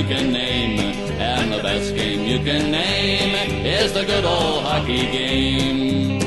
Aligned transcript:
you 0.00 0.14
can 0.14 0.32
name. 0.32 0.78
And 1.18 1.52
the 1.52 1.60
best 1.62 1.94
game 1.94 2.20
you 2.24 2.42
can 2.44 2.70
name 2.70 3.34
is 3.64 3.92
the 3.92 4.04
good 4.04 4.24
old 4.24 4.62
hockey 4.64 5.06
game. 5.12 6.18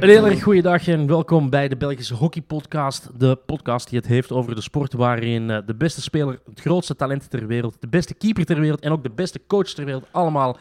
Een 0.00 0.08
hele 0.08 0.30
erg 0.30 0.42
goede 0.42 0.62
dag 0.62 0.88
en 0.88 1.06
welkom 1.06 1.50
bij 1.50 1.68
de 1.68 1.76
Belgische 1.76 2.14
Hockey 2.14 2.42
Podcast. 2.42 3.10
De 3.18 3.38
podcast 3.46 3.90
die 3.90 3.98
het 3.98 4.08
heeft 4.08 4.32
over 4.32 4.54
de 4.54 4.60
sport 4.60 4.92
waarin 4.92 5.50
eh, 5.50 5.58
de 5.66 5.74
beste 5.74 6.02
speler, 6.02 6.40
het 6.48 6.60
grootste 6.60 6.96
talent 6.96 7.30
ter 7.30 7.46
wereld, 7.46 7.76
de 7.80 7.88
beste 7.88 8.14
keeper 8.14 8.44
ter 8.44 8.60
wereld 8.60 8.80
en 8.80 8.92
ook 8.92 9.02
de 9.02 9.10
beste 9.10 9.40
coach 9.46 9.68
ter 9.68 9.84
wereld 9.84 10.06
allemaal 10.10 10.56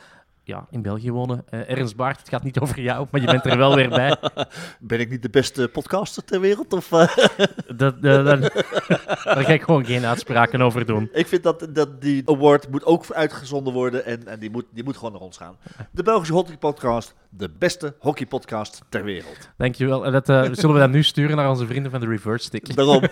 ja, 0.50 0.66
in 0.70 0.82
België 0.82 1.12
wonen. 1.12 1.44
Eh 1.50 1.70
Ernst 1.70 1.96
Baart, 1.96 2.20
het 2.20 2.30
gaat 2.30 2.44
niet 2.44 2.60
over 2.60 2.82
jou, 2.82 3.08
maar 3.12 3.22
je 3.22 3.28
bent 3.28 3.46
er 3.46 3.58
wel 3.58 3.76
weer 3.76 3.90
bij. 3.90 4.16
Ben 4.80 5.00
ik 5.00 5.10
niet 5.10 5.22
de 5.22 5.30
beste 5.30 5.68
podcaster 5.68 6.24
ter 6.24 6.40
wereld? 6.40 6.74
Of, 6.74 6.92
eh? 6.92 7.08
Dat, 7.78 7.96
eh, 7.96 8.02
dat- 8.02 8.42
daar 9.24 9.44
ga 9.44 9.54
ik 9.54 9.62
gewoon 9.62 9.86
geen 9.86 10.06
uitspraken 10.06 10.62
over 10.62 10.86
doen. 10.86 11.10
ik 11.14 11.28
vind 11.28 11.44
dat, 11.44 11.68
dat 11.70 12.02
die 12.02 12.22
award 12.26 12.70
moet 12.72 12.86
ook 12.86 13.12
uitgezonden 13.12 13.74
worden 13.74 14.06
en, 14.06 14.28
en 14.28 14.40
die, 14.40 14.50
moet, 14.52 14.66
die 14.74 14.84
moet 14.84 14.98
gewoon 14.98 15.12
naar 15.12 15.22
ons 15.22 15.38
gaan. 15.38 15.58
De 15.92 16.04
Belgische 16.04 16.34
Hockey 16.34 16.58
Podcast, 16.58 17.16
de 17.30 17.50
beste 17.60 17.96
hockeypodcast 18.00 18.82
ter 18.90 19.04
wereld. 19.04 19.50
Dankjewel. 19.58 20.06
En 20.06 20.12
dat, 20.12 20.26
zullen 20.26 20.74
we 20.74 20.80
dat 20.80 20.90
nu 20.92 21.04
sturen 21.04 21.36
naar 21.38 21.50
onze 21.50 21.66
vrienden 21.66 21.92
van 21.92 22.00
de 22.00 22.08
Reverse 22.08 22.46
Stick? 22.46 22.76
Daarom. 22.76 23.02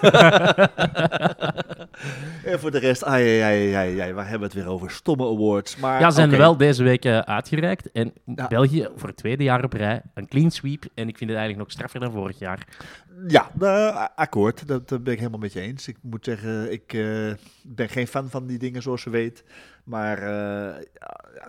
en 2.44 2.59
voor 2.59 2.72
de 2.72 2.80
rest, 2.80 3.03
ai, 3.03 3.41
ai, 3.41 3.41
ai, 3.41 3.73
ai, 3.73 3.99
ai, 3.99 4.13
waar 4.13 4.30
hebben 4.30 4.49
we 4.49 4.55
het 4.55 4.63
weer 4.66 4.73
over? 4.73 4.91
Stomme 4.91 5.23
awards. 5.25 5.75
Maar, 5.77 5.99
Ja, 5.99 6.09
zijn 6.11 6.27
oké. 6.27 6.38
wel 6.38 6.58
deze 6.58 6.83
week 6.83 7.05
uitgereikt. 7.27 7.91
En 7.91 8.13
Ja. 8.36 8.48
België 8.48 8.88
voor 8.95 9.08
het 9.08 9.17
tweede 9.17 9.44
jaar 9.44 9.63
op 9.63 9.73
rij 9.73 10.02
een 10.13 10.27
clean 10.27 10.52
sweep. 10.52 10.83
En 10.94 11.08
ik 11.08 11.17
vind 11.17 11.30
het 11.30 11.39
eigenlijk 11.39 11.58
nog 11.58 11.72
straffer 11.72 12.00
dan 12.00 12.11
vorig 12.11 12.39
jaar. 12.39 12.67
Ja, 13.28 13.52
eh, 13.59 14.08
akkoord. 14.16 14.67
Dat, 14.67 15.03
ben 15.03 15.14
ik 15.14 15.17
helemaal 15.17 15.39
met 15.39 15.53
je 15.53 15.59
eens. 15.59 15.88
Ik 15.88 15.97
moet 16.02 16.25
zeggen, 16.25 16.72
ik 16.72 16.94
eh, 16.94 17.31
ben 17.64 17.89
geen 17.89 18.08
fan 18.08 18.30
van 18.30 18.47
die 18.47 18.58
dingen 18.58 18.81
zoals 18.81 19.03
je 19.03 19.09
weet. 19.09 19.44
Maar 19.84 20.17
eh, 20.17 20.75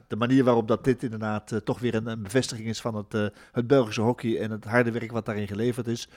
de 0.06 0.16
manier 0.16 0.44
waarop 0.44 0.68
dat 0.68 0.84
dit 0.84 1.02
inderdaad 1.02 1.60
toch 1.64 1.78
weer 1.78 1.94
een, 1.94 2.06
een 2.06 2.22
bevestiging 2.22 2.68
is 2.68 2.80
van 2.80 2.94
het, 2.94 3.32
het 3.52 3.66
Belgische 3.66 4.00
hockey 4.00 4.40
en 4.40 4.50
het 4.50 4.64
harde 4.64 4.90
werk 4.90 5.12
wat 5.12 5.26
daarin 5.26 5.46
geleverd 5.46 5.86
is, 5.86 6.08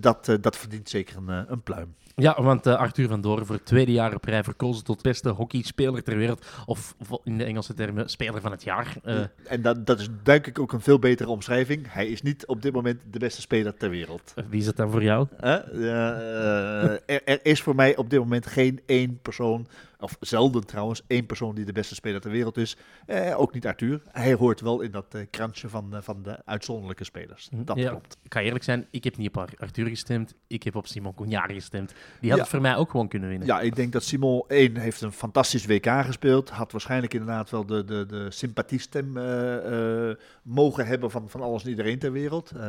dat, 0.00 0.36
dat 0.40 0.56
verdient 0.56 0.88
zeker 0.88 1.16
een, 1.16 1.52
een 1.52 1.62
pluim. 1.62 1.94
Ja, 2.22 2.42
want 2.42 2.66
eh, 2.66 2.74
Arthur 2.76 3.08
van 3.08 3.20
Doren 3.20 3.46
voor 3.46 3.54
het 3.54 3.64
tweede 3.64 3.92
jaar 3.92 4.14
op 4.14 4.24
rij 4.24 4.44
verkozen 4.44 4.84
tot 4.84 5.02
beste 5.02 5.28
hockeyspeler 5.28 6.02
ter 6.02 6.16
wereld. 6.16 6.46
Of 6.66 6.94
in 7.24 7.38
de 7.38 7.44
Engelse 7.44 7.74
termen 7.74 8.08
speler 8.10 8.40
van 8.40 8.50
het 8.50 8.62
jaar. 8.62 8.96
Eh, 9.02 9.20
En 9.44 9.62
dat, 9.62 9.86
dat 9.86 10.00
is 10.00 10.08
denk 10.22 10.46
ik 10.46 10.58
ook 10.58 10.72
een 10.72 10.80
veel 10.80 10.98
betere 10.98 11.28
omschrijving. 11.30 11.92
Hij 11.92 12.06
is 12.06 12.22
niet 12.22 12.46
op 12.46 12.62
dit 12.62 12.72
moment 12.72 13.00
de 13.10 13.18
beste 13.18 13.40
speler 13.40 13.76
ter 13.76 13.90
wereld. 13.90 14.34
wie 14.48 14.60
is 14.60 14.66
het 14.66 14.76
dan 14.76 14.90
voor 14.90 15.02
jou? 15.02 15.26
Eh, 15.40 15.54
eh, 15.54 16.90
er, 17.06 17.24
er 17.24 17.38
is 17.42 17.62
voor 17.62 17.74
mij 17.74 17.96
op 17.96 18.10
dit 18.10 18.18
moment 18.18 18.46
geen 18.46 18.80
één 18.86 19.18
persoon, 19.22 19.66
of 19.98 20.16
zelden 20.20 20.66
trouwens, 20.66 21.02
één 21.06 21.26
persoon 21.26 21.54
die 21.54 21.64
de 21.64 21.72
beste 21.72 21.94
speler 21.94 22.20
ter 22.20 22.30
wereld 22.30 22.56
is. 22.56 22.76
Eh, 23.06 23.40
ook 23.40 23.54
niet 23.54 23.66
Arthur. 23.66 24.02
Hij 24.12 24.34
hoort 24.34 24.60
wel 24.60 24.80
in 24.80 24.90
dat 24.90 25.06
eh, 25.14 25.20
krantje 25.30 25.68
van, 25.68 25.94
eh, 25.96 26.02
van 26.02 26.22
de 26.22 26.38
uitzonderlijke 26.44 27.04
spelers. 27.04 27.48
Dat 27.52 27.76
Ja, 27.78 27.88
klopt. 27.90 28.16
Ik 28.22 28.32
ga 28.32 28.40
eerlijk 28.40 28.64
zijn, 28.64 28.86
ik 28.90 29.04
heb 29.04 29.16
niet 29.16 29.28
op 29.28 29.36
Ar- 29.38 29.54
Arthur 29.58 29.86
gestemd. 29.86 30.34
Ik 30.46 30.62
heb 30.62 30.76
op 30.76 30.86
Simon 30.86 31.14
Cognari 31.14 31.54
gestemd. 31.54 31.94
Die 32.20 32.30
had 32.30 32.38
Ja. 32.38 32.44
het 32.44 32.48
voor 32.48 32.60
mij 32.60 32.76
ook 32.76 32.90
gewoon 32.90 33.08
kunnen 33.08 33.28
winnen. 33.28 33.46
Ja, 33.46 33.60
ik 33.60 33.76
denk 33.76 33.92
dat 33.92 34.02
Simon 34.02 34.44
1 34.48 34.76
heeft 34.76 35.00
een 35.00 35.12
fantastisch 35.12 35.66
WK 35.66 35.86
gespeeld. 35.86 36.50
Had 36.50 36.72
waarschijnlijk 36.72 37.12
inderdaad 37.14 37.50
wel 37.50 37.66
de, 37.66 37.84
de, 37.84 38.06
de 38.06 38.26
sympathiestem 38.30 39.16
eh, 39.16 40.08
eh, 40.10 40.16
mogen 40.42 40.86
hebben 40.86 41.10
van, 41.10 41.28
van 41.28 41.40
alles 41.42 41.62
en 41.64 41.68
iedereen 41.70 41.98
ter 41.98 42.12
wereld. 42.12 42.50
Eh, 42.50 42.60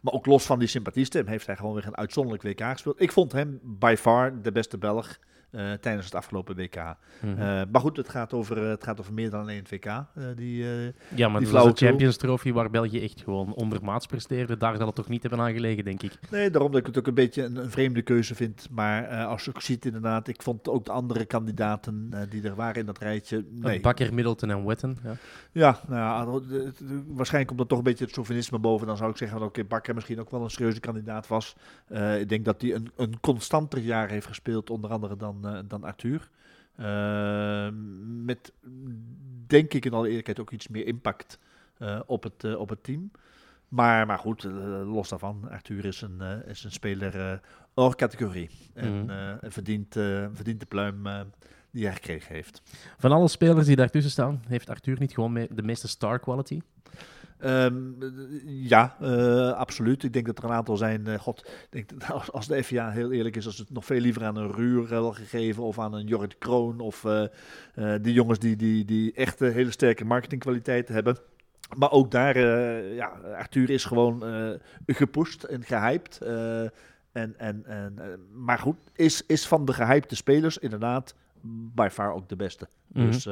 maar 0.00 0.12
ook 0.12 0.26
los 0.26 0.44
van 0.44 0.58
die 0.58 0.68
sympathiestem 0.68 1.26
heeft 1.26 1.46
hij 1.46 1.56
gewoon 1.56 1.74
weer 1.74 1.86
een 1.86 1.96
uitzonderlijk 1.96 2.42
WK 2.42 2.70
gespeeld. 2.70 3.00
Ik 3.00 3.12
vond 3.12 3.32
hem 3.32 3.60
by 3.62 3.94
far 3.98 4.42
de 4.42 4.52
beste 4.52 4.78
Belg 4.78 5.18
eh, 5.52 5.72
tijdens 5.72 6.04
het 6.04 6.14
afgelopen 6.14 6.56
WK. 6.56 6.76
Mhm. 6.76 7.30
Eh, 7.30 7.36
maar 7.72 7.80
goed, 7.80 7.96
het 7.96 8.08
gaat, 8.08 8.32
over, 8.32 8.62
eh, 8.62 8.68
het 8.68 8.84
gaat 8.84 9.00
over 9.00 9.12
meer 9.12 9.30
dan 9.30 9.40
alleen 9.40 9.58
het 9.58 9.70
WK. 9.70 10.04
die, 10.36 10.64
ja, 11.14 11.28
maar 11.28 11.40
die 11.40 11.50
dat 11.52 11.64
was 11.64 11.74
de. 11.78 11.86
Champions 11.86 12.16
Trophy 12.16 12.52
waar 12.52 12.70
België 12.70 13.02
echt 13.02 13.20
gewoon 13.22 13.54
ondermaats 13.54 14.06
presteerde. 14.06 14.56
Daar 14.56 14.76
zal 14.76 14.86
het 14.86 14.94
toch 14.94 15.08
niet 15.08 15.22
hebben 15.22 15.40
aan 15.40 15.52
gelegen, 15.52 15.84
denk 15.84 16.02
ik. 16.02 16.12
nee, 16.30 16.50
daarom 16.50 16.70
dat 16.70 16.80
ik 16.80 16.86
het 16.86 16.98
ook 16.98 17.06
een 17.06 17.14
beetje 17.14 17.42
een, 17.42 17.56
een 17.56 17.70
vreemde 17.70 18.02
keuze 18.02 18.34
vind. 18.34 18.68
Maar 18.70 19.24
als 19.24 19.44
je 19.44 19.50
ook 19.50 19.62
ziet 19.62 19.84
inderdaad, 19.84 20.28
ik 20.28 20.42
vond 20.42 20.68
ook 20.68 20.84
de 20.84 20.92
andere 20.92 21.24
kandidaten 21.24 22.10
die 22.28 22.42
er 22.42 22.54
waren 22.54 22.80
in 22.80 22.86
dat 22.86 22.98
rijtje... 22.98 23.44
Nee, 23.50 23.80
Bakker, 23.80 24.14
Middleton 24.14 24.50
en 24.50 24.66
Wetten. 24.66 24.96
Ja. 25.04 25.16
Ja, 25.52 25.80
nou, 25.88 26.42
het- 26.54 26.82
waarschijnlijk 27.06 27.46
komt 27.46 27.60
er 27.60 27.66
toch 27.66 27.78
een 27.78 27.84
beetje 27.84 28.04
het 28.04 28.12
chauvinisme 28.14 28.58
boven. 28.58 28.86
Dan 28.86 28.96
zou 28.96 29.10
ik 29.10 29.16
zeggen 29.16 29.38
dat 29.38 29.48
oké, 29.48 29.64
Bakker 29.64 29.94
misschien 29.94 30.20
ook 30.20 30.30
wel 30.30 30.42
een 30.42 30.50
serieuze 30.50 30.80
kandidaat 30.80 31.26
was. 31.28 31.56
Ik 32.18 32.28
denk 32.28 32.44
dat 32.44 32.60
hij 32.62 32.74
een, 32.74 32.90
een 32.96 33.20
constanter 33.20 33.78
jaar 33.78 34.08
heeft 34.08 34.26
gespeeld, 34.26 34.70
onder 34.70 34.90
andere 34.90 35.16
dan, 35.16 35.41
eh, 35.46 35.58
dan 35.64 35.84
Arthur. 35.84 36.30
Eh, 36.76 37.68
met, 38.24 38.52
denk 39.46 39.74
ik 39.74 39.84
in 39.84 39.92
alle 39.92 40.08
eerlijkheid, 40.08 40.40
ook 40.40 40.50
iets 40.50 40.68
meer 40.68 40.86
impact 40.86 41.38
eh, 41.78 42.00
op, 42.06 42.22
het, 42.22 42.44
eh, 42.44 42.58
op 42.58 42.68
het 42.68 42.82
team. 42.84 43.10
Maar, 43.68 44.06
maar 44.06 44.18
goed, 44.18 44.42
los 44.84 45.08
daarvan, 45.08 45.48
Arthur 45.50 45.84
is 45.84 46.00
een, 46.02 46.20
is 46.46 46.64
een 46.64 46.72
speler 46.72 47.40
hors 47.74 47.94
categorie. 47.94 48.50
En 48.74 49.04
Mhm. 49.04 49.36
verdient, 49.50 49.92
verdient 50.32 50.60
de 50.60 50.66
pluim 50.66 51.02
die 51.70 51.84
hij 51.84 51.94
gekregen 51.94 52.34
heeft. 52.34 52.62
Van 52.98 53.12
alle 53.12 53.28
spelers 53.28 53.66
die 53.66 53.76
daartussen 53.76 54.10
staan, 54.12 54.42
heeft 54.46 54.68
Arthur 54.68 54.98
niet 54.98 55.14
gewoon 55.14 55.34
de 55.34 55.62
meeste 55.62 55.88
star 55.88 56.18
quality? 56.18 56.60
Ehm, 57.42 57.90
ja, 58.46 58.96
eh, 59.00 59.52
absoluut. 59.52 60.02
Ik 60.02 60.12
denk 60.12 60.26
dat 60.26 60.38
er 60.38 60.44
een 60.44 60.50
aantal 60.50 60.76
zijn. 60.76 61.06
eh, 61.06 61.18
God, 61.18 61.50
denk 61.70 62.00
dat 62.00 62.32
als, 62.32 62.46
de 62.46 62.64
FIA 62.64 62.90
heel 62.90 63.12
eerlijk 63.12 63.36
is, 63.36 63.46
als 63.46 63.58
het 63.58 63.70
nog 63.70 63.84
veel 63.84 64.00
liever 64.00 64.24
aan 64.24 64.36
een 64.36 64.52
Ruur 64.52 64.88
wel 64.88 65.12
gegeven 65.12 65.62
of 65.62 65.78
aan 65.78 65.94
een 65.94 66.06
Jorrit 66.06 66.38
Kroon 66.38 66.80
of 66.80 67.04
eh, 67.04 67.24
die 68.02 68.12
jongens 68.12 68.38
die, 68.38 68.56
die, 68.56 68.84
die 68.84 69.12
echt 69.12 69.38
hele 69.38 69.70
sterke 69.70 70.04
marketingkwaliteiten 70.04 70.94
hebben. 70.94 71.16
Maar 71.76 71.90
ook 71.90 72.10
daar, 72.10 72.38
ja, 72.94 73.06
Arthur 73.36 73.70
is 73.70 73.84
gewoon 73.84 74.22
gepusht 74.86 75.44
en 75.44 75.64
gehyped. 75.64 76.18
eh, 76.20 76.62
en, 77.12 77.38
en, 77.38 77.66
en, 77.66 77.98
maar 78.32 78.58
goed, 78.58 78.76
is, 78.94 79.26
is 79.26 79.46
van 79.46 79.64
de 79.64 79.72
gehypte 79.72 80.16
spelers 80.16 80.58
inderdaad 80.58 81.14
by 81.74 81.88
far 81.92 82.12
ook 82.12 82.28
de 82.28 82.36
beste. 82.36 82.68
Mhm. 82.86 83.06
Dus 83.06 83.28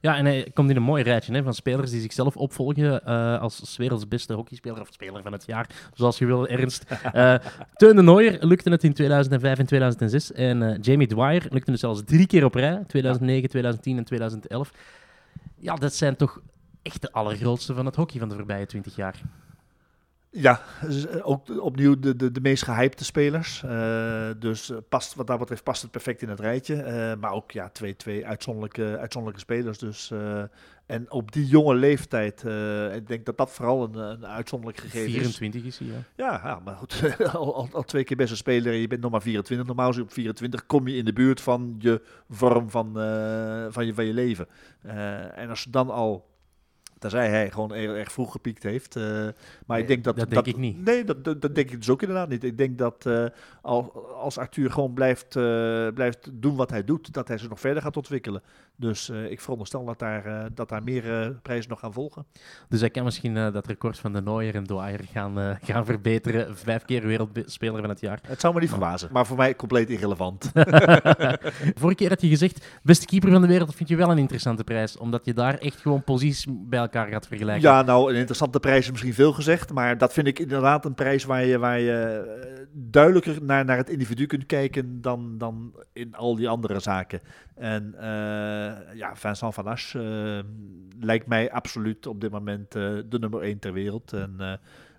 Ja, 0.00 0.16
en 0.16 0.24
hij 0.24 0.50
komt 0.54 0.70
in 0.70 0.76
een 0.76 0.82
mooi 0.82 1.02
rijtje 1.02 1.32
hè, 1.32 1.42
van 1.42 1.54
spelers 1.54 1.90
die 1.90 2.00
zichzelf 2.00 2.36
opvolgen 2.36 3.04
eh, 3.04 3.40
als 3.40 3.76
werelds 3.76 4.08
beste 4.08 4.34
hockeyspeler 4.34 4.80
of 4.80 4.88
speler 4.90 5.22
van 5.22 5.32
het 5.32 5.46
jaar, 5.46 5.68
zoals 5.94 6.18
je 6.18 6.26
wil, 6.26 6.46
Ernst. 6.46 6.84
Eh 7.12 7.34
Teun 7.74 7.96
de 7.96 8.02
Nooier 8.02 8.36
lukte 8.40 8.70
het 8.70 8.84
in 8.84 8.92
2005 8.92 9.58
en 9.58 9.66
2006 9.66 10.32
en 10.32 10.62
eh, 10.62 10.78
Jamie 10.80 11.06
Dwyer 11.06 11.46
lukte 11.50 11.70
het 11.70 11.80
zelfs 11.80 12.02
drie 12.04 12.26
keer 12.26 12.44
op 12.44 12.54
rij, 12.54 12.84
2009, 12.86 13.48
2010 13.48 13.96
en 13.96 14.04
2011. 14.04 14.72
Ja, 15.58 15.74
dat 15.74 15.94
zijn 15.94 16.16
toch 16.16 16.40
echt 16.82 17.02
de 17.02 17.12
allergrootste 17.12 17.74
van 17.74 17.86
het 17.86 17.96
hockey 17.96 18.18
van 18.18 18.28
de 18.28 18.34
voorbije 18.34 18.66
20 18.66 18.96
jaar. 18.96 19.20
Ja, 20.38 20.60
ook 21.22 21.60
opnieuw 21.60 21.98
de, 21.98 22.16
de, 22.16 22.32
de 22.32 22.40
meest 22.40 22.64
gehypte 22.64 23.04
spelers. 23.04 23.62
Eh, 23.62 24.28
dus 24.38 24.70
eh, 24.70 24.76
past, 24.88 25.14
wat 25.14 25.26
dat 25.26 25.38
betreft 25.38 25.62
past 25.62 25.82
het 25.82 25.90
perfect 25.90 26.22
in 26.22 26.28
het 26.28 26.40
rijtje. 26.40 26.82
Eh, 26.82 27.12
maar 27.20 27.32
ook 27.32 27.50
ja, 27.50 27.68
twee, 27.68 27.96
twee 27.96 28.26
uitzonderlijke, 28.26 28.98
uitzonderlijke 28.98 29.40
spelers. 29.40 29.78
Dus, 29.78 30.12
en 30.86 31.10
op 31.10 31.32
die 31.32 31.46
jonge 31.46 31.74
leeftijd, 31.74 32.44
ik 32.94 33.06
denk 33.06 33.26
dat 33.26 33.36
dat 33.36 33.50
vooral 33.50 33.84
een, 33.84 33.94
een 33.94 34.26
uitzonderlijk 34.26 34.80
gegeven 34.80 35.06
is. 35.06 35.36
24 35.36 35.64
is 35.64 35.78
hij, 35.78 35.88
ja. 35.88 35.94
Ja, 36.16 36.40
ja, 36.44 36.60
maar 36.64 36.76
goed, 36.76 37.16
al, 37.32 37.54
al, 37.54 37.68
al 37.72 37.82
twee 37.82 38.04
keer 38.04 38.16
beste 38.16 38.36
speler 38.36 38.72
en 38.72 38.78
je 38.78 38.86
bent 38.86 39.00
nog 39.00 39.10
maar 39.10 39.22
24. 39.22 39.66
Normaal 39.66 39.90
is 39.90 39.96
je 39.96 40.02
op 40.02 40.12
24 40.12 40.66
kom 40.66 40.88
je 40.88 40.96
in 40.96 41.04
de 41.04 41.12
buurt 41.12 41.40
van 41.40 41.74
je 41.78 42.02
vorm 42.30 42.70
van, 42.70 42.92
van, 43.70 43.86
je, 43.86 43.94
van 43.94 44.04
je 44.04 44.14
leven. 44.14 44.46
En 45.34 45.48
als 45.48 45.62
je 45.62 45.70
dan 45.70 45.90
al, 45.90 46.26
tenzij 47.10 47.28
hij 47.28 47.50
gewoon 47.50 47.72
heel 47.72 47.94
erg 47.94 48.12
vroeg 48.12 48.32
gepiekt 48.32 48.62
heeft. 48.62 48.96
eh, 48.96 49.26
maar 49.66 49.78
ik 49.78 49.86
denk 49.86 50.04
dat... 50.04 50.16
dat 50.16 50.30
denk 50.30 50.46
ik 50.46 50.56
niet. 50.56 50.84
Nee, 50.84 51.04
dat, 51.04 51.24
dat, 51.24 51.42
dat 51.42 51.54
denk 51.54 51.70
ik 51.70 51.78
dus 51.78 51.90
ook 51.90 52.00
inderdaad 52.00 52.28
niet. 52.28 52.44
Ik 52.44 52.58
denk 52.58 52.78
dat 52.78 53.08
al, 53.62 54.06
als 54.14 54.38
Arthur 54.38 54.70
gewoon 54.70 54.92
blijft, 54.92 55.36
eh, 55.36 55.42
blijft 55.94 56.30
doen 56.32 56.56
wat 56.56 56.70
hij 56.70 56.84
doet, 56.84 57.12
dat 57.12 57.28
hij 57.28 57.38
zich 57.38 57.48
nog 57.48 57.60
verder 57.60 57.82
gaat 57.82 57.96
ontwikkelen. 57.96 58.42
Dus 58.76 59.08
ik 59.08 59.40
veronderstel 59.40 59.84
dat 59.84 59.98
daar, 59.98 60.54
dat 60.54 60.68
daar 60.68 60.82
meer 60.82 61.32
prijzen 61.42 61.70
nog 61.70 61.80
gaan 61.80 61.92
volgen. 61.92 62.26
Dus 62.68 62.80
hij 62.80 62.90
kan 62.90 63.04
misschien 63.04 63.34
dat 63.34 63.66
record 63.66 63.98
van 63.98 64.12
de 64.12 64.20
Nooier 64.20 64.54
en 64.54 64.64
Dwyer 64.64 65.00
gaan, 65.12 65.58
gaan 65.62 65.84
verbeteren. 65.84 66.56
Vijf 66.56 66.84
keer 66.84 67.06
wereldspeler 67.06 67.80
van 67.80 67.88
het 67.88 68.00
jaar. 68.00 68.20
Het 68.26 68.40
zou 68.40 68.54
me 68.54 68.60
niet 68.60 68.68
verbazen, 68.68 69.08
maar 69.12 69.26
voor 69.26 69.36
mij 69.36 69.56
compleet 69.56 69.90
irrelevant. 69.90 70.50
Vorige 71.80 71.94
keer 71.94 72.08
had 72.08 72.20
je 72.20 72.28
gezegd, 72.28 72.66
beste 72.82 73.06
keeper 73.06 73.30
van 73.30 73.40
de 73.40 73.46
wereld 73.46 73.74
vind 73.74 73.88
je 73.88 73.96
wel 73.96 74.10
een 74.10 74.18
interessante 74.18 74.64
prijs. 74.64 74.96
Omdat 74.96 75.24
je 75.24 75.34
daar 75.34 75.58
echt 75.58 75.80
gewoon 75.80 76.04
posities 76.04 76.46
bij 76.48 76.78
elkaar 76.78 76.95
gaat 77.04 77.26
vergelijken. 77.26 77.70
Ja, 77.70 77.82
nou, 77.82 78.10
een 78.10 78.16
interessante 78.18 78.60
prijs 78.60 78.84
is 78.84 78.90
misschien 78.90 79.14
veel 79.14 79.32
gezegd. 79.32 79.72
Maar 79.72 79.98
dat 79.98 80.12
vind 80.12 80.26
ik 80.26 80.38
inderdaad 80.38 80.84
een 80.84 80.94
prijs 80.94 81.24
waar 81.24 81.44
je, 81.44 81.58
waar 81.58 81.80
je 81.80 82.24
eh, 82.46 82.66
duidelijker 82.72 83.42
naar, 83.42 83.64
naar 83.64 83.76
het 83.76 83.90
individu 83.90 84.26
kunt 84.26 84.46
kijken 84.46 85.00
dan, 85.00 85.38
dan 85.38 85.74
in 85.92 86.14
al 86.14 86.36
die 86.36 86.48
andere 86.48 86.80
zaken. 86.80 87.20
En 87.54 87.94
eh, 87.98 88.94
ja, 88.94 89.16
Vincent 89.16 89.54
Van 89.54 89.66
Asch 89.66 89.94
eh, 89.94 90.38
lijkt 91.00 91.26
mij 91.26 91.52
absoluut 91.52 92.06
op 92.06 92.20
dit 92.20 92.30
moment 92.30 92.74
eh, 92.74 92.82
de 93.08 93.18
nummer 93.18 93.42
1 93.42 93.58
ter 93.58 93.72
wereld. 93.72 94.12
En 94.12 94.34
eh, 94.38 94.52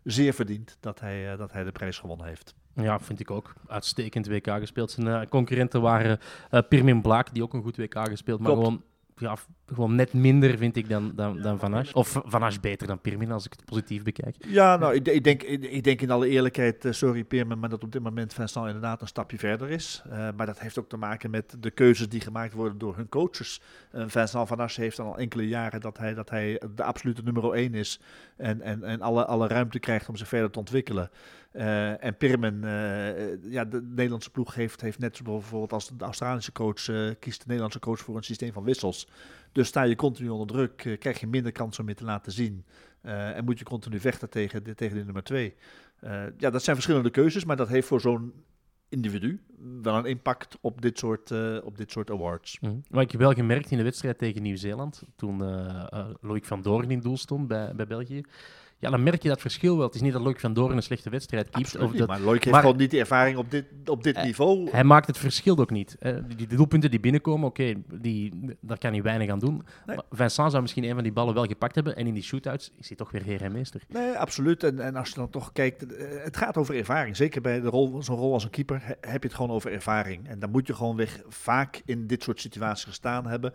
zeer 0.03 0.33
verdiend 0.33 0.77
dat 0.79 0.99
hij, 0.99 1.31
eh, 1.31 1.37
dat 1.37 1.51
hij 1.51 1.63
de 1.63 1.71
prijs 1.71 1.97
gewonnen 1.99 2.27
heeft. 2.27 2.55
Ja, 2.73 2.99
vind 2.99 3.19
ik 3.19 3.31
ook. 3.31 3.53
Uitstekend 3.67 4.27
WK 4.27 4.47
gespeeld. 4.47 4.91
Zijn 4.91 5.29
concurrenten 5.29 5.81
waren 5.81 6.19
eh 6.49 6.61
Pirmin 6.69 7.01
Blaak, 7.01 7.33
die 7.33 7.43
ook 7.43 7.53
een 7.53 7.61
goed 7.61 7.77
WK 7.77 8.07
gespeeld, 8.07 8.39
maar 8.39 8.51
Klopt. 8.51 8.65
gewoon, 8.65 8.83
ja, 9.15 9.35
gewoon 9.73 9.95
net 9.95 10.13
minder 10.13 10.57
vind 10.57 10.75
ik 10.75 10.89
dan, 10.89 11.11
dan, 11.15 11.41
dan 11.41 11.59
Van 11.59 11.73
Asch. 11.73 11.93
Of 11.93 12.21
Van 12.25 12.43
Asch 12.43 12.59
beter 12.59 12.87
dan 12.87 13.01
Pirmin, 13.01 13.31
als 13.31 13.45
ik 13.45 13.51
het 13.51 13.65
positief 13.65 14.03
bekijk. 14.03 14.35
Ja, 14.47 14.77
nou, 14.77 14.93
ik, 14.93 15.07
ik, 15.07 15.23
denk, 15.23 15.43
ik, 15.43 15.63
ik 15.63 15.83
denk 15.83 16.01
in 16.01 16.11
alle 16.11 16.27
eerlijkheid, 16.27 16.85
eh, 16.85 16.91
sorry 16.91 17.23
Peerman, 17.23 17.59
maar 17.59 17.69
dat 17.69 17.83
op 17.83 17.91
dit 17.91 18.03
moment 18.03 18.33
Vincent 18.33 18.65
inderdaad 18.65 19.01
een 19.01 19.07
stapje 19.07 19.37
verder 19.37 19.69
is. 19.69 20.03
Eh, 20.09 20.29
maar 20.35 20.45
dat 20.45 20.59
heeft 20.59 20.79
ook 20.79 20.89
te 20.89 20.97
maken 20.97 21.29
met 21.29 21.55
de 21.59 21.71
keuzes 21.71 22.09
die 22.09 22.21
gemaakt 22.21 22.53
worden 22.53 22.77
door 22.77 22.95
hun 22.95 23.09
coaches. 23.09 23.61
Eh, 23.91 24.03
Vincent 24.07 24.47
van 24.47 24.59
Assen 24.59 24.83
heeft 24.83 24.99
al 24.99 25.17
enkele 25.17 25.47
jaren 25.47 25.81
dat 25.81 25.97
hij, 25.97 26.13
dat 26.13 26.29
hij 26.29 26.61
de 26.75 26.83
absolute 26.83 27.23
nummer 27.23 27.53
1 27.53 27.73
is 27.73 27.99
en, 28.37 28.61
en, 28.61 28.83
en 28.83 29.01
alle, 29.01 29.25
alle 29.25 29.47
ruimte 29.47 29.79
krijgt 29.79 30.09
om 30.09 30.15
zich 30.15 30.27
verder 30.27 30.51
te 30.51 30.59
ontwikkelen. 30.59 31.09
Eh, 31.57 32.03
en 32.03 32.17
Pirmen, 32.17 32.63
eh, 32.63 33.51
ja, 33.51 33.65
de 33.65 33.81
Nederlandse 33.81 34.29
ploeg 34.29 34.55
heeft, 34.55 34.81
heeft 34.81 34.99
net 34.99 35.17
zoals 35.17 35.41
bijvoorbeeld 35.41 35.73
als 35.73 35.91
de 35.97 36.03
Australische 36.03 36.51
coach, 36.51 36.89
eh, 36.89 37.09
kiest 37.19 37.39
de 37.39 37.45
Nederlandse 37.45 37.79
coach 37.79 37.99
voor 37.99 38.15
een 38.15 38.23
systeem 38.23 38.53
van 38.53 38.63
wissels. 38.63 39.07
Dus 39.51 39.67
sta 39.67 39.83
je 39.83 39.95
continu 39.95 40.29
onder 40.29 40.47
druk, 40.47 40.85
eh, 40.85 40.97
krijg 40.97 41.19
je 41.19 41.27
minder 41.27 41.51
kans 41.51 41.79
om 41.79 41.87
je 41.87 41.93
te 41.93 42.03
laten 42.03 42.31
zien. 42.31 42.65
Eh, 43.01 43.37
en 43.37 43.45
moet 43.45 43.59
je 43.59 43.65
continu 43.65 43.99
vechten 43.99 44.29
tegen 44.29 44.63
de, 44.63 44.75
tegen 44.75 44.97
de 44.97 45.03
nummer 45.03 45.23
twee. 45.23 45.55
Eh, 45.99 46.23
ja, 46.37 46.49
dat 46.49 46.63
zijn 46.63 46.75
verschillende 46.75 47.09
keuzes, 47.09 47.45
maar 47.45 47.55
dat 47.55 47.67
heeft 47.67 47.87
voor 47.87 48.01
zo'n 48.01 48.33
individu 48.89 49.41
wel 49.81 49.95
een 49.95 50.05
impact 50.05 50.57
op 50.61 50.81
dit 50.81 50.97
soort, 50.97 51.31
op 51.63 51.77
dit 51.77 51.91
soort 51.91 52.11
awards. 52.11 52.59
Mhm. 52.59 52.75
Maar 52.89 53.03
ik 53.03 53.11
heb 53.11 53.21
wel 53.21 53.33
gemerkt 53.33 53.71
in 53.71 53.77
de 53.77 53.83
wedstrijd 53.83 54.17
tegen 54.17 54.41
Nieuw-Zeeland, 54.41 55.03
toen 55.15 55.43
eh, 55.43 56.09
Loïc 56.21 56.45
van 56.45 56.61
Doorn 56.61 56.91
in 56.91 56.99
doel 56.99 57.17
stond 57.17 57.47
bij, 57.47 57.75
bij 57.75 57.87
België. 57.87 58.21
Ja, 58.79 58.89
dan 58.89 59.03
merk 59.03 59.21
je 59.23 59.29
dat 59.29 59.41
verschil 59.41 59.77
wel. 59.77 59.85
Het 59.85 59.95
is 59.95 60.01
niet 60.01 60.13
dat 60.13 60.21
Loïc 60.21 60.39
van 60.39 60.53
Doorn 60.53 60.75
een 60.75 60.83
slechte 60.83 61.09
wedstrijd 61.09 61.43
keept. 61.49 61.65
Absoluut 61.65 61.85
Of 61.91 61.95
dat, 61.95 62.07
maar 62.07 62.19
Loic 62.19 62.39
heeft 62.39 62.51
maar- 62.51 62.61
gewoon 62.61 62.77
niet 62.77 62.91
de 62.91 62.99
ervaring 62.99 63.37
op 63.37 63.51
dit, 63.51 63.65
op 63.85 64.03
dit 64.03 64.15
Eh, 64.15 64.23
niveau. 64.23 64.69
hij 64.69 64.83
maakt 64.83 65.07
het 65.07 65.17
verschil 65.17 65.57
ook 65.57 65.69
niet. 65.69 65.95
hè. 65.99 66.27
Die, 66.27 66.35
die 66.35 66.47
doelpunten 66.47 66.91
die 66.91 66.99
binnenkomen, 66.99 67.47
oké, 67.47 67.73
die 67.93 68.55
daar 68.61 68.77
kan 68.77 68.91
hij 68.91 69.01
weinig 69.01 69.29
aan 69.29 69.39
doen. 69.39 69.53
Nee. 69.85 69.95
Maar 69.95 70.05
Vincent 70.11 70.49
zou 70.51 70.61
misschien 70.61 70.83
een 70.83 70.93
van 70.93 71.03
die 71.03 71.11
ballen 71.11 71.33
wel 71.33 71.45
gepakt 71.45 71.75
hebben. 71.75 71.95
En 71.95 72.07
in 72.07 72.13
die 72.13 72.23
shootouts 72.23 72.71
is 72.79 72.87
hij 72.87 72.97
toch 72.97 73.11
weer 73.11 73.23
heer 73.23 73.41
en 73.41 73.51
meester. 73.51 73.81
Nee, 73.87 74.11
absoluut. 74.17 74.63
En, 74.63 74.79
en 74.79 74.95
als 74.95 75.09
je 75.09 75.15
dan 75.15 75.29
toch 75.29 75.51
kijkt, 75.51 75.95
eh, 75.95 76.05
het 76.23 76.37
gaat 76.37 76.57
over 76.57 76.75
ervaring. 76.75 77.15
Zeker 77.15 77.41
bij 77.41 77.59
de 77.61 77.67
rol, 77.69 78.03
zo'n 78.03 78.17
rol 78.17 78.33
als 78.33 78.43
een 78.43 78.49
keeper 78.49 78.79
he- 78.83 78.93
heb 79.11 79.21
je 79.21 79.27
het 79.27 79.37
gewoon 79.37 79.51
over 79.55 79.71
ervaring. 79.71 80.27
En 80.27 80.39
dan 80.39 80.49
moet 80.51 80.67
je 80.67 80.73
gewoon 80.73 80.95
weg 80.95 81.21
vaak 81.27 81.81
in 81.85 82.07
dit 82.07 82.23
soort 82.23 82.41
situaties 82.41 82.85
gestaan 82.85 83.27
hebben. 83.27 83.53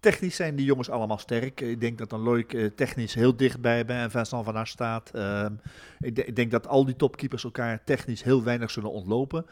Technisch 0.00 0.36
zijn 0.36 0.56
die 0.56 0.66
jongens 0.66 0.90
allemaal 0.90 1.18
sterk. 1.18 1.60
Ik 1.60 1.80
denk 1.80 1.98
dat 1.98 2.10
dan 2.10 2.20
Loic 2.20 2.52
eh, 2.52 2.66
technisch 2.66 3.14
heel 3.14 3.36
dichtbij 3.36 3.84
bij 3.84 4.02
en 4.02 4.10
Vincent 4.10 4.44
van 4.44 4.56
Asch 4.56 4.72
staat. 4.72 5.10
Ehm, 5.10 5.52
ik, 5.98 6.18
ik 6.18 6.36
denk 6.36 6.50
dat 6.50 6.66
al 6.66 6.84
die 6.84 6.96
topkeepers 6.96 7.44
elkaar 7.44 7.84
technisch 7.84 8.22
heel 8.22 8.42
weinig 8.42 8.70
zullen 8.70 8.90
ontlopen. 8.90 9.46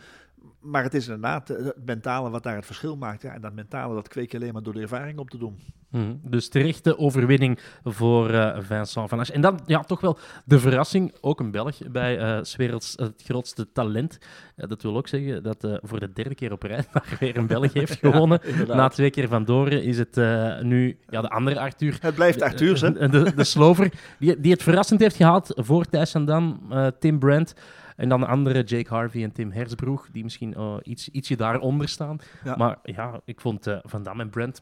Maar 0.67 0.83
het 0.83 0.95
is 0.95 1.07
inderdaad 1.07 1.51
eh, 1.51 1.65
het 1.65 1.85
mentale 1.85 2.31
wat 2.31 2.43
daar 2.43 2.57
het 2.57 2.67
verschil 2.67 2.97
maakt. 2.97 3.23
Ja, 3.23 3.33
en 3.33 3.41
dat 3.41 3.55
mentale, 3.55 3.95
dat 3.95 4.09
kweek 4.09 4.33
je 4.33 4.39
alleen 4.39 4.53
maar 4.53 4.63
door 4.63 4.73
de 4.73 4.81
ervaring 4.81 5.19
op 5.19 5.31
te 5.31 5.39
doen. 5.39 5.59
Mhm. 5.91 6.15
Dus 6.23 6.49
terechte 6.49 6.99
overwinning 6.99 7.59
voor 7.85 8.31
eh, 8.31 8.61
Vincent 8.61 9.09
van 9.09 9.19
Asch. 9.19 9.31
En 9.31 9.41
dan 9.41 9.61
ja, 9.67 9.81
toch 9.81 10.01
wel 10.01 10.19
de 10.45 10.59
verrassing, 10.59 11.15
ook 11.21 11.41
een 11.41 11.51
Belg 11.51 11.79
bij 11.91 12.45
's 12.45 12.57
werelds 12.57 12.93
het 12.97 13.23
grootste 13.25 13.73
talent. 13.73 14.19
Dat 14.57 14.83
wil 14.83 14.97
ook 14.97 15.09
zeggen 15.09 15.43
dat 15.43 15.79
voor 15.83 16.01
de 16.01 16.13
derde 16.13 16.35
keer 16.35 16.53
op 16.53 16.63
rij 16.63 16.85
daar 16.93 17.17
weer 17.21 17.37
een 17.37 17.47
Belg 17.47 17.73
heeft 17.81 17.99
gewonnen. 17.99 18.41
Na 18.67 18.89
twee 18.89 19.11
keer 19.11 19.29
van 19.29 19.45
Doren 19.45 19.83
is 19.83 19.99
het 19.99 20.17
nu 20.63 20.99
ja, 21.09 21.21
de 21.21 21.31
andere 21.31 21.61
Arthur. 21.61 21.99
Het 22.01 22.15
blijft 22.15 22.43
Arthurs, 22.43 22.81
hè? 22.81 22.93
De, 22.93 23.09
de, 23.09 23.35
de 23.35 23.45
Slover, 23.45 23.93
die, 24.19 24.41
die 24.41 24.53
het 24.53 24.63
verrassend 24.63 25.01
heeft 25.01 25.17
gehaald 25.17 25.53
voor 25.55 25.85
Thijs 25.85 26.11
van 26.11 26.25
Dam, 26.25 26.61
Tim 26.99 27.19
Brandt. 27.19 27.55
En 27.97 28.09
dan 28.09 28.21
de 28.21 28.27
andere, 28.27 28.63
Jake 28.63 28.95
Harvey 28.95 29.23
en 29.23 29.33
Tim 29.33 29.53
Hersbroeg, 29.53 30.09
die 30.13 30.23
misschien 30.23 30.55
eh, 30.55 30.77
iets, 30.83 31.09
ietsje 31.09 31.37
daaronder 31.37 31.89
staan. 31.89 32.19
Ja. 32.45 32.57
Maar 32.57 32.79
ja, 32.83 33.21
ik 33.25 33.41
vond 33.41 33.67
eh, 33.67 33.79
Van 33.83 34.03
Dam 34.03 34.21
en 34.21 34.31
Brandt 34.31 34.61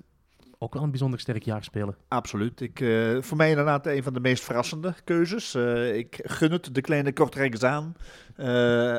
ook 0.58 0.74
wel 0.74 0.82
een 0.82 0.90
bijzonder 0.90 1.20
sterk 1.20 1.42
jaar 1.42 1.64
spelen. 1.64 1.96
Absoluut. 2.08 2.60
Ik, 2.60 2.80
eh, 2.80 3.16
voor 3.20 3.36
mij 3.36 3.50
inderdaad 3.50 3.86
een 3.86 4.02
van 4.02 4.12
de 4.12 4.20
meest 4.20 4.44
verrassende 4.44 4.94
keuzes. 5.04 5.54
Ik 5.94 6.20
gun 6.22 6.52
het 6.52 6.74
de 6.74 6.80
kleine 6.80 7.12
Kortrijkers 7.12 7.62
aan. 7.62 7.96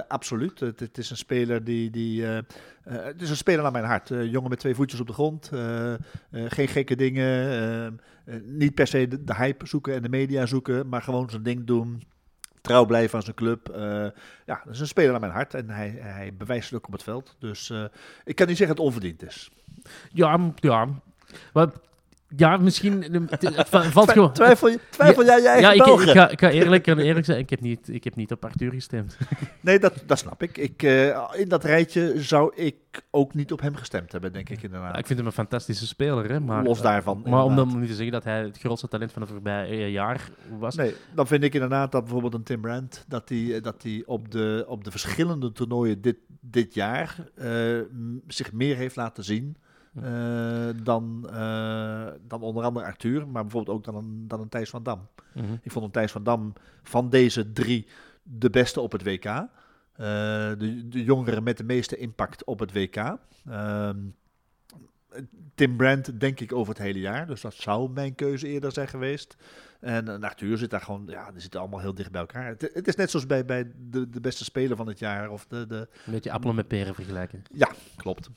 Absoluut. 0.08 0.60
Het, 0.60 0.80
het 0.80 0.98
is 0.98 1.10
een 1.10 1.18
speler 1.18 1.64
die. 1.64 1.90
die 1.90 2.24
het 2.84 3.22
is 3.22 3.30
een 3.30 3.36
speler 3.36 3.62
naar 3.62 3.72
mijn 3.72 3.86
hart. 3.86 4.08
Jongen 4.10 4.50
met 4.50 4.60
twee 4.60 4.76
voetjes 4.76 5.00
op 5.00 5.08
de 5.08 5.14
grond. 5.14 5.52
geen 6.32 6.68
gekke 6.68 6.96
dingen. 6.96 8.00
niet 8.44 8.74
per 8.74 8.88
se 8.88 9.08
de, 9.08 9.24
de 9.24 9.36
hype 9.36 9.68
zoeken 9.68 9.94
en 9.94 10.02
de 10.02 10.10
media 10.10 10.46
zoeken. 10.46 10.90
Maar 10.90 11.02
gewoon 11.02 11.30
zijn 11.30 11.44
ding 11.44 11.66
doen. 11.66 12.02
Trouw 12.66 12.86
blijven 12.86 13.18
aan 13.18 13.24
zijn 13.24 13.36
club. 13.36 13.70
Eh, 13.70 14.08
ja, 14.46 14.62
dat 14.66 14.74
is 14.74 14.80
een 14.80 14.88
speler 14.88 15.12
naar 15.12 15.20
mijn 15.20 15.32
hart. 15.32 15.54
En 15.54 15.70
hij, 15.70 15.96
hij 16.00 16.34
bewijst 16.38 16.70
het 16.70 16.80
ook 16.80 16.88
op 16.88 16.92
het 16.92 17.04
veld. 17.04 17.36
Dus 17.40 17.70
eh, 17.70 17.84
ik 18.24 18.36
kan 18.36 18.48
niet 18.48 18.58
zeggen 18.58 18.76
dat 18.76 18.86
het 18.86 18.94
onverdiend 18.94 19.24
is. 19.24 19.52
Ja, 20.12 20.52
ja. 20.56 20.88
Maar, 21.54 21.68
ja, 22.36 22.58
misschien... 22.58 23.02
Het, 23.30 23.42
het 23.42 23.70
va- 23.70 23.84
valt 23.84 24.12
gewoon... 24.12 24.34
Twijfel, 24.34 24.68
je, 24.68 24.80
twijfel 24.90 25.26
jij 25.26 25.42
je 25.42 25.48
eigen 25.48 25.76
Ja, 25.76 25.94
ik, 25.94 26.00
ik, 26.02 26.10
ga, 26.10 26.30
ik 26.30 26.40
ga 26.40 26.50
eerlijk, 26.50 26.88
eerlijk 26.88 27.26
zijn, 27.26 27.40
ik 27.40 27.50
heb, 27.50 27.62
niet, 27.62 27.90
ik 27.90 28.04
heb 28.04 28.16
niet 28.16 28.32
op 28.32 28.46
Arthur 28.46 28.72
gestemd. 28.72 29.18
Nee, 29.62 29.80
dat, 29.80 30.04
dat 30.06 30.18
snap 30.18 30.44
ik. 30.44 30.58
ik 30.58 30.84
eh, 30.84 31.24
in 31.34 31.50
dat 31.50 31.64
rijtje 31.64 32.14
zou 32.16 32.56
ik 32.56 32.76
ook 33.12 33.34
niet 33.34 33.52
op 33.52 33.62
hem 33.62 33.76
gestemd 33.76 34.12
hebben, 34.12 34.34
denk 34.34 34.50
ik 34.50 34.64
inderdaad. 34.64 34.92
Ja, 34.94 35.00
ik 35.00 35.06
vind 35.06 35.18
hem 35.20 35.28
een 35.28 35.34
fantastische 35.34 35.88
speler, 35.88 36.30
hè, 36.30 36.40
maar... 36.40 36.64
Los 36.64 36.82
daarvan. 36.82 37.24
Maar 37.26 37.44
om 37.44 37.56
dan 37.56 37.80
niet 37.80 37.90
te 37.90 37.96
zeggen 37.96 38.12
dat 38.12 38.24
hij 38.24 38.42
het 38.42 38.58
grootste 38.58 38.88
talent 38.88 39.12
van 39.12 39.22
het 39.22 39.32
voorbije 39.32 39.92
jaar 39.92 40.30
was. 40.60 40.76
Nee, 40.76 40.96
dan 41.16 41.28
vind 41.28 41.44
ik 41.44 41.54
inderdaad 41.54 41.92
dat 41.92 42.04
bijvoorbeeld 42.04 42.34
een 42.34 42.44
Tim 42.44 42.62
Brandt, 42.62 43.06
dat 43.08 43.30
hij 43.30 43.62
dat 43.62 43.82
die 43.82 44.08
op, 44.08 44.32
de, 44.32 44.66
op 44.68 44.84
de 44.84 44.92
verschillende 44.92 45.52
toernooien 45.52 46.02
dit, 46.02 46.18
dit 46.40 46.74
jaar 46.74 47.16
eh, 47.36 47.80
zich 48.28 48.52
meer 48.52 48.76
heeft 48.76 48.96
laten 48.96 49.24
zien. 49.24 49.58
Eh, 50.02 50.68
dan, 50.84 51.30
eh, 51.32 52.08
dan 52.28 52.42
onder 52.42 52.64
andere 52.64 52.86
Arthur, 52.86 53.28
maar 53.28 53.42
bijvoorbeeld 53.42 53.78
ook 53.78 53.84
dan 53.84 53.96
een, 53.96 54.28
dan 54.28 54.42
een 54.42 54.50
Thijs 54.50 54.70
van 54.70 54.84
Dam. 54.84 55.08
Mhm. 55.34 55.54
Ik 55.62 55.72
vond 55.72 55.86
een 55.86 55.92
Thijs 55.92 56.12
van 56.12 56.24
Dam 56.24 56.54
van 56.84 57.10
deze 57.10 57.52
drie 57.52 57.88
de 58.24 58.50
beste 58.50 58.82
op 58.82 58.92
het 58.92 59.04
WK. 59.04 59.26
Eh, 59.26 59.48
de, 60.58 60.88
de 60.88 61.04
jongere 61.04 61.42
met 61.42 61.58
de 61.58 61.64
meeste 61.64 61.98
impact 61.98 62.44
op 62.44 62.60
het 62.60 62.74
WK. 62.74 62.96
Ehm, 62.96 63.98
Tim 65.56 65.78
Brandt 65.78 66.20
denk 66.20 66.40
ik 66.40 66.54
over 66.54 66.74
het 66.74 66.82
hele 66.84 67.00
jaar. 67.00 67.28
Dus 67.28 67.42
dat 67.42 67.54
zou 67.54 67.90
mijn 67.90 68.16
keuze 68.16 68.48
eerder 68.48 68.72
zijn 68.72 68.88
geweest. 68.88 69.36
En 69.80 70.08
uh, 70.10 70.20
Arthur 70.20 70.58
zit 70.58 70.70
daar 70.70 70.82
gewoon, 70.82 71.04
ja, 71.08 71.32
die 71.32 71.42
zitten 71.42 71.60
allemaal 71.60 71.80
heel 71.80 71.94
dicht 71.96 72.12
bij 72.12 72.22
elkaar. 72.22 72.48
Het, 72.48 72.70
het 72.74 72.88
is 72.88 72.96
net 72.96 73.10
zoals 73.10 73.26
bij, 73.26 73.46
bij 73.46 73.72
de, 73.90 74.10
de 74.10 74.20
beste 74.22 74.44
speler 74.44 74.78
van 74.78 74.88
het 74.88 75.00
jaar. 75.00 75.30
Of 75.30 75.46
de, 75.48 75.66
de... 75.68 75.88
Een 76.06 76.12
beetje 76.14 76.32
appelen 76.32 76.56
met 76.56 76.68
peren 76.68 76.96
vergelijken. 76.96 77.44
Ja, 77.54 77.72
klopt. 77.96 78.30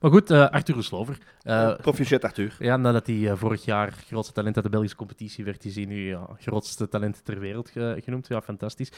Maar 0.00 0.10
goed, 0.10 0.30
eh 0.30 0.48
Arthur 0.48 0.82
Slover. 0.82 1.18
Eh, 1.42 1.76
Proficiat 1.76 2.24
Arthur. 2.24 2.56
ja, 2.58 2.76
nadat 2.76 3.06
hij 3.06 3.30
eh, 3.30 3.36
vorig 3.36 3.64
jaar 3.64 3.92
grootste 3.92 4.32
talent 4.34 4.54
uit 4.54 4.64
de 4.64 4.70
Belgische 4.70 4.96
competitie 4.96 5.44
werd, 5.44 5.64
is 5.64 5.74
hij 5.74 5.84
nu 5.84 6.08
ja, 6.08 6.28
grootste 6.38 6.88
talent 6.88 7.24
ter 7.24 7.38
wereld 7.40 7.70
ge- 7.70 8.00
genoemd. 8.04 8.28
Ja, 8.28 8.42
fantastisch. 8.42 8.92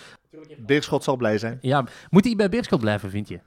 Beerschot 0.58 1.04
zal 1.04 1.16
blij 1.16 1.38
zijn. 1.38 1.58
Ja, 1.60 1.84
moet 2.10 2.24
hij 2.24 2.36
bij 2.36 2.48
Beerschot 2.48 2.80
blijven, 2.80 3.10
vind 3.10 3.28
je? 3.28 3.40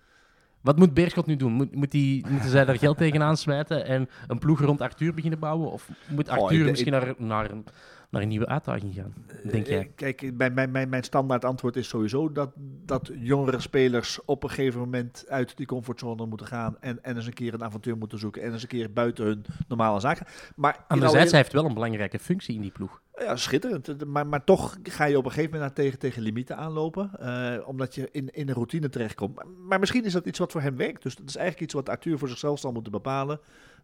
Wat 0.62 0.78
moet 0.78 0.94
Beerschot 0.94 1.26
nu 1.26 1.36
doen? 1.36 1.52
Moet, 1.54 1.76
moet 1.76 1.92
die, 1.92 2.26
moeten 2.30 2.50
zij 2.50 2.66
daar 2.66 2.78
geld 2.78 2.98
tegenaan 2.98 3.38
smijten 3.38 3.86
en 3.86 4.10
een 4.28 4.40
ploeg 4.40 4.62
rond 4.62 4.82
Arthur 4.82 5.14
beginnen 5.14 5.40
bouwen? 5.40 5.72
Of 5.72 5.90
moet 6.08 6.30
Arthur 6.30 6.64
ik- 6.66 6.70
misschien 6.70 6.92
naar, 6.92 7.14
naar, 7.18 7.52
een- 7.52 7.66
naar 8.12 8.22
een 8.22 8.28
nieuwe 8.28 8.46
uitdaging 8.48 8.94
gaan, 8.96 9.14
denk 9.44 9.66
Eh, 9.66 9.72
jij? 9.72 9.92
Kijk, 9.96 10.32
mijn, 10.38 10.54
mijn, 10.54 10.72
mijn, 10.72 10.90
mijn 10.90 11.04
standaard 11.04 11.46
antwoord 11.46 11.76
is 11.76 11.88
sowieso 11.88 12.32
dat, 12.32 12.52
dat 12.86 13.12
jongere 13.16 13.60
spelers 13.60 14.20
op 14.26 14.44
een 14.44 14.50
gegeven 14.50 14.80
moment 14.80 15.26
uit 15.28 15.58
die 15.58 15.66
comfortzone 15.66 16.26
moeten 16.26 16.48
gaan 16.48 16.78
en, 16.80 17.04
en 17.04 17.16
eens 17.16 17.26
een 17.26 17.34
keer 17.34 17.54
een 17.54 17.64
avontuur 17.64 17.98
moeten 17.98 18.20
zoeken 18.20 18.42
en 18.42 18.52
eens 18.52 18.62
een 18.62 18.68
keer 18.68 18.94
buiten 18.94 19.26
hun 19.26 19.46
normale 19.68 20.00
zaken. 20.00 20.26
Maar 20.56 20.74
alle 20.74 20.84
Anderzijds, 20.88 21.32
hij 21.32 21.40
heeft 21.40 21.54
wel 21.54 21.66
een 21.66 21.74
belangrijke 21.74 22.20
functie 22.20 22.56
in 22.56 22.62
die 22.62 22.72
ploeg. 22.72 23.02
Ja, 23.18 23.36
schitterend. 23.36 24.06
Maar, 24.06 24.28
maar 24.28 24.44
toch 24.44 24.78
ga 24.84 25.06
je 25.06 25.18
op 25.18 25.26
een 25.26 25.32
gegeven 25.32 25.52
moment 25.52 25.76
naar 25.76 25.86
tegen, 25.86 26.00
tegen 26.00 26.22
limieten 26.22 26.58
aanlopen. 26.58 27.12
eh, 27.20 27.68
omdat 27.68 27.96
je 27.96 28.10
in, 28.12 28.30
in 28.34 28.48
een 28.48 28.54
routine 28.54 28.90
terechtkomt. 28.90 29.36
Maar, 29.36 29.46
maar 29.48 29.80
misschien 29.80 30.06
is 30.06 30.14
dat 30.14 30.26
iets 30.26 30.40
wat 30.40 30.52
voor 30.52 30.62
hem 30.62 30.76
werkt. 30.76 31.04
Dus 31.04 31.16
dat 31.16 31.28
is 31.30 31.36
eigenlijk 31.36 31.66
iets 31.66 31.74
wat 31.74 31.90
Arthur 31.90 32.18
voor 32.18 32.28
zichzelf 32.28 32.60
zal 32.60 32.72
moeten 32.72 32.92
bepalen. 32.92 33.40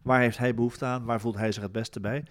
Waar 0.08 0.20
heeft 0.20 0.38
hij 0.38 0.54
behoefte 0.54 0.84
aan? 0.84 1.04
Waar 1.04 1.20
voelt 1.20 1.36
hij 1.36 1.52
zich 1.52 1.62
het 1.62 1.72
beste 1.72 2.00
bij? 2.00 2.24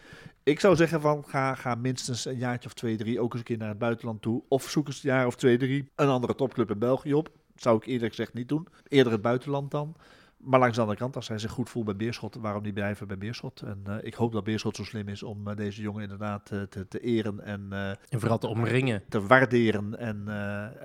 Ik 0.43 0.60
zou 0.60 0.75
zeggen 0.75 1.01
van 1.01 1.24
ga, 1.27 1.55
ga 1.55 1.75
minstens 1.75 2.25
een 2.25 2.38
jaartje 2.38 2.67
of 2.67 2.74
twee, 2.74 2.98
drie 2.98 3.19
ook 3.19 3.31
eens 3.31 3.39
een 3.39 3.46
keer 3.46 3.57
naar 3.57 3.69
het 3.69 3.77
buitenland 3.77 4.22
toe. 4.22 4.43
Of 4.48 4.69
zoek 4.69 4.88
eens 4.88 5.03
een 5.03 5.10
jaar 5.10 5.25
of 5.25 5.36
twee, 5.36 5.57
drie 5.57 5.91
een 5.96 6.07
andere 6.07 6.36
topclub 6.36 6.72
in 6.72 6.79
België 6.79 7.13
op. 7.13 7.29
Zou 7.55 7.77
ik 7.77 7.86
eerlijk 7.86 8.15
gezegd 8.15 8.34
niet 8.34 8.50
doen. 8.50 8.67
Eerder 8.88 9.12
het 9.12 9.22
buitenland 9.22 9.72
dan. 9.72 9.96
Maar 10.38 10.60
langs 10.60 10.75
de 10.75 10.82
andere 10.82 11.00
kant, 11.00 11.15
als 11.15 11.27
hij 11.27 11.38
zich 11.38 11.51
goed 11.51 11.70
voelt 11.70 11.86
bij 11.86 11.96
Beerschot, 11.96 12.36
waarom 12.36 12.63
niet 12.63 12.74
blijven 12.74 13.08
bij 13.08 13.17
Beerschot? 13.17 13.62
En 13.62 13.82
eh, 13.86 13.96
ik 14.01 14.13
hoop 14.13 14.32
dat 14.32 14.44
Beerschot 14.44 14.75
zo 14.75 14.84
slim 14.84 15.08
is 15.08 15.24
om 15.24 15.48
eh, 15.48 15.56
deze 15.56 15.82
jongen 15.82 16.01
inderdaad 16.03 16.51
eh, 16.51 16.62
te, 16.62 16.88
te 16.88 17.00
eren 17.00 17.39
en 17.44 17.67
En 18.10 18.20
vooral 18.20 18.38
te 18.38 18.48
omringen. 18.48 19.03
te 19.10 19.22
waarderen 19.22 19.98
en 20.00 20.27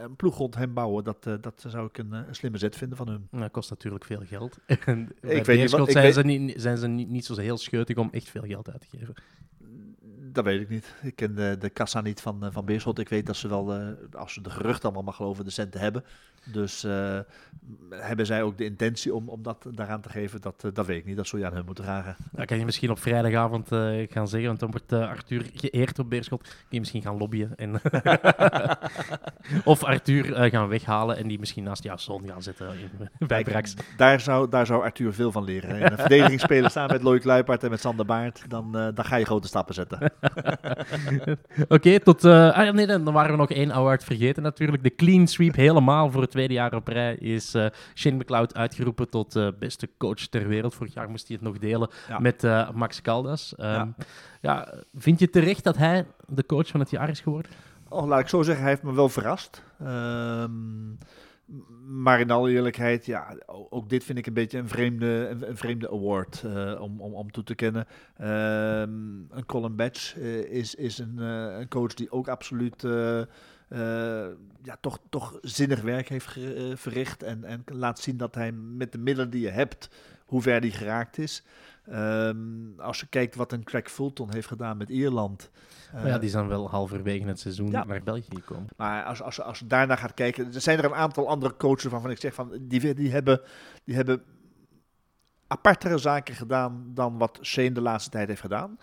een 0.02 0.16
ploeg 0.16 0.36
rond 0.36 0.54
hem 0.54 0.74
bouwen. 0.74 1.04
Dat, 1.04 1.22
dat 1.40 1.64
zou 1.66 1.86
ik 1.86 1.98
een, 1.98 2.12
een 2.12 2.34
slimme 2.34 2.58
zet 2.58 2.76
vinden 2.76 2.96
van 2.98 3.08
hun. 3.08 3.28
Dat 3.30 3.50
kost 3.50 3.70
natuurlijk 3.70 4.04
veel 4.04 4.22
geld. 4.24 4.58
En 4.66 4.76
bij 5.20 5.28
weet 5.30 5.34
niet 5.36 5.44
Beerschot 5.46 5.78
wat- 5.78 5.88
ik 5.88 5.92
zijn, 5.92 6.04
weet- 6.04 6.14
ze 6.14 6.22
niet, 6.22 6.54
zijn 6.60 6.76
ze 6.76 6.86
niet, 6.86 7.08
niet 7.08 7.24
zo 7.24 7.36
heel 7.36 7.58
scheutig 7.58 7.96
om 7.96 8.08
echt 8.12 8.28
veel 8.28 8.42
geld 8.46 8.70
uit 8.70 8.80
te 8.80 8.96
geven. 8.98 9.14
Dat 10.32 10.44
weet 10.44 10.60
ik 10.60 10.68
niet. 10.68 10.94
Ik 11.02 11.16
ken 11.16 11.34
de, 11.34 11.56
de 11.58 11.70
kassa 11.70 12.00
niet 12.00 12.20
van, 12.20 12.48
van 12.52 12.64
Beerschot. 12.64 12.98
Ik 12.98 13.08
weet 13.08 13.26
dat 13.26 13.36
ze 13.36 13.48
wel, 13.48 13.94
als 14.12 14.32
ze 14.32 14.40
de 14.40 14.50
geruchten 14.50 14.84
allemaal 14.84 15.02
mag 15.02 15.16
geloven, 15.16 15.44
de 15.44 15.50
centen 15.50 15.80
hebben. 15.80 16.04
Dus 16.44 16.84
uh, 16.84 17.18
hebben 17.90 18.26
zij 18.26 18.42
ook 18.42 18.58
de 18.58 18.64
intentie 18.64 19.14
om, 19.14 19.28
om 19.28 19.42
dat 19.42 19.66
daaraan 19.74 20.00
te 20.00 20.08
geven? 20.08 20.40
Dat, 20.40 20.62
uh, 20.64 20.70
dat 20.74 20.86
weet 20.86 20.98
ik 20.98 21.04
niet. 21.04 21.16
Dat 21.16 21.26
zou 21.26 21.42
je 21.42 21.48
aan 21.48 21.54
hun 21.54 21.64
moeten 21.64 21.84
vragen. 21.84 22.16
Dan 22.32 22.46
kan 22.46 22.58
je 22.58 22.64
misschien 22.64 22.90
op 22.90 22.98
vrijdagavond 22.98 23.72
uh, 23.72 24.06
gaan 24.10 24.28
zeggen, 24.28 24.48
want 24.48 24.60
dan 24.60 24.70
wordt 24.70 24.92
Arthur 24.92 25.46
geëerd 25.54 25.98
op 25.98 26.10
Beerschot. 26.10 26.42
Kun 26.42 26.54
je 26.68 26.78
misschien 26.78 27.02
gaan 27.02 27.16
lobbyen. 27.16 27.56
En 27.56 27.80
of 29.64 29.84
Arthur 29.84 30.50
gaan 30.50 30.68
weghalen 30.68 31.16
en 31.16 31.28
die 31.28 31.38
misschien 31.38 31.64
naast 31.64 31.82
jouw 31.82 31.96
zoon 31.96 32.26
gaan 32.26 32.42
zetten 32.42 32.68
in, 32.78 33.26
bij 33.26 33.42
Brax. 33.42 33.74
Daar 33.96 34.20
zou, 34.20 34.48
daar 34.48 34.66
zou 34.66 34.82
Arthur 34.82 35.14
veel 35.14 35.32
van 35.32 35.44
leren. 35.44 35.76
In 35.76 35.82
een 35.82 35.98
verdediging 36.06 36.40
spelen 36.40 36.70
staan 36.70 36.88
met 36.88 37.02
Loïc 37.02 37.24
Luipart 37.24 37.64
en 37.64 37.70
met 37.70 37.80
Sander 37.80 38.06
Baart. 38.06 38.44
Dan, 38.48 38.72
dan 38.72 39.04
ga 39.04 39.16
je 39.16 39.24
grote 39.24 39.48
stappen 39.48 39.74
zetten. 39.74 40.12
Oké, 41.62 41.74
okay, 41.74 41.98
tot... 41.98 42.24
ah, 42.24 42.72
nee, 42.72 42.86
dan 42.86 43.04
waren 43.12 43.30
we 43.30 43.36
nog 43.36 43.50
één 43.50 43.72
award 43.72 44.04
vergeten 44.04 44.42
natuurlijk. 44.42 44.82
De 44.82 44.94
clean 44.94 45.26
sweep 45.26 45.54
helemaal 45.54 46.10
voor 46.10 46.20
het 46.20 46.30
tweede 46.30 46.52
jaar 46.52 46.74
op 46.74 46.88
rij 46.88 47.14
is 47.14 47.54
uh, 47.54 47.66
Shane 47.94 48.16
McLeod 48.16 48.54
uitgeroepen 48.54 49.10
tot 49.10 49.36
uh, 49.36 49.48
beste 49.58 49.88
coach 49.98 50.26
ter 50.26 50.48
wereld. 50.48 50.74
Vorig 50.74 50.94
jaar 50.94 51.10
moest 51.10 51.28
hij 51.28 51.36
het 51.36 51.44
nog 51.44 51.58
delen 51.58 51.90
ja. 52.08 52.18
met 52.18 52.42
Max 52.74 53.02
Caldas. 53.02 53.54
Um, 53.58 53.66
ja. 53.66 53.94
ja. 54.40 54.74
vind 54.94 55.18
je 55.18 55.30
terecht 55.30 55.64
dat 55.64 55.76
hij 55.76 56.06
de 56.26 56.46
coach 56.46 56.68
van 56.68 56.80
het 56.80 56.90
jaar 56.90 57.08
is 57.08 57.20
geworden? 57.20 57.50
Oh, 57.88 58.06
laat 58.06 58.20
ik 58.20 58.28
zo 58.28 58.42
zeggen, 58.42 58.62
hij 58.62 58.72
heeft 58.72 58.84
me 58.84 58.94
wel 58.94 59.08
verrast. 59.08 59.62
Um, 59.82 60.98
maar 61.86 62.20
in 62.20 62.30
alle 62.30 62.50
eerlijkheid, 62.50 63.06
ja, 63.06 63.36
ook 63.46 63.88
dit 63.88 64.04
vind 64.04 64.18
ik 64.18 64.26
een 64.26 64.32
beetje 64.32 64.58
een 64.58 64.68
vreemde, 64.68 65.36
een, 65.46 65.56
vreemde 65.56 65.90
award 65.90 66.42
uh, 66.46 66.80
om, 66.80 67.00
om, 67.00 67.14
om 67.14 67.30
toe 67.30 67.44
te 67.44 67.54
kennen. 67.54 67.86
Um, 68.20 69.26
een 69.30 69.46
Colin 69.46 69.76
Batch 69.76 70.16
uh, 70.16 70.38
is, 70.38 70.74
is 70.74 70.98
een, 70.98 71.16
uh, 71.18 71.58
een, 71.58 71.68
coach 71.68 71.94
die 71.94 72.10
ook 72.10 72.28
absoluut 72.28 72.82
ja, 74.62 74.76
toch, 74.80 74.98
toch 75.10 75.38
zinnig 75.42 75.80
werk 75.80 76.08
heeft 76.08 76.38
verricht. 76.74 77.22
En, 77.22 77.44
en 77.44 77.64
laat 77.72 77.98
zien 77.98 78.16
dat 78.16 78.34
hij 78.34 78.52
met 78.52 78.92
de 78.92 78.98
middelen 78.98 79.30
die 79.30 79.40
je 79.40 79.50
hebt, 79.50 79.90
hoe 80.26 80.42
ver 80.42 80.60
die 80.60 80.70
geraakt 80.70 81.18
is. 81.18 81.44
Um, 81.90 82.74
als 82.76 83.00
je 83.00 83.06
kijkt 83.06 83.34
wat 83.34 83.52
een 83.52 83.64
Craig 83.64 83.90
Fulton 83.90 84.32
heeft 84.32 84.46
gedaan 84.46 84.76
met 84.76 84.88
Ierland. 84.88 85.50
Maar 85.92 86.06
ja, 86.06 86.18
die 86.18 86.30
zijn 86.30 86.48
wel 86.48 86.70
halverwege 86.70 87.26
het 87.26 87.40
seizoen 87.40 87.70
ja. 87.70 87.84
naar 87.84 88.02
België 88.02 88.34
gekomen. 88.34 88.68
Maar 88.76 89.04
als, 89.04 89.22
als, 89.22 89.40
als 89.40 89.58
je 89.58 89.66
daarna 89.66 89.96
gaat 89.96 90.14
kijken, 90.14 90.54
er 90.54 90.60
zijn 90.60 90.78
er 90.78 90.84
een 90.84 90.94
aantal 90.94 91.28
andere 91.28 91.56
coaches 91.56 91.90
waarvan 91.90 92.10
ik 92.10 92.20
zeg 92.20 92.34
van 92.34 92.58
die, 92.60 92.94
die, 92.94 93.10
hebben, 93.10 93.40
die 93.84 93.94
hebben 93.94 94.22
apartere 95.46 95.98
zaken 95.98 96.34
gedaan 96.34 96.90
dan 96.94 97.18
wat 97.18 97.38
Shane 97.42 97.72
de 97.72 97.80
laatste 97.80 98.10
tijd 98.10 98.28
heeft 98.28 98.40
gedaan. 98.40 98.78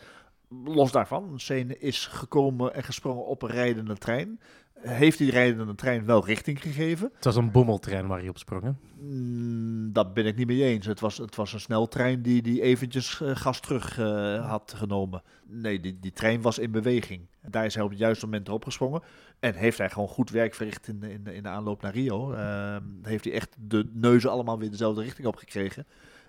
Los 0.49 0.91
daarvan, 0.91 1.39
Shane 1.39 1.77
is 1.77 2.07
gekomen 2.07 2.73
en 2.73 2.83
gesprongen 2.83 3.25
op 3.25 3.41
een 3.41 3.49
rijdende 3.49 3.97
trein 3.97 4.39
heeft 4.81 5.17
die 5.17 5.31
rijdende 5.31 5.75
trein 5.75 6.05
wel 6.05 6.25
richting 6.25 6.61
gegeven. 6.61 7.11
Het 7.15 7.23
was 7.23 7.35
een 7.35 7.51
bommeltrein 7.51 8.07
waar 8.07 8.23
je 8.23 8.29
op 8.29 8.37
sprong, 8.37 8.63
hè? 8.63 8.71
Mm, 8.99 9.93
dat 9.93 10.13
ben 10.13 10.25
ik 10.25 10.35
niet 10.35 10.47
mee 10.47 10.63
eens. 10.63 10.85
Het 10.85 10.99
was, 10.99 11.17
het 11.17 11.35
was 11.35 11.53
een 11.53 11.59
sneltrein 11.59 12.21
die, 12.21 12.41
die 12.41 12.61
eventjes 12.61 13.19
uh, 13.19 13.35
gas 13.35 13.59
terug 13.59 13.99
uh, 13.99 14.49
had 14.49 14.73
genomen. 14.75 15.21
Nee, 15.47 15.79
die, 15.79 15.99
die 15.99 16.11
trein 16.11 16.41
was 16.41 16.59
in 16.59 16.71
beweging. 16.71 17.27
Daar 17.41 17.65
is 17.65 17.73
hij 17.73 17.83
op 17.83 17.89
het 17.89 17.99
juiste 17.99 18.25
moment 18.25 18.47
erop 18.47 18.63
gesprongen. 18.63 19.01
En 19.39 19.53
heeft 19.53 19.77
hij 19.77 19.89
gewoon 19.89 20.07
goed 20.07 20.29
werk 20.29 20.53
verricht 20.53 20.87
in, 20.87 21.03
in, 21.03 21.27
in 21.27 21.43
de 21.43 21.49
aanloop 21.49 21.81
naar 21.81 21.93
Rio. 21.93 22.33
Uh, 22.33 22.77
heeft 23.01 23.23
hij 23.23 23.33
echt 23.33 23.55
de 23.59 23.89
neuzen 23.93 24.31
allemaal 24.31 24.59
weer 24.59 24.71
dezelfde 24.71 25.01
richting 25.01 25.27
opgekregen. 25.27 25.85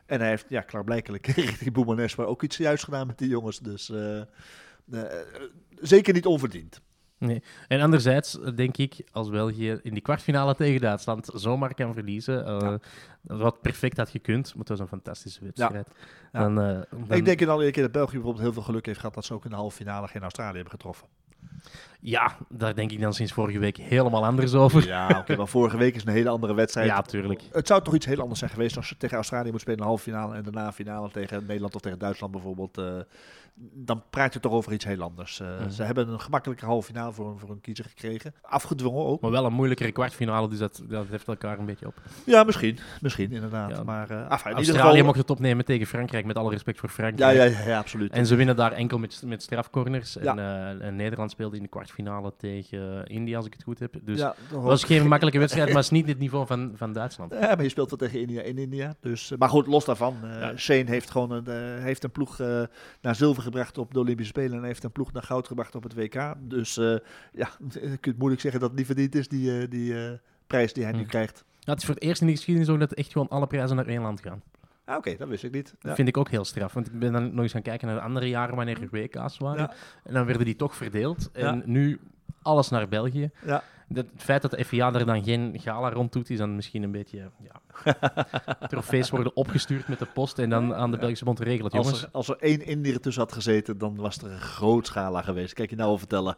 En 0.07 0.21
hij 0.21 0.29
heeft, 0.29 0.47
ja, 0.49 0.61
klaarblijkelijk 0.61 1.27
richting 1.47 1.73
Boemanes, 1.73 2.17
maar 2.17 2.27
ook 2.27 2.43
iets 2.43 2.57
juist 2.57 2.85
gedaan 2.85 3.07
met 3.07 3.19
die 3.19 3.29
jongens. 3.29 3.59
Dus 3.59 3.91
uh, 3.91 4.23
zeker 5.81 6.15
niet 6.15 6.27
onverdiend. 6.27 6.81
Nee. 7.21 7.43
En 7.69 7.81
anderzijds 7.81 8.39
denk 8.55 8.77
ik, 8.77 9.05
als 9.13 9.31
België 9.31 9.79
in 9.83 9.93
die 9.93 10.03
kwartfinale 10.03 10.55
tegen 10.55 10.81
Duitsland 10.81 11.31
zomaar 11.35 11.75
kan 11.75 11.95
verliezen, 11.95 12.49
uh, 12.49 12.59
ja. 12.61 12.79
wat 13.23 13.61
perfect 13.61 13.97
had 13.97 14.11
gekund, 14.11 14.49
maar 14.49 14.59
het 14.59 14.69
was 14.69 14.79
een 14.79 14.89
fantastische 14.89 15.45
wedstrijd. 15.45 15.87
Ja. 16.33 16.41
Dan, 16.41 16.59
uh, 16.59 16.81
dan... 16.91 17.17
Ik 17.17 17.25
denk 17.25 17.41
in 17.41 17.49
alle 17.49 17.71
keer 17.71 17.83
dat 17.83 17.93
België 17.93 18.13
bijvoorbeeld 18.13 18.45
heel 18.45 18.53
veel 18.53 18.63
geluk 18.63 18.87
heeft 18.87 18.99
gehad 18.99 19.15
dat 19.15 19.25
ze 19.25 19.35
ook 19.35 19.45
in 19.45 19.51
de 19.51 19.57
halve 19.57 19.77
finale 19.77 20.09
geen 20.09 20.23
Australië 20.23 20.55
hebben 20.55 20.71
getroffen. 20.71 21.07
Ja, 22.01 22.37
daar 22.49 22.75
denk 22.75 22.91
ik 22.91 23.01
dan 23.01 23.15
sinds 23.15 23.33
vorige 23.33 23.59
week 23.59 23.77
helemaal 23.77 24.25
anders 24.25 24.55
over. 24.55 24.87
Ja, 24.87 25.09
oké, 25.09 25.19
okay, 25.19 25.37
maar 25.37 25.49
vorige 25.49 25.77
week 25.77 25.95
is 25.95 26.05
een 26.05 26.13
hele 26.13 26.29
andere 26.29 26.55
wedstrijd. 26.55 26.87
Ja, 26.87 27.03
tuurlijk. 27.03 27.43
Het 27.53 27.67
zou 27.67 27.83
toch 27.83 27.95
iets 27.95 28.07
heel 28.07 28.21
anders 28.21 28.39
zijn 28.39 28.51
geweest 28.51 28.77
als 28.77 28.89
je 28.89 28.97
tegen 28.97 29.17
Australië 29.17 29.51
moet 29.51 29.61
spelen 29.61 29.79
in 29.79 29.83
de 29.83 29.89
halve 29.89 30.03
finale 30.03 30.35
en 30.35 30.43
daarna 30.43 30.73
finale 30.73 31.11
tegen 31.11 31.45
Nederland 31.47 31.75
of 31.75 31.81
tegen 31.81 31.99
Duitsland 31.99 32.33
bijvoorbeeld. 32.33 32.79
Uh, 32.79 33.01
dan 33.73 34.03
praat 34.11 34.33
je 34.33 34.41
toch 34.41 34.53
over 34.53 34.73
iets 34.73 34.85
heel 34.85 35.03
anders. 35.03 35.41
Uh, 35.41 35.61
mm. 35.61 35.71
Ze 35.71 35.83
hebben 35.83 36.09
een 36.09 36.21
gemakkelijke 36.21 36.65
halve 36.65 36.87
finale 36.87 37.13
voor, 37.13 37.39
voor 37.39 37.51
een 37.51 37.61
kiezer 37.61 37.85
gekregen. 37.85 38.35
Afgedwongen 38.43 39.05
ook. 39.05 39.21
Maar 39.21 39.31
wel 39.31 39.45
een 39.45 39.53
moeilijkere 39.53 39.93
kwartfinale, 39.93 40.49
dus 40.49 40.59
dat, 40.59 40.83
dat 40.89 41.07
heeft 41.09 41.29
elkaar 41.29 41.59
een 41.59 41.67
beetje 41.67 41.87
op. 41.87 41.95
Ja, 42.27 42.45
misschien. 42.45 42.79
Misschien, 43.01 43.33
inderdaad. 43.33 43.71
Ja, 43.71 43.83
maar, 43.83 44.11
uh, 44.11 44.29
af, 44.29 44.47
in 44.47 44.53
Australië 44.53 44.89
geval... 44.89 45.05
mocht 45.05 45.19
het 45.19 45.31
opnemen 45.31 45.65
tegen 45.65 45.87
Frankrijk, 45.87 46.25
met 46.25 46.37
alle 46.37 46.51
respect 46.51 46.79
voor 46.79 46.89
Frankrijk. 46.89 47.37
Ja, 47.37 47.45
ja, 47.45 47.67
ja, 47.67 47.79
absoluut. 47.79 48.13
En 48.13 48.27
ze 48.27 48.35
winnen 48.35 48.57
daar 48.57 48.73
enkel 48.73 48.99
met, 48.99 49.23
met 49.25 49.43
strafcorners. 49.43 50.17
En, 50.17 50.39
en, 50.81 50.97
Nederland 50.97 51.31
speelde 51.31 51.57
in 51.57 51.63
de 51.63 51.69
kwartfinale 51.93 52.33
tegen 52.37 53.07
India, 53.07 53.37
als 53.37 53.47
ik 53.47 53.53
het 53.53 53.63
goed 53.63 53.79
heb. 53.79 53.95
Dus 54.03 54.19
ja, 54.19 54.35
dat 54.51 54.63
was 54.63 54.85
geen 54.85 55.09
makkelijke 55.09 55.39
wedstrijd, 55.45 55.67
maar 55.67 55.77
het 55.77 55.85
is 55.85 55.91
niet 55.91 56.09
het 56.09 56.19
niveau 56.19 56.47
van, 56.47 56.73
van 56.75 56.93
Duitsland. 56.93 57.33
Ja, 57.33 57.41
maar 57.41 57.63
je 57.63 57.69
speelt 57.69 57.91
wel 57.91 57.99
tegen 57.99 58.21
India 58.21 58.43
in 58.43 58.59
India. 58.59 58.97
Dus, 59.01 59.33
maar 59.39 59.49
goed, 59.49 59.67
los 59.67 59.85
daarvan. 59.85 60.17
Ja. 60.23 60.57
Shane 60.57 60.85
heeft 60.87 61.11
gewoon 61.11 61.31
een, 61.31 61.81
heeft 61.83 62.05
een 62.05 62.11
ploeg 62.11 62.39
naar 63.01 63.15
zilver 63.15 63.43
gebracht 63.43 63.79
op 63.79 63.95
de 63.95 63.99
Olympische 63.99 64.33
Spelen 64.33 64.59
en 64.59 64.65
heeft 64.65 64.85
een 64.85 64.93
ploeg 64.93 65.13
naar 65.13 65.23
goud 65.23 65.47
gebracht 65.47 65.75
op 65.75 65.83
het 65.83 65.95
WK. 65.95 66.35
Dus 66.39 66.79
uh, 66.79 66.97
ja, 67.33 67.51
je 67.91 67.97
kunt 68.01 68.19
moeilijk 68.19 68.41
zeggen 68.41 68.61
dat 68.61 68.69
het 68.69 68.79
niet 68.79 68.87
verdiend 68.87 69.15
is, 69.15 69.29
die, 69.29 69.61
uh, 69.61 69.71
die 69.71 69.93
uh, 69.93 70.11
prijs 70.47 70.73
die 70.73 70.85
hij 70.85 70.93
nu 70.93 71.05
krijgt. 71.05 71.45
Ja, 71.59 71.73
het 71.73 71.79
is 71.79 71.85
voor 71.85 71.95
het 71.95 72.05
eerst 72.05 72.21
in 72.21 72.27
de 72.27 72.33
geschiedenis 72.33 72.69
ook 72.69 72.79
dat 72.79 72.93
echt 72.93 73.13
gewoon 73.13 73.29
alle 73.29 73.47
prijzen 73.47 73.77
naar 73.77 73.87
één 73.87 74.03
land 74.03 74.21
gaan. 74.21 74.43
Ah, 74.91 74.97
Oké, 74.97 75.09
okay, 75.09 75.19
dat 75.19 75.29
wist 75.29 75.45
ik 75.45 75.53
niet. 75.53 75.75
Dat 75.79 75.95
vind 75.95 76.09
ik 76.09 76.17
ook 76.17 76.29
heel 76.29 76.45
straf. 76.45 76.73
Want 76.73 76.87
ik 76.87 76.99
ben 76.99 77.13
dan 77.13 77.35
nog 77.35 77.43
eens 77.43 77.53
gaan 77.53 77.63
kijken 77.63 77.87
naar 77.87 77.97
de 77.97 78.03
andere 78.03 78.29
jaren 78.29 78.57
wanneer 78.57 78.83
er 78.83 78.89
WK's 78.91 79.39
waren. 79.39 79.63
Ja. 79.63 79.73
En 80.05 80.15
dan 80.15 80.27
werden 80.27 80.45
die 80.45 80.57
toch 80.57 80.77
verdeeld. 80.77 81.31
En 81.33 81.57
ja. 81.57 81.63
nu 81.65 82.01
alles 82.43 82.69
naar 82.69 82.89
België. 82.89 83.31
Ja 83.45 83.63
het 83.95 84.11
feit 84.17 84.43
dat 84.43 84.51
de 84.51 84.65
FIA 84.65 84.93
er 84.93 85.07
dan 85.07 85.25
geen 85.25 85.61
gala 85.61 85.91
rond 85.91 86.13
doet, 86.13 86.31
is 86.31 86.39
dan 86.39 86.55
misschien 86.55 86.83
een 86.83 86.91
beetje... 86.91 87.31
Ja, 87.43 87.61
trofees 88.69 89.11
worden 89.11 89.37
opgestuurd 89.37 89.89
met 89.89 89.99
de 89.99 90.07
post 90.07 90.39
en 90.39 90.51
dan 90.51 90.75
aan 90.75 90.91
de 90.91 90.97
Belgische 90.97 91.25
bond 91.25 91.41
regelen. 91.41 91.71
Als 91.71 92.03
er, 92.03 92.09
als 92.13 92.29
er 92.29 92.37
één 92.39 92.67
Indiër 92.67 93.01
tussen 93.01 93.23
had 93.23 93.33
gezeten, 93.33 93.79
dan 93.79 93.97
was 93.97 94.19
er 94.19 94.31
een 94.31 94.41
groot 94.41 94.89
geweest. 94.89 95.53
Kijk 95.55 95.71
je 95.71 95.77
nou 95.77 95.89
al 95.89 95.99
vertellen. 95.99 96.37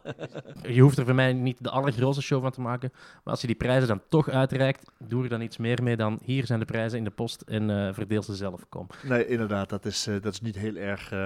je 0.67 0.81
hoeft 0.81 0.97
er 0.97 1.05
voor 1.05 1.15
mij 1.15 1.33
niet 1.33 1.63
de 1.63 1.69
allergrootste 1.69 2.23
show 2.23 2.41
van 2.41 2.51
te 2.51 2.61
maken. 2.61 2.91
Maar 2.93 3.33
als 3.33 3.41
je 3.41 3.47
die 3.47 3.55
prijzen 3.55 3.87
dan 3.87 4.01
toch 4.09 4.29
uitreikt, 4.29 4.91
doe 5.07 5.23
er 5.23 5.29
dan 5.29 5.41
iets 5.41 5.57
meer 5.57 5.83
mee 5.83 5.95
dan 5.95 6.19
hier 6.23 6.45
zijn 6.45 6.59
de 6.59 6.65
prijzen 6.65 6.97
in 6.97 7.03
de 7.03 7.09
post 7.09 7.41
en 7.41 7.69
uh, 7.69 7.93
verdeel 7.93 8.23
ze 8.23 8.35
zelf. 8.35 8.65
Kom. 8.69 8.87
Nee, 9.03 9.27
inderdaad. 9.27 9.69
Dat 9.69 9.85
is, 9.85 10.07
uh, 10.07 10.21
dat 10.21 10.33
is 10.33 10.41
niet 10.41 10.55
heel 10.55 10.75
erg... 10.75 11.11
Uh, 11.11 11.25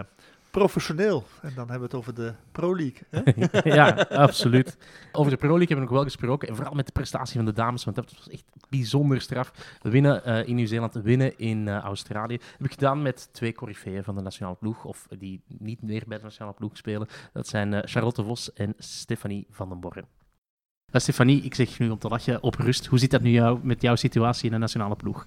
professioneel. 0.58 1.24
En 1.42 1.52
dan 1.56 1.70
hebben 1.70 1.78
we 1.78 1.84
het 1.84 1.94
over 1.94 2.14
de 2.14 2.34
Pro 2.52 2.76
League. 2.76 3.02
Hè? 3.10 3.22
ja, 3.80 3.90
absoluut. 4.10 4.78
Over 5.12 5.32
de 5.32 5.38
Pro 5.38 5.58
League 5.58 5.68
hebben 5.68 5.86
we 5.86 5.92
nog 5.92 5.92
wel 5.92 6.04
gesproken. 6.04 6.48
En 6.48 6.56
vooral 6.56 6.74
met 6.74 6.86
de 6.86 6.92
prestatie 6.92 7.36
van 7.36 7.46
de 7.46 7.54
dames, 7.54 7.84
want 7.84 7.96
dat 7.96 8.14
was 8.18 8.30
echt 8.30 8.44
bijzonder 8.70 9.22
straf. 9.22 9.78
Winnen 9.82 10.22
uh, 10.26 10.48
in 10.48 10.56
Nieuw-Zeeland, 10.56 10.94
winnen 10.94 11.38
in 11.38 11.68
uh, 11.68 11.78
Australië. 11.78 12.40
Heb 12.58 12.66
ik 12.66 12.72
gedaan 12.72 13.02
met 13.02 13.30
twee 13.32 13.54
coryfeeën 13.54 14.04
van 14.04 14.16
de 14.16 14.22
nationale 14.22 14.56
ploeg, 14.56 14.84
of 14.84 15.08
die 15.20 15.42
niet 15.48 15.82
meer 15.82 16.04
bij 16.08 16.18
de 16.18 16.24
nationale 16.24 16.54
ploeg 16.54 16.78
spelen. 16.78 17.08
Dat 17.34 17.48
zijn 17.48 17.74
uh, 17.74 17.80
Charlotte 17.84 18.24
Vos 18.24 18.54
en 18.54 18.74
Stefanie 18.78 19.48
van 19.50 19.70
den 19.70 19.80
Borren. 19.80 20.06
Stefanie, 20.92 21.42
ik 21.42 21.56
zeg 21.56 21.80
nu 21.80 21.90
om 21.90 21.98
te 21.98 22.08
lachen 22.08 22.44
op 22.44 22.56
rust. 22.56 22.86
Hoe 22.86 23.00
zit 23.00 23.12
dat 23.12 23.22
nu 23.22 23.30
jou, 23.30 23.60
met 23.64 23.82
jouw 23.82 23.96
situatie 23.96 24.46
in 24.46 24.52
de 24.52 24.58
nationale 24.58 24.96
ploeg? 24.96 25.26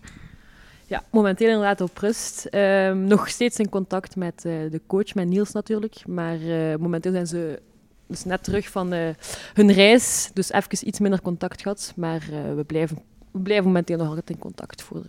Ja, 0.91 1.03
momenteel 1.11 1.49
inderdaad 1.49 1.81
op 1.81 1.99
rust. 1.99 2.49
Um, 2.51 3.05
nog 3.05 3.29
steeds 3.29 3.59
in 3.59 3.69
contact 3.69 4.17
met 4.17 4.45
uh, 4.47 4.71
de 4.71 4.81
coach, 4.87 5.15
met 5.15 5.29
Niels 5.29 5.53
natuurlijk. 5.53 6.07
Maar 6.07 6.41
uh, 6.41 6.75
momenteel 6.77 7.13
zijn 7.13 7.27
ze 7.27 7.61
dus 8.07 8.25
net 8.25 8.45
terug 8.45 8.69
van 8.69 8.95
uh, 8.95 9.09
hun 9.55 9.73
reis. 9.73 10.31
Dus 10.35 10.53
even 10.53 10.89
iets 10.89 10.99
minder 10.99 11.23
contact 11.23 11.63
gehad. 11.63 11.93
Maar 11.97 12.23
we, 12.57 12.65
blijven, 12.67 12.99
we 13.31 13.41
blijven 13.41 13.67
momenteel 13.67 13.97
nog 13.97 14.09
altijd 14.09 14.31
in 14.31 14.39
contact 14.39 14.83
voor, 14.83 15.05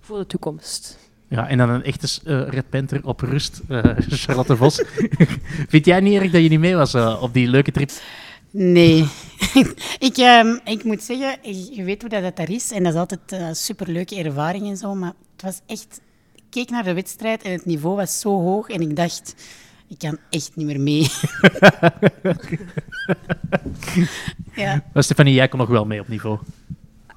voor 0.00 0.18
de 0.18 0.26
toekomst. 0.26 0.98
Ja, 1.28 1.48
en 1.48 1.58
dan 1.58 1.68
een 1.68 1.84
echte 1.84 2.46
Red 2.48 2.68
Panther 2.70 3.06
op 3.06 3.20
rust, 3.20 3.60
Charlotte 4.08 4.56
Vos. 4.56 4.84
Vind 5.72 5.84
jij 5.84 6.00
niet 6.00 6.20
erg 6.20 6.30
dat 6.30 6.42
je 6.42 6.48
niet 6.48 6.60
mee 6.60 6.76
was 6.76 6.94
op 6.94 7.32
die 7.32 7.48
leuke 7.48 7.72
trip? 7.72 7.90
Nee. 8.50 9.06
ik, 10.08 10.18
uh, 10.18 10.56
ik 10.64 10.84
moet 10.84 11.02
zeggen, 11.02 11.38
je 11.74 11.82
weet 11.84 12.00
hoe 12.00 12.10
dat, 12.10 12.36
daar 12.36 12.50
is. 12.50 12.70
En 12.70 12.82
dat 12.82 12.92
is 12.92 12.98
altijd 12.98 13.20
een 13.32 13.40
uh, 13.40 13.48
superleuke 13.52 14.16
ervaring 14.16 14.68
en 14.68 14.76
zo. 14.76 14.94
Maar 14.94 15.12
het 15.32 15.42
was 15.42 15.60
echt... 15.66 16.00
Ik 16.34 16.42
keek 16.50 16.70
naar 16.70 16.84
de 16.84 16.94
wedstrijd 16.94 17.42
en 17.42 17.52
het 17.52 17.64
niveau 17.64 17.96
was 17.96 18.20
zo 18.20 18.40
hoog. 18.40 18.68
En 18.68 18.80
ik 18.80 18.96
dacht, 18.96 19.34
ik 19.88 19.98
kan 19.98 20.18
echt 20.30 20.56
niet 20.56 20.66
meer 20.66 20.80
mee. 20.80 21.06
ja. 24.62 24.84
Maar 24.92 25.02
Stefanie, 25.02 25.34
jij 25.34 25.48
kon 25.48 25.58
nog 25.58 25.68
wel 25.68 25.84
mee 25.84 26.00
op 26.00 26.08
niveau? 26.08 26.38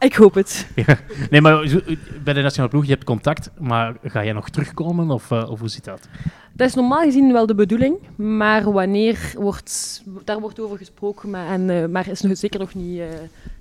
Ik 0.04 0.14
hoop 0.14 0.34
het. 0.34 0.68
Ja. 0.86 0.98
Nee, 1.30 1.42
maar 1.42 1.82
bij 2.24 2.34
de 2.34 2.42
nationale 2.42 2.70
ploeg, 2.70 2.86
je 2.86 2.92
hebt 2.92 3.04
contact, 3.04 3.50
maar 3.60 3.96
ga 4.04 4.24
jij 4.24 4.34
nog 4.34 4.50
terugkomen 4.50 5.10
of, 5.10 5.32
eh, 5.32 5.50
of 5.50 5.60
hoe 5.60 5.70
zit 5.70 5.84
dat? 5.84 6.08
Dat 6.54 6.68
is 6.68 6.74
normaal 6.74 7.02
gezien 7.04 7.34
wel 7.34 7.46
de 7.46 7.56
bedoeling, 7.56 7.96
maar 8.16 8.72
wanneer 8.72 9.34
wordt, 9.38 10.04
daar 10.24 10.40
wordt 10.40 10.60
over 10.60 10.78
gesproken, 10.78 11.30
maar, 11.30 11.48
en, 11.48 11.70
eh, 11.70 11.86
maar 11.86 12.08
is 12.08 12.22
nog, 12.22 12.38
zeker 12.38 12.60
nog 12.60 12.74
niet, 12.74 13.00
eh 13.00 13.06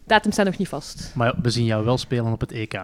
datum 0.07 0.33
staat 0.33 0.47
nog 0.47 0.59
niet 0.59 0.69
vast. 0.69 1.13
Maar 1.15 1.35
we 1.43 1.51
zien 1.51 1.65
jou 1.65 1.85
wel 1.85 1.99
spelen 1.99 2.33
op 2.33 2.41
het 2.41 2.53
EK. 2.53 2.81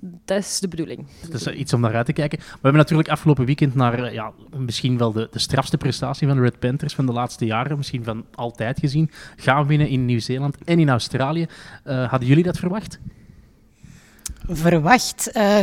Dat 0.00 0.38
is 0.38 0.58
de 0.58 0.68
bedoeling. 0.68 1.06
Dat 1.30 1.40
is 1.40 1.46
iets 1.46 1.72
om 1.72 1.80
naar 1.80 1.94
uit 1.94 2.06
te 2.06 2.12
kijken. 2.12 2.38
We 2.38 2.44
hebben 2.52 2.72
natuurlijk 2.80 3.08
afgelopen 3.08 3.44
weekend 3.44 3.74
naar 3.74 4.02
eh, 4.04 4.12
ja, 4.12 4.32
misschien 4.56 4.98
wel 4.98 5.12
de, 5.12 5.28
de 5.30 5.38
strafste 5.38 5.76
prestatie 5.76 6.26
van 6.26 6.36
de 6.36 6.42
Red 6.42 6.58
Panthers 6.58 6.94
van 6.94 7.06
de 7.06 7.12
laatste 7.12 7.46
jaren, 7.46 7.76
misschien 7.76 8.04
van 8.04 8.24
altijd 8.34 8.78
gezien, 8.78 9.10
gaan 9.36 9.66
winnen 9.66 9.88
in 9.88 10.04
Nieuw-Zeeland 10.04 10.56
en 10.64 10.78
in 10.78 10.88
Australië. 10.88 11.46
Eh, 11.84 12.08
hadden 12.10 12.28
jullie 12.28 12.44
dat 12.44 12.58
verwacht? 12.58 12.98
Verwacht. 14.48 15.30
eh, 15.32 15.62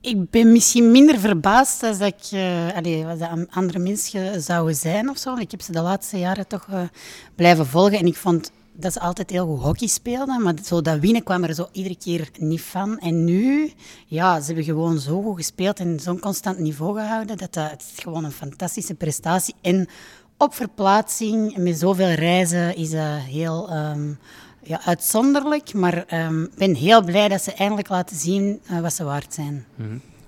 ik 0.00 0.30
ben 0.30 0.52
misschien 0.52 0.90
minder 0.90 1.18
verbaasd 1.18 1.82
als 1.82 1.98
dat 1.98 2.08
ik, 2.08 2.38
eh, 2.38 2.76
allee, 2.76 3.04
wat 3.04 3.18
de 3.18 3.46
andere 3.50 3.78
mensen 3.78 4.42
zouden 4.42 4.74
zijn 4.74 5.08
of 5.08 5.18
zo. 5.18 5.36
Ik 5.36 5.50
heb 5.50 5.60
ze 5.60 5.72
de 5.72 5.80
laatste 5.80 6.18
jaren 6.18 6.46
toch 6.46 6.66
eh, 6.70 6.80
blijven 7.34 7.66
volgen 7.66 7.98
en 7.98 8.06
ik 8.06 8.16
vond 8.16 8.52
dat 8.76 8.92
ze 8.92 9.00
altijd 9.00 9.30
heel 9.30 9.46
goed 9.46 9.62
hockey 9.62 9.88
speelden, 9.88 10.42
maar 10.42 10.54
zo 10.64 10.82
dat 10.82 10.98
winnen 10.98 11.22
kwam 11.22 11.44
er 11.44 11.54
zo 11.54 11.68
iedere 11.72 11.96
keer 11.96 12.30
niet 12.38 12.60
van. 12.60 12.98
En 12.98 13.24
nu, 13.24 13.72
ja, 14.06 14.40
ze 14.40 14.46
hebben 14.46 14.64
gewoon 14.64 14.98
zo 14.98 15.22
goed 15.22 15.36
gespeeld 15.36 15.80
en 15.80 16.00
zo'n 16.00 16.18
constant 16.18 16.58
niveau 16.58 16.98
gehouden, 16.98 17.36
dat 17.36 17.54
dat 17.54 17.70
het 17.70 17.82
is 17.94 18.02
gewoon 18.02 18.24
een 18.24 18.32
fantastische 18.32 18.94
prestatie. 18.94 19.54
En 19.60 19.88
op 20.38 20.54
verplaatsing, 20.54 21.56
met 21.56 21.78
zoveel 21.78 22.12
reizen, 22.12 22.76
is 22.76 22.90
dat 22.90 23.18
heel 23.20 23.68
ehm, 23.68 24.12
ja, 24.62 24.80
uitzonderlijk. 24.84 25.74
Maar 25.74 25.96
ik 25.98 26.54
ben 26.54 26.74
heel 26.74 27.02
blij 27.02 27.28
dat 27.28 27.42
ze 27.42 27.52
eindelijk 27.52 27.88
laten 27.88 28.16
zien 28.16 28.60
eh, 28.66 28.80
wat 28.80 28.92
ze 28.92 29.04
waard 29.04 29.34
zijn. 29.34 29.64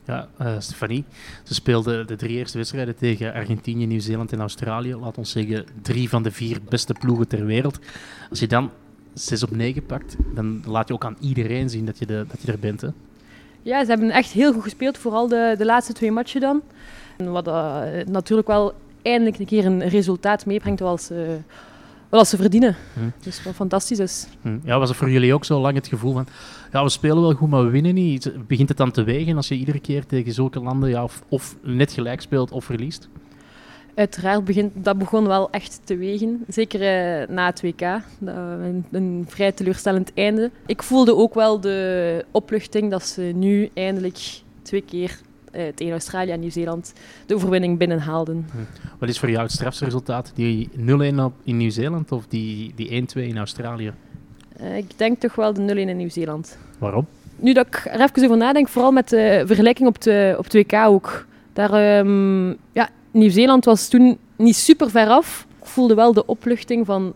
Ja, 0.08 0.28
eh, 0.38 0.54
Stefanie, 0.58 1.04
ze 1.42 1.54
speelde 1.54 2.04
de 2.04 2.16
drie 2.16 2.36
eerste 2.36 2.56
wedstrijden 2.56 2.96
tegen 2.96 3.32
Argentinië, 3.32 3.86
Nieuw-Zeeland 3.86 4.32
en 4.32 4.40
Australië. 4.40 4.94
Laat 4.94 5.18
ons 5.18 5.30
zeggen, 5.30 5.64
drie 5.82 6.08
van 6.08 6.22
de 6.22 6.30
vier 6.30 6.58
beste 6.68 6.92
ploegen 6.92 7.28
ter 7.28 7.44
wereld. 7.44 7.78
Als 8.30 8.40
je 8.40 8.46
dan 8.46 8.70
6 9.14 9.42
op 9.42 9.50
9 9.50 9.86
pakt, 9.86 10.16
dan 10.34 10.62
laat 10.66 10.88
je 10.88 10.94
ook 10.94 11.04
aan 11.04 11.16
iedereen 11.20 11.70
zien 11.70 11.84
dat 11.84 11.98
je, 11.98 12.06
de, 12.06 12.24
dat 12.28 12.42
je 12.42 12.52
er 12.52 12.58
bent. 12.58 12.80
Hè? 12.80 12.88
Ja, 13.62 13.84
ze 13.84 13.90
hebben 13.90 14.10
echt 14.10 14.30
heel 14.30 14.52
goed 14.52 14.62
gespeeld, 14.62 14.98
vooral 14.98 15.28
de, 15.28 15.54
de 15.58 15.64
laatste 15.64 15.92
twee 15.92 16.12
matchen 16.12 16.40
dan. 16.40 16.62
Wat 17.16 17.46
eh, 17.46 17.82
natuurlijk 18.06 18.48
wel 18.48 18.74
eindelijk 19.02 19.38
een 19.38 19.46
keer 19.46 19.66
een 19.66 19.88
resultaat 19.88 20.46
meebrengt 20.46 20.78
zoals 20.78 21.04
ze, 21.06 21.38
wel 22.08 22.20
als 22.20 22.28
ze 22.28 22.36
verdienen. 22.36 22.76
Hm. 22.94 23.00
Dus 23.22 23.42
wat 23.42 23.54
fantastisch 23.54 23.98
is. 23.98 24.26
Hm. 24.42 24.58
Ja, 24.64 24.78
was 24.78 24.88
het 24.88 24.98
voor 24.98 25.10
jullie 25.10 25.34
ook 25.34 25.44
zo 25.44 25.60
lang 25.60 25.74
het 25.74 25.86
gevoel 25.86 26.12
van, 26.12 26.26
ja, 26.72 26.82
we 26.82 26.88
spelen 26.88 27.20
wel 27.20 27.32
goed, 27.34 27.50
maar 27.50 27.64
we 27.64 27.70
winnen 27.70 27.94
niet. 27.94 28.32
Begint 28.46 28.68
het 28.68 28.78
dan 28.78 28.90
te 28.90 29.02
wegen 29.02 29.36
als 29.36 29.48
je 29.48 29.54
iedere 29.54 29.80
keer 29.80 30.06
tegen 30.06 30.32
zulke 30.32 30.60
landen 30.60 30.88
ja, 30.88 31.02
of, 31.02 31.22
of 31.28 31.56
net 31.62 31.92
gelijk 31.92 32.20
speelt 32.20 32.50
of 32.50 32.64
verliest? 32.64 33.08
Uiteraard 33.94 34.44
begint 34.44 34.72
dat 34.84 34.98
begon 34.98 35.26
wel 35.26 35.50
echt 35.50 35.80
te 35.84 35.96
wegen. 35.96 36.44
Zeker 36.48 36.80
eh, 36.80 37.28
na 37.28 37.46
het 37.46 37.60
WK. 37.60 37.80
Dat, 38.18 38.34
een, 38.36 38.84
een 38.90 39.24
vrij 39.28 39.52
teleurstellend 39.52 40.10
einde. 40.14 40.50
Ik 40.66 40.82
voelde 40.82 41.14
ook 41.14 41.34
wel 41.34 41.60
de 41.60 42.24
opluchting 42.30 42.90
dat 42.90 43.06
ze 43.06 43.22
nu 43.22 43.70
eindelijk 43.74 44.18
twee 44.62 44.82
keer 44.82 45.10
eh, 45.10 45.27
tegen 45.74 45.90
Australië 45.92 46.30
en 46.30 46.40
Nieuw-Zeeland 46.40 46.92
de 47.26 47.34
overwinning 47.34 47.78
binnenhaalden. 47.78 48.46
Wat 48.98 49.08
is 49.08 49.18
voor 49.18 49.30
jou 49.30 49.42
het 49.42 49.52
strafste 49.52 49.84
resultaat? 49.84 50.32
Die 50.34 50.68
0-1 50.76 51.20
op- 51.24 51.32
in 51.44 51.56
Nieuw-Zeeland 51.56 52.12
of 52.12 52.26
die, 52.26 52.72
die 52.74 52.90
1-2 52.90 53.26
in 53.26 53.36
Australië? 53.38 53.92
Eh, 54.56 54.76
ik 54.76 54.98
denk 54.98 55.20
toch 55.20 55.34
wel 55.34 55.52
de 55.52 55.60
0-1 55.60 55.88
in 55.88 55.96
Nieuw-Zeeland. 55.96 56.58
Waarom? 56.78 57.06
Nu 57.36 57.52
dat 57.52 57.66
ik 57.66 57.84
er 57.84 58.00
even 58.00 58.24
over 58.24 58.36
nadenk, 58.36 58.68
vooral 58.68 58.92
met 58.92 59.08
de 59.08 59.42
vergelijking 59.46 59.88
op, 59.88 60.00
de, 60.02 60.34
op 60.38 60.44
het 60.44 60.52
WK 60.52 60.72
ook. 60.72 61.26
Daar, 61.52 61.72
ehm, 61.72 62.48
ja, 62.48 62.88
Nieuw-Zeeland 63.10 63.64
was 63.64 63.88
toen 63.88 64.18
niet 64.36 64.56
super 64.56 64.90
ver 64.90 65.08
af. 65.08 65.46
Ik 65.60 65.66
voelde 65.66 65.94
wel 65.94 66.12
de 66.12 66.26
opluchting 66.26 66.86
van, 66.86 67.14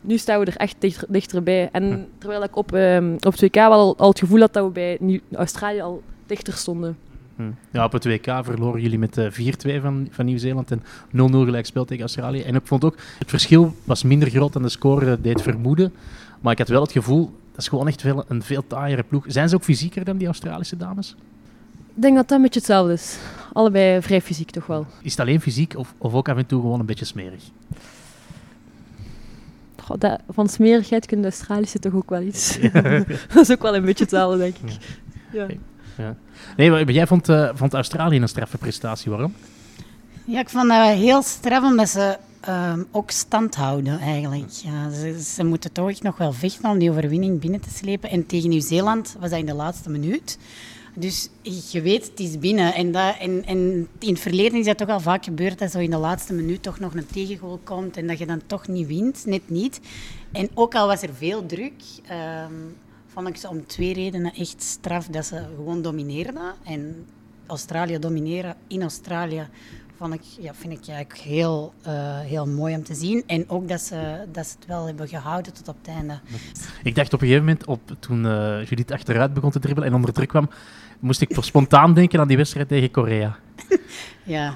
nu 0.00 0.18
staan 0.18 0.40
we 0.40 0.46
er 0.46 0.56
echt 0.56 0.76
dichter, 0.78 1.06
dichterbij. 1.10 1.68
En 1.72 1.92
Hm. 1.92 1.98
terwijl 2.18 2.42
ik 2.42 2.56
op, 2.56 2.72
ehm, 2.74 3.12
op 3.14 3.32
het 3.32 3.40
WK 3.40 3.54
wel 3.54 3.72
al, 3.72 3.94
al 3.98 4.08
het 4.08 4.18
gevoel 4.18 4.40
had 4.40 4.52
dat 4.52 4.64
we 4.64 4.70
bij 4.70 4.96
Nieuw- 5.00 5.20
Australië 5.32 5.80
al 5.80 6.02
dichter 6.26 6.52
stonden. 6.52 6.96
Ja, 7.70 7.84
op 7.84 7.92
het 7.92 8.04
WK 8.04 8.24
verloren 8.42 8.80
jullie 8.80 8.98
met 8.98 9.18
eh, 9.18 9.78
4-2 9.78 9.80
van, 9.82 10.08
van 10.10 10.24
Nieuw-Zeeland 10.24 10.70
en 10.70 10.80
0-0 10.80 10.84
gelijkspel 11.12 11.84
tegen 11.84 12.02
Australië. 12.02 12.42
En 12.42 12.54
ik 12.54 12.66
vond 12.66 12.84
ook, 12.84 12.96
het 13.18 13.28
verschil 13.28 13.74
was 13.84 14.02
minder 14.02 14.30
groot 14.30 14.52
dan 14.52 14.62
de 14.62 14.68
score 14.68 15.10
eh, 15.10 15.16
deed 15.22 15.42
vermoeden. 15.42 15.92
Maar 16.40 16.52
ik 16.52 16.58
had 16.58 16.68
wel 16.68 16.82
het 16.82 16.92
gevoel, 16.92 17.24
dat 17.50 17.60
is 17.60 17.68
gewoon 17.68 17.88
echt 17.88 18.00
veel, 18.00 18.24
een 18.28 18.42
veel 18.42 18.66
taaiere 18.66 19.02
ploeg. 19.02 19.24
Zijn 19.28 19.48
ze 19.48 19.54
ook 19.54 19.64
fysieker 19.64 20.04
dan 20.04 20.16
die 20.16 20.26
Australische 20.26 20.76
dames? 20.76 21.16
Ik 21.94 22.02
denk 22.02 22.16
dat 22.16 22.28
dat 22.28 22.36
een 22.36 22.42
beetje 22.42 22.58
hetzelfde 22.58 22.92
is. 22.92 23.18
Allebei 23.52 24.02
vrij 24.02 24.20
fysiek 24.20 24.50
toch 24.50 24.66
wel. 24.66 24.86
Is 25.02 25.10
het 25.10 25.20
alleen 25.20 25.40
fysiek 25.40 25.76
of, 25.76 25.94
of 25.98 26.14
ook 26.14 26.28
af 26.28 26.36
en 26.36 26.46
toe 26.46 26.60
gewoon 26.60 26.80
een 26.80 26.86
beetje 26.86 27.04
smerig? 27.04 27.42
Goh, 29.82 29.98
dat, 29.98 30.20
van 30.28 30.48
smerigheid 30.48 31.06
kunnen 31.06 31.30
de 31.30 31.36
Australische 31.36 31.78
toch 31.78 31.94
ook 31.94 32.10
wel 32.10 32.22
iets. 32.22 32.58
dat 33.32 33.42
is 33.42 33.50
ook 33.50 33.62
wel 33.62 33.74
een 33.74 33.84
beetje 33.84 34.04
hetzelfde, 34.04 34.38
denk 34.38 34.56
ik. 34.56 34.78
Ja. 35.32 35.46
Nee, 36.56 36.70
maar 36.70 36.90
jij 36.90 37.06
vond, 37.06 37.28
eh, 37.28 37.50
vond 37.54 37.74
Australië 37.74 38.20
een 38.20 38.28
straffe 38.28 38.58
prestatie. 38.58 39.10
Waarom? 39.10 39.34
Ja, 40.24 40.40
ik 40.40 40.48
vond 40.48 40.68
dat 40.68 40.96
heel 40.96 41.22
straf 41.22 41.64
omdat 41.64 41.88
ze 41.88 42.18
ehm, 42.40 42.82
ook 42.90 43.10
stand 43.10 43.54
houden 43.54 43.98
eigenlijk. 43.98 44.50
Ja, 44.50 44.90
ze, 44.90 45.22
ze 45.22 45.44
moeten 45.44 45.72
toch 45.72 46.02
nog 46.02 46.16
wel 46.16 46.32
vechten 46.32 46.70
om 46.70 46.78
die 46.78 46.90
overwinning 46.90 47.40
binnen 47.40 47.60
te 47.60 47.70
slepen. 47.70 48.10
En 48.10 48.26
tegen 48.26 48.48
Nieuw-Zeeland 48.48 49.16
was 49.20 49.30
dat 49.30 49.38
in 49.38 49.46
de 49.46 49.54
laatste 49.54 49.90
minuut. 49.90 50.38
Dus 50.94 51.28
je 51.70 51.80
weet, 51.82 52.06
het 52.06 52.20
is 52.20 52.38
binnen. 52.38 52.74
En, 52.74 52.92
dat, 52.92 53.14
in 53.20 53.88
het 53.98 54.20
verleden 54.20 54.58
is 54.58 54.66
dat 54.66 54.78
toch 54.78 54.88
al 54.88 55.00
vaak 55.00 55.24
gebeurd 55.24 55.58
dat 55.58 55.70
zo 55.70 55.78
in 55.78 55.90
de 55.90 55.96
laatste 55.96 56.32
minuut 56.32 56.62
toch 56.62 56.78
nog 56.78 56.94
een 56.94 57.06
tegengoal 57.06 57.60
komt 57.64 57.96
en 57.96 58.06
dat 58.06 58.18
je 58.18 58.26
dan 58.26 58.40
toch 58.46 58.68
niet 58.68 58.86
wint, 58.86 59.26
net 59.26 59.50
niet. 59.50 59.80
En 60.32 60.48
ook 60.54 60.74
al 60.74 60.86
was 60.86 61.02
er 61.02 61.14
veel 61.14 61.46
druk, 61.46 61.82
ehm, 62.06 62.52
vond 63.12 63.28
ik 63.28 63.36
ze 63.36 63.48
om 63.48 63.66
twee 63.66 63.92
redenen 63.92 64.34
echt 64.34 64.62
straf 64.62 65.06
dat 65.06 65.26
ze 65.26 65.42
gewoon 65.56 65.82
domineerden. 65.82 66.54
En 66.64 67.06
Australië 67.46 67.98
domineren 67.98 68.56
in 68.66 68.82
Australië 68.82 69.48
vond 69.96 70.14
ik, 70.14 70.22
ja, 70.40 70.54
vind 70.54 70.72
ik 70.72 70.88
eigenlijk 70.88 71.18
heel, 71.20 71.72
eh, 71.82 72.20
heel 72.20 72.46
mooi 72.46 72.74
om 72.74 72.82
te 72.82 72.94
zien. 72.94 73.22
En 73.26 73.48
ook 73.48 73.68
dat 73.68 73.80
ze, 73.80 74.26
dat 74.32 74.46
ze 74.46 74.54
het 74.58 74.66
wel 74.66 74.86
hebben 74.86 75.08
gehouden 75.08 75.52
tot 75.52 75.68
op 75.68 75.76
het 75.82 75.94
einde. 75.94 76.20
Ik 76.82 76.94
dacht 76.94 77.12
op 77.12 77.20
een 77.20 77.26
gegeven 77.26 77.46
moment, 77.46 77.66
op, 77.66 77.80
toen 77.98 78.26
eh, 78.26 78.64
Judith 78.64 78.92
achteruit 78.92 79.34
begon 79.34 79.50
te 79.50 79.58
dribbelen 79.58 79.88
en 79.88 79.94
onder 79.94 80.12
druk 80.12 80.28
kwam, 80.28 80.50
moest 80.98 81.20
ik 81.20 81.36
spontaan 81.40 81.94
denken 81.94 82.20
aan 82.20 82.28
die 82.28 82.36
wedstrijd 82.36 82.68
tegen 82.68 82.90
Korea. 82.90 83.36
Ja, 84.22 84.54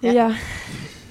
Ja. 0.00 0.10
Ja. 0.10 0.34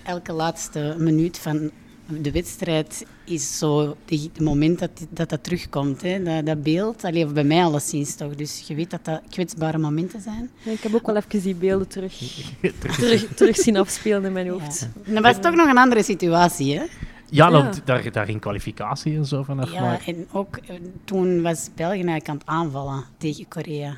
elke 0.04 0.32
laatste 0.32 0.96
minuut 0.98 1.38
van 1.38 1.72
de 2.21 2.32
wedstrijd 2.32 3.06
is 3.26 3.58
zo 3.58 3.95
het 4.06 4.39
moment 4.39 4.80
dat 4.80 4.89
dat, 5.10 5.30
dat 5.30 5.43
terugkomt. 5.43 6.02
Hè? 6.02 6.24
Dat, 6.24 6.45
dat 6.45 6.63
beeld, 6.63 7.04
allee, 7.04 7.26
bij 7.26 7.43
mij 7.43 7.63
alleszins 7.63 8.15
toch. 8.15 8.36
Dus 8.36 8.63
je 8.67 8.76
weet 8.76 8.89
dat 8.89 9.06
dat 9.06 9.21
kwetsbare 9.30 9.78
momenten 9.78 10.21
zijn. 10.21 10.50
Ja, 10.63 10.71
ik 10.71 10.80
heb 10.80 10.93
ook 10.95 11.06
wel 11.06 11.15
even 11.15 11.41
die 11.41 11.56
beelden 11.56 11.88
terug, 11.88 12.13
terug, 12.97 13.28
terug 13.36 13.56
zien 13.56 13.78
afspelen 13.78 14.26
in 14.26 14.32
mijn 14.34 14.50
hoofd. 14.50 14.89
Ja. 15.06 15.13
Dat 15.13 15.24
was 15.24 15.39
toch 15.41 15.56
nog 15.56 15.69
een 15.69 15.78
andere 15.78 16.04
situatie, 16.04 16.78
hè? 16.78 16.82
Ja, 16.82 16.89
Ja. 17.30 17.50
dat, 17.50 17.82
daar, 17.86 18.12
daar 18.12 18.26
ging 18.26 18.39
kwalificatie 18.41 19.15
en 19.15 19.26
zo 19.26 19.43
vanaf. 19.43 19.71
Ja, 19.74 19.82
Maar, 19.82 20.04
en 20.06 20.28
ook 20.32 20.58
eh, 20.58 20.76
toen 21.04 21.41
was 21.41 21.69
België 21.76 21.93
eigenlijk 21.93 22.30
aan 22.30 22.36
het 22.38 22.45
aanvallen 22.45 23.04
tegen 23.17 23.47
Korea. 23.47 23.97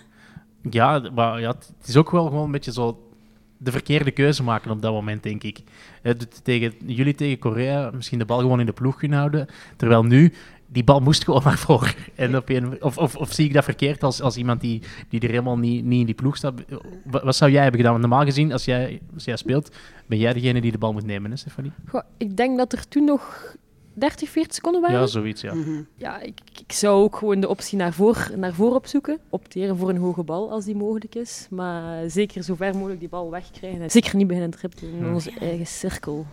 ja, 0.70 1.10
maar 1.16 1.40
ja, 1.40 1.48
het 1.50 1.88
is 1.88 1.98
ook 1.98 2.12
wel 2.12 2.26
gewoon 2.26 2.46
een 2.46 2.52
beetje 2.52 2.72
zo 2.72 2.98
de 3.58 3.72
verkeerde 3.72 4.12
keuze 4.12 4.44
maken 4.44 4.72
op 4.72 4.82
dat 4.82 4.94
moment, 4.94 5.24
denk 5.24 5.44
ik. 5.44 5.60
Tegen, 6.44 6.74
jullie 6.86 7.16
tegen 7.16 7.40
Korea 7.40 7.92
misschien 7.94 8.20
de 8.20 8.26
bal 8.26 8.40
gewoon 8.40 8.60
in 8.60 8.66
de 8.66 8.74
ploeg 8.74 8.98
kunnen 8.98 9.18
houden, 9.18 9.48
terwijl 9.76 10.04
nu 10.04 10.34
die 10.74 10.84
bal 10.84 11.00
moest 11.00 11.24
gewoon 11.24 11.42
naar 11.46 11.58
voren. 11.58 11.94
En 12.16 12.36
of, 12.84 12.98
of, 12.98 13.16
of 13.16 13.34
zie 13.34 13.46
ik 13.46 13.54
dat 13.54 13.64
verkeerd 13.64 14.04
als, 14.04 14.22
als 14.22 14.38
iemand 14.38 14.62
die, 14.62 14.82
die 15.10 15.20
er 15.20 15.30
helemaal 15.30 15.58
niet, 15.58 15.86
niet 15.86 16.00
in 16.00 16.06
die 16.06 16.16
ploeg 16.16 16.38
staat? 16.38 16.54
Wat, 17.04 17.36
zou 17.36 17.52
jij 17.52 17.62
hebben 17.62 17.82
gedaan? 17.82 18.00
Normaal 18.00 18.24
gezien, 18.24 18.52
als 18.52 18.66
jij, 18.66 19.02
als 19.14 19.24
jij 19.24 19.36
speelt, 19.36 19.76
ben 20.06 20.18
jij 20.18 20.34
degene 20.34 20.62
die 20.62 20.72
de 20.72 20.78
bal 20.78 20.94
moet 20.94 21.06
nemen, 21.06 21.32
hè, 21.32 21.38
Stefanie? 21.38 21.72
Ik 22.18 22.38
denk 22.38 22.58
dat 22.58 22.74
er 22.74 22.88
toen 22.88 23.06
nog 23.06 23.56
30, 23.94 24.30
40 24.30 24.54
seconden 24.54 24.82
waren. 24.82 25.00
Ja, 25.00 25.06
zoiets, 25.06 25.42
ja. 25.42 25.54
Mhm. 25.54 25.82
Ja, 25.96 26.20
ik, 26.20 26.40
ik 26.60 26.72
zou 26.72 27.04
ook 27.04 27.16
gewoon 27.16 27.40
de 27.40 27.48
optie 27.50 27.78
naar 27.78 27.94
voor, 27.94 28.32
naar 28.36 28.54
voor 28.54 28.76
opzoeken. 28.76 29.20
Opteren 29.30 29.78
voor 29.78 29.90
een 29.90 29.98
hoge 29.98 30.24
bal 30.24 30.52
als 30.52 30.66
die 30.66 30.76
mogelijk 30.76 31.16
is. 31.16 31.48
Maar 31.50 32.10
zeker 32.10 32.44
zo 32.44 32.56
ver 32.56 32.76
mogelijk 32.76 33.00
die 33.00 33.10
bal 33.10 33.32
wegkrijgen. 33.32 33.82
En 33.82 33.92
zeker 33.92 34.16
niet 34.16 34.28
beginnen 34.28 34.52
trippelen 34.52 34.94
in 34.94 35.14
onze 35.14 35.32
eigen 35.40 35.68
cirkel. 35.68 36.26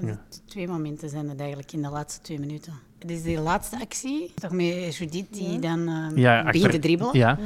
Ja. 0.00 0.24
Twee 0.44 0.68
momenten 0.68 1.08
zijn 1.08 1.28
het 1.28 1.38
eigenlijk 1.38 1.72
in 1.72 1.82
de 1.82 1.88
laatste 1.88 2.20
twee 2.20 2.38
minuten. 2.38 2.72
Het 2.98 3.10
is 3.10 3.22
de 3.22 3.40
laatste 3.40 3.80
actie, 3.80 4.32
toch 4.34 4.50
met 4.52 4.96
Judith 4.96 5.26
die 5.30 5.58
dan 5.58 5.88
eh, 5.88 6.16
Ja, 6.16 6.36
begint 6.44 6.64
achter- 6.64 6.70
te 6.70 6.78
dribbelen. 6.86 7.16
Ja, 7.18 7.38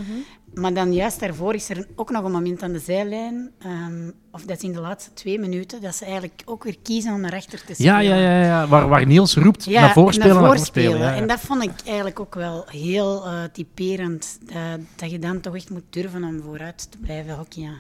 Maar 0.55 0.75
dan 0.75 0.93
juist 0.93 1.21
daarvoor 1.21 1.55
is 1.55 1.69
er 1.71 1.87
ook 1.95 2.11
nog 2.11 2.25
een 2.25 2.33
moment 2.33 2.63
aan 2.63 2.73
de 2.73 2.79
zijlijn, 2.79 3.51
ehm, 3.59 4.11
of 4.31 4.43
dat 4.43 4.57
is 4.57 4.63
in 4.63 4.73
de 4.73 4.81
laatste 4.81 5.13
twee 5.13 5.39
minuten, 5.39 5.81
dat 5.81 5.95
ze 5.95 6.05
eigenlijk 6.05 6.43
ook 6.45 6.65
weer 6.65 6.77
kiezen 6.83 7.13
om 7.15 7.21
naar 7.21 7.35
achter 7.35 7.65
te 7.65 7.75
spelen. 7.75 7.93
Ja, 7.93 7.99
ja, 7.99 8.17
ja, 8.17 8.43
ja. 8.45 8.67
Waar, 8.69 8.89
waar 8.89 9.07
Niels 9.07 9.35
roept 9.37 9.65
Ja, 9.65 9.81
naar 9.81 9.93
voorspelen, 9.93 10.33
naar 10.35 10.43
naar 10.43 10.57
voorspelen. 10.57 10.99
ja. 10.99 11.15
En 11.15 11.27
dat 11.27 11.41
vond 11.41 11.63
ik 11.63 11.71
eigenlijk 11.87 12.21
ook 12.21 12.35
wel 12.35 12.65
heel 12.67 13.25
eh, 13.27 13.43
typerend. 13.53 14.39
Dat, 14.45 14.81
dat 14.97 15.11
je 15.11 15.19
dan 15.19 15.41
toch 15.41 15.55
echt 15.55 15.71
moet 15.71 15.83
durven 15.91 16.25
om 16.25 16.41
vooruit 16.43 16.91
te 16.91 16.99
blijven 16.99 17.35
hockeyen. 17.37 17.75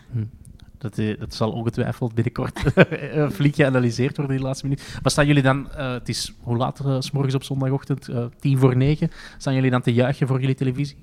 Dat, 0.82 0.98
eh, 0.98 1.18
dat 1.18 1.34
zal 1.34 1.50
ongetwijfeld 1.52 2.14
binnenkort 2.14 2.62
eh, 2.74 3.30
flink 3.30 3.54
geanalyseerd 3.54 4.16
worden, 4.16 4.36
die 4.36 4.44
laatste 4.44 4.64
minuut. 4.66 4.98
Maar 5.02 5.10
staan 5.12 5.26
jullie 5.26 5.42
dan, 5.42 5.72
eh, 5.72 5.92
het 5.92 6.08
is 6.08 6.34
hoe 6.40 6.56
laat 6.56 6.80
s 6.98 7.10
morgens 7.10 7.34
op 7.34 7.44
zondagochtend, 7.44 8.08
Eh, 8.08 8.24
tien 8.40 8.58
voor 8.58 8.76
negen, 8.76 9.10
staan 9.38 9.54
jullie 9.54 9.70
dan 9.70 9.82
te 9.82 9.92
juichen 9.92 10.26
voor 10.26 10.40
jullie 10.40 10.54
televisie? 10.54 10.96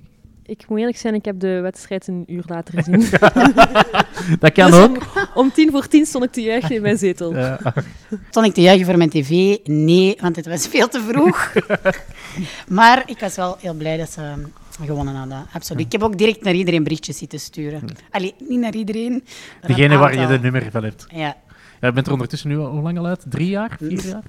Ik 0.46 0.66
moet 0.68 0.80
eerlijk 0.80 0.98
zijn, 0.98 1.14
ik 1.14 1.26
heb 1.26 1.40
de 1.40 1.60
wedstrijd 1.60 2.08
een 2.08 2.24
uur 2.28 2.44
later 2.46 2.74
gezien. 2.84 3.00
Dat 4.40 4.52
kan 4.52 4.72
Dus 4.72 4.80
ook. 4.80 4.98
Om 5.36 5.52
tien 5.52 5.72
voor 5.72 5.88
tien 5.88 6.06
stond 6.06 6.24
ik 6.24 6.32
te 6.32 6.42
juichen 6.42 6.76
in 6.76 6.82
mijn 6.82 6.98
zetel. 6.98 7.36
Stond 8.30 8.46
ik 8.46 8.54
te 8.54 8.62
juichen 8.62 8.86
voor 8.86 8.98
mijn 8.98 9.10
tv? 9.10 9.58
Nee, 9.64 10.18
want 10.22 10.36
het 10.36 10.48
was 10.48 10.68
veel 10.68 10.88
te 10.88 11.02
vroeg. 11.08 11.54
maar 12.68 13.04
ik 13.06 13.20
was 13.20 13.36
wel 13.36 13.58
heel 13.60 13.74
blij 13.74 13.98
dat 13.98 14.10
ze 14.10 14.34
gewonnen 14.86 15.16
hadden. 15.16 15.46
Absoluut. 15.54 15.86
Ik 15.86 15.92
heb 15.92 16.02
ook 16.04 16.18
direct 16.18 16.44
naar 16.44 16.54
iedereen 16.54 16.84
berichtjes 16.84 17.18
zitten 17.18 17.40
sturen. 17.40 17.82
Allee, 18.12 18.34
niet 18.48 18.60
naar 18.60 18.74
iedereen. 18.76 19.24
degene 19.62 19.98
waar 19.98 20.20
je 20.20 20.28
de 20.28 20.40
nummer 20.40 20.72
van 20.72 20.84
hebt. 20.84 21.06
Ja, 21.14 21.36
Ja, 21.82 21.88
je 21.88 21.92
bent 21.94 22.06
er 22.08 22.14
ondertussen 22.14 22.50
nu 22.50 22.58
al 22.58 22.72
hoe 22.72 22.82
lang 22.82 22.98
al 22.98 23.06
uit? 23.06 23.26
Drie 23.30 23.50
jaar? 23.50 23.76
Vier 23.80 24.06
jaar? 24.06 24.24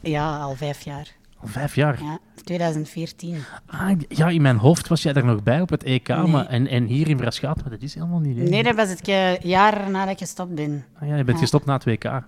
ja, 0.00 0.38
al 0.38 0.54
vijf 0.54 0.80
jaar. 0.80 1.08
Al 1.40 1.48
vijf 1.48 1.74
jaar. 1.74 1.98
Ja, 2.02 2.18
2014. 2.44 3.36
Ah, 3.66 3.90
ja, 4.08 4.28
in 4.28 4.42
mijn 4.42 4.56
hoofd 4.56 4.88
was 4.88 5.02
jij 5.02 5.12
er 5.12 5.24
nog 5.24 5.42
bij 5.42 5.60
op 5.60 5.68
het 5.70 5.82
EK, 5.82 6.08
Nee. 6.08 6.26
maar, 6.26 6.46
en, 6.46 6.66
en 6.66 6.84
hier 6.84 7.08
in 7.08 7.16
Braschaat, 7.16 7.60
maar 7.60 7.70
dat 7.70 7.82
is 7.82 7.94
helemaal 7.94 8.18
niet. 8.18 8.36
Nee, 8.36 8.62
dat 8.62 8.74
was 8.76 8.88
het 8.88 9.06
jaar 9.42 9.90
nadat 9.90 10.12
ik 10.12 10.18
gestopt 10.18 10.54
ben. 10.54 10.84
Ah, 11.00 11.08
ja, 11.08 11.16
je 11.16 11.24
bent 11.24 11.36
Ja. 11.36 11.42
gestopt 11.42 11.64
na 11.64 11.72
het 11.74 11.84
WK. 11.84 12.02
Ja. 12.04 12.22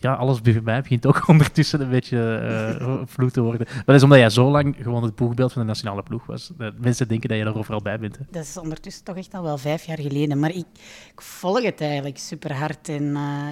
Ja, 0.00 0.14
alles 0.14 0.40
bij 0.40 0.60
mij 0.60 0.80
begint 0.80 1.06
ook 1.06 1.28
ondertussen 1.28 1.80
een 1.80 1.90
beetje 1.90 2.34
eh 2.78 3.02
vloed 3.14 3.32
te 3.32 3.40
worden. 3.40 3.66
Maar 3.70 3.82
dat 3.84 3.94
is 3.94 4.02
omdat 4.02 4.18
jij 4.18 4.30
zo 4.30 4.50
lang 4.50 4.76
gewoon 4.80 5.02
het 5.02 5.14
boegbeeld 5.14 5.52
van 5.52 5.62
de 5.62 5.68
nationale 5.68 6.02
ploeg 6.02 6.26
was. 6.26 6.50
Dat 6.56 6.78
mensen 6.78 7.08
denken 7.08 7.28
dat 7.28 7.38
je 7.38 7.44
er 7.44 7.58
overal 7.58 7.82
bij 7.82 7.98
bent. 7.98 8.18
Hè. 8.18 8.24
Dat 8.30 8.44
is 8.44 8.56
ondertussen 8.56 9.04
toch 9.04 9.16
echt 9.16 9.34
al 9.34 9.42
wel 9.42 9.58
vijf 9.58 9.84
jaar 9.84 10.00
geleden. 10.00 10.38
Maar 10.38 10.50
ik, 10.50 10.66
ik 11.12 11.20
volg 11.20 11.62
het 11.62 11.80
eigenlijk 11.80 12.18
super 12.18 12.54
hard. 12.54 12.88
En 12.88 13.16
eh, 13.16 13.46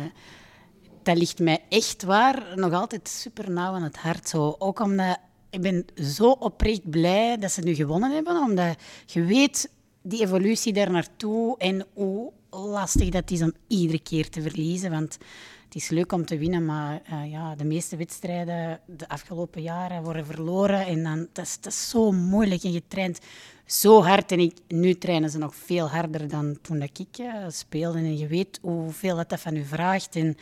dat 1.02 1.18
ligt 1.18 1.38
mij 1.38 1.62
echt 1.68 2.02
waar 2.02 2.42
nog 2.54 2.72
altijd 2.72 3.08
super 3.08 3.50
nauw 3.50 3.72
aan 3.72 3.82
het 3.82 3.96
hart. 3.96 4.28
Zo. 4.28 4.54
Ook 4.58 4.80
omdat 4.80 5.18
ik 5.50 5.60
ben 5.60 5.84
zo 5.94 6.30
oprecht 6.30 6.90
blij 6.90 7.38
dat 7.38 7.52
ze 7.52 7.60
nu 7.60 7.74
gewonnen 7.74 8.10
hebben. 8.10 8.36
Omdat 8.36 8.82
je 9.06 9.24
weet 9.24 9.70
die 10.02 10.22
evolutie 10.22 10.72
daar 10.72 10.90
naartoe 10.90 11.56
en 11.58 11.86
hoe 11.94 12.32
lastig 12.50 13.08
dat 13.08 13.30
is 13.30 13.42
om 13.42 13.52
iedere 13.66 14.02
keer 14.02 14.30
te 14.30 14.42
verliezen. 14.42 14.90
Want 14.90 15.18
het 15.68 15.76
is 15.76 15.88
leuk 15.88 16.12
om 16.12 16.24
te 16.26 16.38
winnen, 16.38 16.64
maar 16.64 17.00
eh, 17.04 17.30
ja, 17.30 17.54
de 17.54 17.64
meeste 17.64 17.96
wedstrijden 17.96 18.80
de 18.86 19.08
afgelopen 19.08 19.62
jaren 19.62 20.02
worden 20.02 20.26
verloren. 20.26 20.86
En 20.86 21.02
dan, 21.02 21.28
dat, 21.32 21.44
is, 21.44 21.60
dat 21.60 21.72
is 21.72 21.88
zo 21.88 22.12
moeilijk 22.12 22.62
en 22.62 22.72
je 22.72 22.82
traint 22.88 23.18
zo 23.66 24.02
hard. 24.02 24.32
En 24.32 24.40
ik, 24.40 24.56
nu 24.68 24.94
trainen 24.94 25.30
ze 25.30 25.38
nog 25.38 25.54
veel 25.54 25.88
harder 25.88 26.28
dan 26.28 26.58
toen 26.62 26.78
dat 26.78 26.98
ik 26.98 27.18
eh, 27.18 27.44
speelde. 27.48 27.98
En 27.98 28.18
je 28.18 28.26
weet 28.26 28.58
hoeveel 28.62 29.16
dat, 29.16 29.28
dat 29.28 29.40
van 29.40 29.56
u 29.56 29.64
vraagt. 29.64 30.16
En, 30.16 30.36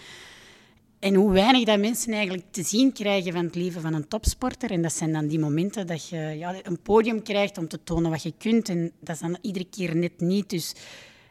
en 0.98 1.14
hoe 1.14 1.32
weinig 1.32 1.64
dat 1.64 1.78
mensen 1.78 2.12
eigenlijk 2.12 2.44
te 2.50 2.62
zien 2.62 2.92
krijgen 2.92 3.32
van 3.32 3.44
het 3.44 3.54
leven 3.54 3.80
van 3.80 3.94
een 3.94 4.08
topsporter. 4.08 4.70
En 4.70 4.82
dat 4.82 4.92
zijn 4.92 5.12
dan 5.12 5.26
die 5.26 5.38
momenten 5.38 5.86
dat 5.86 6.08
je 6.08 6.18
ja, 6.18 6.54
een 6.62 6.82
podium 6.82 7.22
krijgt 7.22 7.58
om 7.58 7.68
te 7.68 7.82
tonen 7.84 8.10
wat 8.10 8.22
je 8.22 8.34
kunt. 8.38 8.68
En 8.68 8.92
dat 9.00 9.14
is 9.14 9.20
dan 9.20 9.38
iedere 9.40 9.66
keer 9.70 9.96
net 9.96 10.20
niet. 10.20 10.50
Dus 10.50 10.74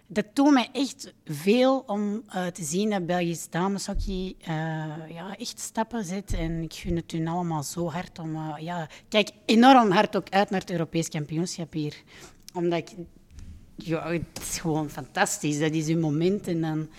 dat 0.07 0.25
doet 0.33 0.53
mij 0.53 0.69
echt 0.71 1.13
veel 1.25 1.83
om 1.87 2.23
eh, 2.27 2.45
te 2.45 2.63
zien 2.63 2.89
dat 2.89 3.05
Belgisch 3.05 3.49
dameshockey 3.49 4.35
eh, 4.41 4.53
ja, 5.13 5.35
echt 5.37 5.59
stappen 5.59 6.03
zet. 6.03 6.33
En 6.33 6.61
ik 6.61 6.73
gun 6.73 6.95
het 6.95 7.11
hun 7.11 7.27
allemaal 7.27 7.63
zo 7.63 7.89
hard 7.89 8.19
om... 8.19 8.35
eh, 8.35 8.53
ja, 8.59 8.87
kijk 9.09 9.31
enorm 9.45 9.91
hard 9.91 10.15
ook 10.15 10.29
uit 10.29 10.49
naar 10.49 10.59
het 10.59 10.71
Europees 10.71 11.09
kampioenschap 11.09 11.73
hier. 11.73 11.95
Omdat 12.53 12.79
ik... 12.79 12.89
Ja, 13.75 14.11
het 14.11 14.39
is 14.41 14.59
gewoon 14.59 14.89
fantastisch. 14.89 15.59
Dat 15.59 15.71
is 15.71 15.87
hun 15.87 15.99
moment 15.99 16.47
en 16.47 16.61
dan, 16.61 16.89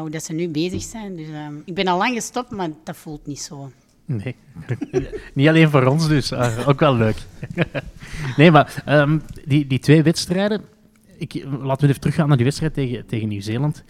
hoe 0.00 0.10
dat 0.10 0.24
ze 0.24 0.32
nu 0.32 0.48
bezig 0.48 0.82
zijn. 0.82 1.16
Dus, 1.16 1.28
eh, 1.28 1.46
ik 1.64 1.74
ben 1.74 1.86
al 1.86 1.98
lang 1.98 2.14
gestopt, 2.14 2.50
maar 2.50 2.70
dat 2.84 2.96
voelt 2.96 3.26
niet 3.26 3.40
zo. 3.40 3.70
Nee, 4.04 4.36
niet 5.34 5.48
alleen 5.48 5.70
voor 5.70 5.84
ons 5.84 6.08
dus. 6.08 6.32
Ook 6.66 6.80
wel 6.80 6.94
leuk. 6.94 7.16
nee, 8.36 8.50
maar 8.50 8.82
ehm, 8.86 9.18
die, 9.44 9.66
die 9.66 9.78
twee 9.78 10.02
wedstrijden... 10.02 10.64
Ik, 11.20 11.44
laten 11.44 11.82
we 11.82 11.88
even 11.88 12.00
teruggaan 12.00 12.28
naar 12.28 12.36
die 12.36 12.46
wedstrijd 12.46 12.74
tegen, 12.74 13.06
tegen 13.06 13.28
Nieuw-Zeeland. 13.28 13.84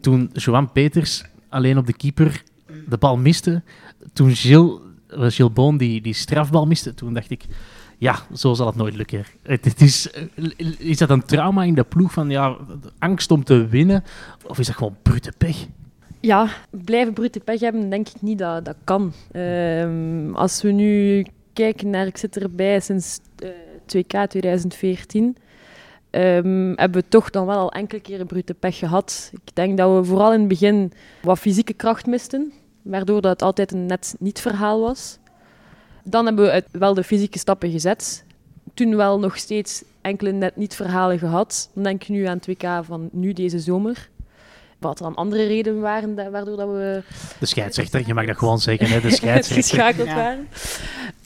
Toen 0.00 0.30
Joan 0.32 0.72
Peters 0.72 1.24
alleen 1.48 1.78
op 1.78 1.86
de 1.86 1.92
keeper 1.92 2.42
de 2.88 2.96
bal 2.96 3.16
miste. 3.16 3.62
Toen 4.12 4.30
Gilles, 4.34 4.78
eh, 5.08 5.24
Gilles 5.28 5.52
Boon 5.52 5.76
die, 5.76 6.00
die 6.00 6.14
strafbal 6.14 6.66
miste. 6.66 6.94
Toen 6.94 7.14
dacht 7.14 7.30
ik... 7.30 7.44
Ja, 7.98 8.16
zo 8.34 8.54
zal 8.54 8.66
het 8.66 8.76
nooit 8.76 8.96
lukken. 8.96 9.24
Het, 9.42 9.80
is, 9.80 10.10
eh, 10.10 10.50
is 10.78 10.98
dat 10.98 11.10
een 11.10 11.24
trauma 11.24 11.62
in 11.62 11.74
de 11.74 11.84
ploeg 11.84 12.12
van 12.12 12.30
ja, 12.30 12.56
angst 12.98 13.30
om 13.30 13.44
te 13.44 13.66
winnen? 13.66 14.04
Of 14.46 14.58
is 14.58 14.66
dat 14.66 14.76
gewoon 14.76 14.96
brute 15.02 15.32
pech? 15.38 15.66
Ja, 16.20 16.48
blijven 16.70 17.12
brute 17.12 17.40
pech 17.40 17.60
hebben, 17.60 17.90
denk 17.90 18.08
ik 18.08 18.22
niet 18.22 18.38
dat 18.38 18.64
dat 18.64 18.76
kan. 18.84 19.12
Ehm, 19.32 20.34
als 20.34 20.62
we 20.62 20.70
nu 20.70 21.26
kijken 21.52 21.90
naar, 21.90 22.06
ik 22.06 22.16
zit 22.16 22.36
erbij 22.36 22.80
sinds 22.80 23.18
eh 23.36 23.48
2K 23.86 24.28
2014, 24.28 25.36
ehm, 26.16 26.72
hebben 26.74 27.02
we 27.02 27.08
toch 27.08 27.30
dan 27.30 27.46
wel 27.46 27.58
al 27.58 27.72
enkele 27.72 28.00
keren 28.00 28.26
brute 28.26 28.54
pech 28.54 28.78
gehad. 28.78 29.30
Ik 29.32 29.54
denk 29.54 29.76
dat 29.78 29.94
we 29.96 30.04
vooral 30.04 30.32
in 30.32 30.38
het 30.38 30.48
begin 30.48 30.92
wat 31.22 31.38
fysieke 31.38 31.72
kracht 31.72 32.06
misten, 32.06 32.52
waardoor 32.82 33.20
dat 33.20 33.30
het 33.32 33.42
altijd 33.42 33.72
een 33.72 33.86
net 33.86 34.14
niet 34.18 34.40
verhaal 34.40 34.80
was. 34.80 35.18
Dan 36.04 36.26
hebben 36.26 36.44
we 36.44 36.64
wel 36.78 36.94
de 36.94 37.02
fysieke 37.04 37.38
stappen 37.38 37.70
gezet. 37.70 38.24
Toen 38.74 38.96
wel 38.96 39.18
nog 39.18 39.36
steeds 39.36 39.84
enkele 40.00 40.32
net 40.32 40.56
niet 40.56 40.74
verhalen 40.74 41.18
gehad. 41.18 41.70
Dan 41.74 41.82
denk 41.82 42.02
ik 42.02 42.08
nu 42.08 42.24
aan 42.24 42.36
het 42.36 42.46
WK 42.46 42.84
van 42.84 43.08
nu 43.12 43.32
deze 43.32 43.58
zomer. 43.58 44.08
Wat 44.78 44.98
er 44.98 45.04
dan 45.04 45.14
andere 45.14 45.46
redenen 45.46 45.80
waren 45.80 46.14
waardoor 46.30 46.56
dat 46.56 46.68
we 46.68 47.02
De 47.38 47.46
scheidsrechter, 47.46 48.02
je 48.06 48.14
mag 48.14 48.26
dat 48.26 48.38
gewoon 48.38 48.58
zeggen, 48.58 48.86
hè, 48.88 49.00
de 49.00 49.10
scheidsrechter. 49.20 49.54
geschakeld 49.76 50.08
Ja. 50.08 50.14
waren. 50.14 50.48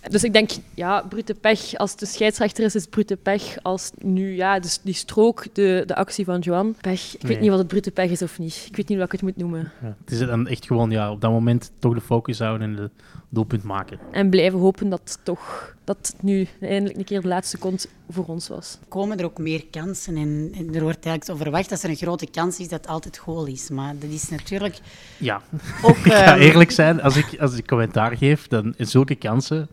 Dus 0.08 0.24
ik 0.24 0.32
denk, 0.32 0.50
ja, 0.74 1.02
brute 1.08 1.34
pech. 1.34 1.74
Als 1.76 1.96
de 1.96 2.06
scheidsrechter 2.06 2.64
is, 2.64 2.74
is 2.74 2.80
het 2.80 2.90
brute 2.90 3.16
pech. 3.16 3.56
Als 3.62 3.90
nu, 3.98 4.34
ja, 4.34 4.60
dus 4.60 4.80
die 4.82 4.94
strook, 4.94 5.44
de, 5.52 5.82
de 5.86 5.94
actie 5.94 6.24
van 6.24 6.38
Joan, 6.38 6.74
pech. 6.80 7.14
Ik 7.14 7.22
Nee. 7.22 7.32
weet 7.32 7.40
niet 7.40 7.50
wat 7.50 7.58
het 7.58 7.68
brute 7.68 7.90
pech 7.90 8.10
is 8.10 8.22
of 8.22 8.38
niet. 8.38 8.64
Ik 8.68 8.76
weet 8.76 8.88
niet 8.88 8.96
hoe 8.96 9.06
ik 9.06 9.12
het 9.12 9.22
moet 9.22 9.36
noemen. 9.36 9.72
Ja, 9.82 9.94
het 10.04 10.10
is 10.10 10.18
dan 10.18 10.46
echt 10.46 10.66
gewoon 10.66 10.90
ja, 10.90 11.10
op 11.10 11.20
dat 11.20 11.30
moment 11.30 11.70
toch 11.78 11.94
de 11.94 12.00
focus 12.00 12.38
houden 12.38 12.68
en 12.68 12.76
de 12.76 12.90
doelpunt 13.28 13.62
maken. 13.62 13.98
En 14.10 14.30
blijven 14.30 14.58
hopen 14.58 14.88
dat, 14.88 15.18
toch, 15.22 15.74
dat 15.84 15.96
het 16.12 16.22
nu 16.22 16.48
eindelijk 16.60 16.98
een 16.98 17.04
keer 17.04 17.20
de 17.20 17.28
laatste 17.28 17.58
komt 17.58 17.88
voor 18.10 18.24
ons 18.24 18.48
was. 18.48 18.78
komen 18.88 19.18
er 19.18 19.24
ook 19.24 19.38
meer 19.38 19.64
kansen. 19.70 20.16
En, 20.16 20.50
en 20.54 20.74
er 20.74 20.82
wordt 20.82 21.06
eigenlijk 21.06 21.24
zo 21.24 21.36
verwacht 21.36 21.68
dat 21.68 21.82
er 21.82 21.90
een 21.90 21.96
grote 21.96 22.30
kans 22.30 22.58
is 22.58 22.68
dat 22.68 22.80
het 22.80 22.90
altijd 22.90 23.18
goal 23.18 23.46
is. 23.46 23.70
Maar 23.70 23.94
dat 23.98 24.10
is 24.10 24.28
natuurlijk 24.28 24.78
Ja, 25.18 25.42
ook... 25.82 25.96
ik 26.06 26.12
ga 26.12 26.34
ehm, 26.34 26.40
eerlijk 26.40 26.70
zijn, 26.70 27.02
als 27.02 27.16
ik, 27.16 27.40
als 27.40 27.56
ik 27.56 27.66
commentaar 27.66 28.16
geef, 28.16 28.48
dan 28.48 28.74
in 28.76 28.86
zulke 28.86 29.14
kansen... 29.14 29.68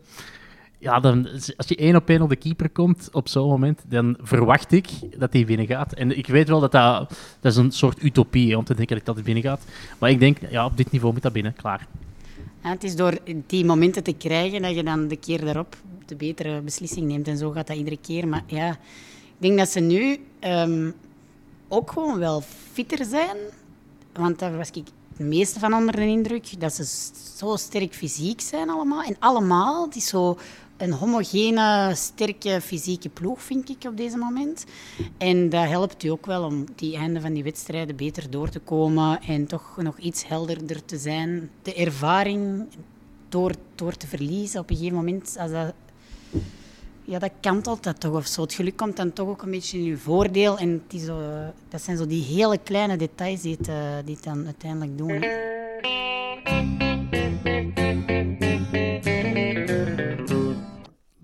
Ja, 0.80 1.00
dan, 1.00 1.28
als 1.56 1.68
je 1.68 1.76
één 1.76 1.96
op 1.96 2.08
één 2.08 2.22
op 2.22 2.28
de 2.28 2.36
keeper 2.36 2.70
komt 2.70 3.08
op 3.12 3.28
zo'n 3.28 3.48
moment, 3.48 3.82
dan 3.88 4.16
verwacht 4.20 4.72
ik 4.72 4.88
dat 5.18 5.32
hij 5.32 5.44
binnen 5.44 5.66
gaat. 5.66 5.92
En 5.92 6.18
ik 6.18 6.26
weet 6.26 6.48
wel 6.48 6.60
dat 6.60 6.72
dat, 6.72 7.08
dat 7.40 7.52
is 7.52 7.58
een 7.58 7.72
soort 7.72 8.02
utopie, 8.02 8.50
hè, 8.50 8.56
om 8.56 8.64
te 8.64 8.74
denken 8.74 9.00
dat 9.04 9.14
hij 9.14 9.24
binnen 9.24 9.42
gaat. 9.42 9.60
Maar 9.98 10.10
ik 10.10 10.20
denk, 10.20 10.38
ja, 10.50 10.64
op 10.64 10.76
dit 10.76 10.90
niveau 10.90 11.12
moet 11.12 11.22
dat 11.22 11.32
binnen, 11.32 11.54
klaar. 11.54 11.86
ja, 12.62 12.70
het 12.70 12.84
is 12.84 12.96
door 12.96 13.18
die 13.46 13.64
momenten 13.64 14.02
te 14.02 14.12
krijgen 14.12 14.62
dat 14.62 14.74
je 14.74 14.82
dan 14.82 15.08
de 15.08 15.16
keer 15.16 15.44
daarop 15.44 15.76
de 16.08 16.16
betere 16.16 16.60
beslissing 16.60 17.06
neemt. 17.06 17.28
En 17.28 17.36
zo 17.36 17.50
gaat 17.50 17.66
dat 17.66 17.76
iedere 17.76 17.98
keer. 18.00 18.28
Maar 18.28 18.42
ja, 18.46 18.70
ik 18.70 19.36
denk 19.38 19.58
dat 19.58 19.68
ze 19.68 19.80
nu 19.80 20.20
ehm, 20.38 20.90
ook 21.68 21.92
gewoon 21.92 22.18
wel 22.18 22.42
fitter 22.72 23.04
zijn. 23.04 23.36
Want 24.12 24.38
daar 24.38 24.56
was 24.56 24.70
ik 24.70 24.86
het 25.16 25.26
meeste 25.26 25.58
van 25.58 25.74
onder 25.74 25.96
de 25.96 26.06
indruk. 26.06 26.60
Dat 26.60 26.74
ze 26.74 27.10
zo 27.36 27.56
sterk 27.56 27.94
fysiek 27.94 28.40
zijn 28.40 28.70
allemaal. 28.70 29.02
En 29.02 29.16
allemaal, 29.18 29.84
het 29.84 29.96
is 29.96 30.06
zo 30.06 30.38
een 30.78 30.92
homogene, 30.92 31.92
sterke 31.94 32.60
fysieke 32.60 33.08
ploeg, 33.08 33.42
vind 33.42 33.68
ik 33.68 33.84
op 33.86 33.96
deze 33.96 34.16
moment. 34.16 34.64
En 35.18 35.48
dat 35.48 35.68
helpt 35.68 36.04
u 36.04 36.08
ook 36.08 36.26
wel 36.26 36.44
om 36.44 36.64
die 36.74 36.96
einde 36.96 37.20
van 37.20 37.32
die 37.32 37.42
wedstrijden 37.42 37.96
beter 37.96 38.30
door 38.30 38.48
te 38.48 38.58
komen 38.58 39.20
en 39.22 39.46
toch 39.46 39.76
nog 39.76 39.98
iets 39.98 40.26
helderder 40.26 40.84
te 40.84 40.96
zijn. 40.96 41.50
De 41.62 41.74
ervaring 41.74 42.66
door, 43.28 43.52
door 43.74 43.96
te 43.96 44.06
verliezen 44.06 44.60
op 44.60 44.70
een 44.70 44.76
gegeven 44.76 44.96
moment, 44.96 45.36
als 45.38 45.50
dat, 45.50 45.74
ja, 47.08 47.18
dat 47.18 47.30
kantelt 47.40 47.82
dat 47.82 48.00
toch 48.00 48.14
of 48.14 48.26
zo. 48.26 48.42
Het 48.42 48.52
geluk 48.52 48.76
komt 48.76 48.96
dan 48.96 49.12
toch 49.12 49.28
ook 49.28 49.42
een 49.42 49.50
beetje 49.50 49.78
in 49.78 49.84
uw 49.84 49.96
voordeel. 49.96 50.58
En 50.58 50.82
het 50.84 51.00
is 51.00 51.04
zo, 51.04 51.20
dat 51.68 51.82
zijn 51.82 51.96
zo 51.96 52.06
die 52.06 52.22
hele 52.22 52.58
kleine 52.58 52.96
details 52.96 53.40
die 53.40 53.56
het, 53.58 53.68
eh, 53.68 53.74
die 54.04 54.14
het 54.14 54.24
dan 54.24 54.44
uiteindelijk 54.44 54.98
doen. 54.98 55.24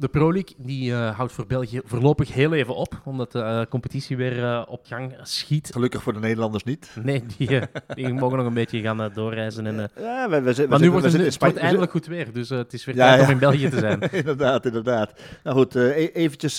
De 0.05 0.11
Pro 0.11 0.33
League 0.33 0.55
die, 0.59 0.93
eh, 0.93 1.17
houdt 1.17 1.33
voor 1.33 1.47
België 1.47 1.81
voorlopig 1.85 2.33
heel 2.33 2.53
even 2.53 2.75
op, 2.75 3.01
omdat 3.05 3.33
de 3.33 3.39
eh, 3.41 3.61
competitie 3.69 4.17
weer 4.17 4.45
eh, 4.45 4.63
op 4.67 4.87
gang 4.87 5.15
schiet. 5.23 5.71
Gelukkig 5.73 6.03
voor 6.03 6.13
de 6.13 6.19
Nederlanders 6.19 6.65
niet. 6.65 6.91
Nee, 7.03 7.25
die, 7.37 7.61
die 7.95 8.13
mogen 8.13 8.37
nog 8.39 8.47
een 8.47 8.55
beetje 8.55 8.81
gaan 8.81 9.11
doorreizen. 9.15 9.67
En, 9.67 9.91
Ja, 9.97 10.29
we, 10.29 10.41
we, 10.43 10.67
maar 10.69 10.81
nu 10.81 10.91
wordt 10.91 11.07
het, 11.07 11.15
in 11.15 11.21
het 11.21 11.33
Spanje- 11.33 11.53
wordt 11.53 11.67
eindelijk 11.67 11.93
goed 11.93 12.07
weer, 12.07 12.33
dus 12.33 12.49
het 12.49 12.73
is 12.73 12.85
weer 12.85 12.95
Ja, 12.95 13.07
tijd 13.07 13.21
ja. 13.21 13.27
om 13.27 13.33
in 13.33 13.39
België 13.39 13.69
te 13.69 13.79
zijn. 13.79 14.01
inderdaad, 14.23 14.67
inderdaad. 14.67 15.21
Nou 15.45 15.57
goed, 15.57 15.75
e- 15.75 16.11
eventjes, 16.13 16.59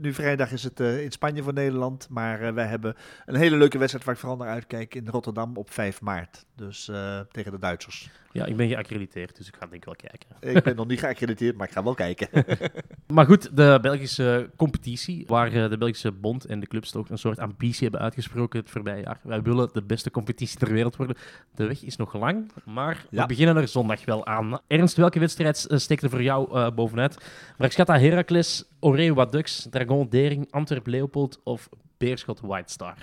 nu 0.00 0.12
vrijdag 0.12 0.52
is 0.52 0.62
het 0.62 0.80
in 0.80 1.12
Spanje 1.12 1.42
voor 1.42 1.52
Nederland. 1.52 2.06
Maar 2.10 2.54
wij 2.54 2.66
hebben 2.66 2.94
een 3.26 3.36
hele 3.36 3.56
leuke 3.56 3.78
wedstrijd 3.78 4.04
waar 4.06 4.14
ik 4.14 4.20
vooral 4.20 4.38
naar 4.38 4.48
uitkijk 4.48 4.94
in 4.94 5.08
Rotterdam 5.08 5.56
op 5.56 5.70
5 5.72 6.00
maart. 6.00 6.44
Dus 6.56 6.90
tegen 7.30 7.52
de 7.52 7.58
Duitsers. 7.58 8.10
Ja, 8.34 8.46
ik 8.46 8.56
ben 8.56 8.68
geaccrediteerd, 8.68 9.36
dus 9.36 9.48
ik 9.48 9.54
ga 9.54 9.66
denk 9.66 9.74
ik 9.74 9.84
wel 9.84 9.94
kijken. 9.96 10.28
Ik 10.56 10.64
ben 10.64 10.76
nog 10.76 10.86
niet 10.86 10.98
geaccrediteerd, 10.98 11.56
maar 11.56 11.66
ik 11.66 11.72
ga 11.72 11.82
wel 11.82 11.94
kijken. 11.94 12.28
Maar 13.06 13.26
goed, 13.26 13.56
de 13.56 13.78
Belgische 13.82 14.50
competitie, 14.56 15.24
waar 15.26 15.52
eh, 15.52 15.70
de 15.70 15.78
Belgische 15.78 16.12
bond 16.12 16.44
en 16.44 16.60
de 16.60 16.66
clubs 16.66 16.90
toch 16.90 17.08
een 17.08 17.18
soort 17.18 17.38
ambitie 17.38 17.82
hebben 17.82 18.00
uitgesproken 18.00 18.60
het 18.60 18.70
voorbije 18.70 19.02
jaar. 19.02 19.20
Wij 19.22 19.42
willen 19.42 19.70
de 19.72 19.82
beste 19.82 20.10
competitie 20.10 20.58
ter 20.58 20.72
wereld 20.72 20.96
worden. 20.96 21.16
De 21.54 21.66
weg 21.66 21.82
is 21.82 21.96
nog 21.96 22.14
lang, 22.14 22.50
maar 22.64 23.06
we 23.10 23.26
beginnen 23.26 23.56
er 23.56 23.68
zondag 23.68 24.04
wel 24.04 24.26
aan. 24.26 24.58
Ernst, 24.66 24.96
welke 24.96 25.18
wedstrijd 25.18 25.66
eh, 25.66 25.78
steekt 25.78 26.02
er 26.02 26.10
voor 26.10 26.22
jou 26.22 26.54
eh, 26.54 26.70
bovenuit? 26.74 27.16
Braxcata 27.56 27.98
Heracles, 27.98 28.64
Orewa 28.80 29.24
Ducks, 29.24 29.66
Dragon 29.70 30.08
Dering, 30.08 30.46
Antwerp 30.50 30.86
Leopold 30.86 31.40
of 31.44 31.68
Beerschot 31.98 32.40
White 32.40 32.72
Star? 32.72 32.96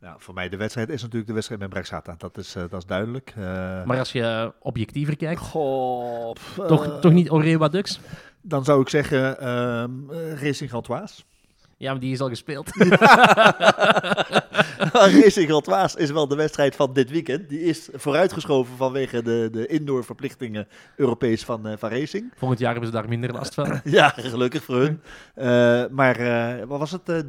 Nou, 0.00 0.16
voor 0.18 0.34
mij 0.34 0.48
de 0.48 0.56
wedstrijd 0.56 0.88
is 0.88 1.00
natuurlijk 1.00 1.26
de 1.28 1.32
wedstrijd 1.34 1.60
met 1.60 1.70
Braxata. 1.70 2.14
Dat 2.18 2.38
is, 2.38 2.54
eh, 2.54 2.62
dat 2.70 2.80
is 2.80 2.86
duidelijk. 2.86 3.32
Eh, 3.36 3.42
Maar 3.84 3.98
als 3.98 4.12
je 4.12 4.52
objectiever 4.60 5.16
kijkt, 5.16 5.40
Goh, 5.40 6.32
pff, 6.32 6.54
toch, 6.66 6.86
eh, 6.86 6.98
toch 6.98 7.12
niet 7.12 7.30
Orewa 7.30 7.68
Ducks? 7.68 8.00
Dan 8.42 8.64
zou 8.64 8.80
ik 8.80 8.88
zeggen 8.88 9.40
ehm 9.40 9.90
eh, 10.10 10.42
Racing 10.42 10.70
Galtois. 10.70 11.24
Ja, 11.80 11.90
maar 11.90 12.00
die 12.00 12.12
is 12.12 12.20
al 12.20 12.28
gespeeld. 12.28 12.70
Racing 15.22 15.48
Galtois 15.48 15.94
is 15.94 16.10
wel 16.10 16.28
de 16.28 16.34
wedstrijd 16.36 16.76
van 16.76 16.92
dit 16.92 17.10
weekend. 17.10 17.48
Die 17.48 17.60
is 17.60 17.88
vooruitgeschoven 17.92 18.76
vanwege 18.76 19.22
de, 19.22 19.48
de 19.52 19.66
indoor 19.66 20.04
verplichtingen 20.04 20.68
Europees 20.96 21.44
van, 21.44 21.66
eh, 21.66 21.72
van 21.78 21.90
Racing. 21.90 22.32
Volgend 22.36 22.60
jaar 22.60 22.72
hebben 22.72 22.90
ze 22.90 22.96
daar 22.96 23.08
minder 23.08 23.32
last 23.32 23.54
van. 23.54 23.80
Ja, 23.84 24.08
gelukkig 24.08 24.64
voor 24.64 24.76
hun. 24.76 25.00
Eh, 25.34 25.84
maar 25.90 26.16
eh, 26.16 26.64
wat 26.66 26.78
was 26.78 26.90
het? 26.90 27.08
eh, 27.08 27.18
3-3? 27.18 27.22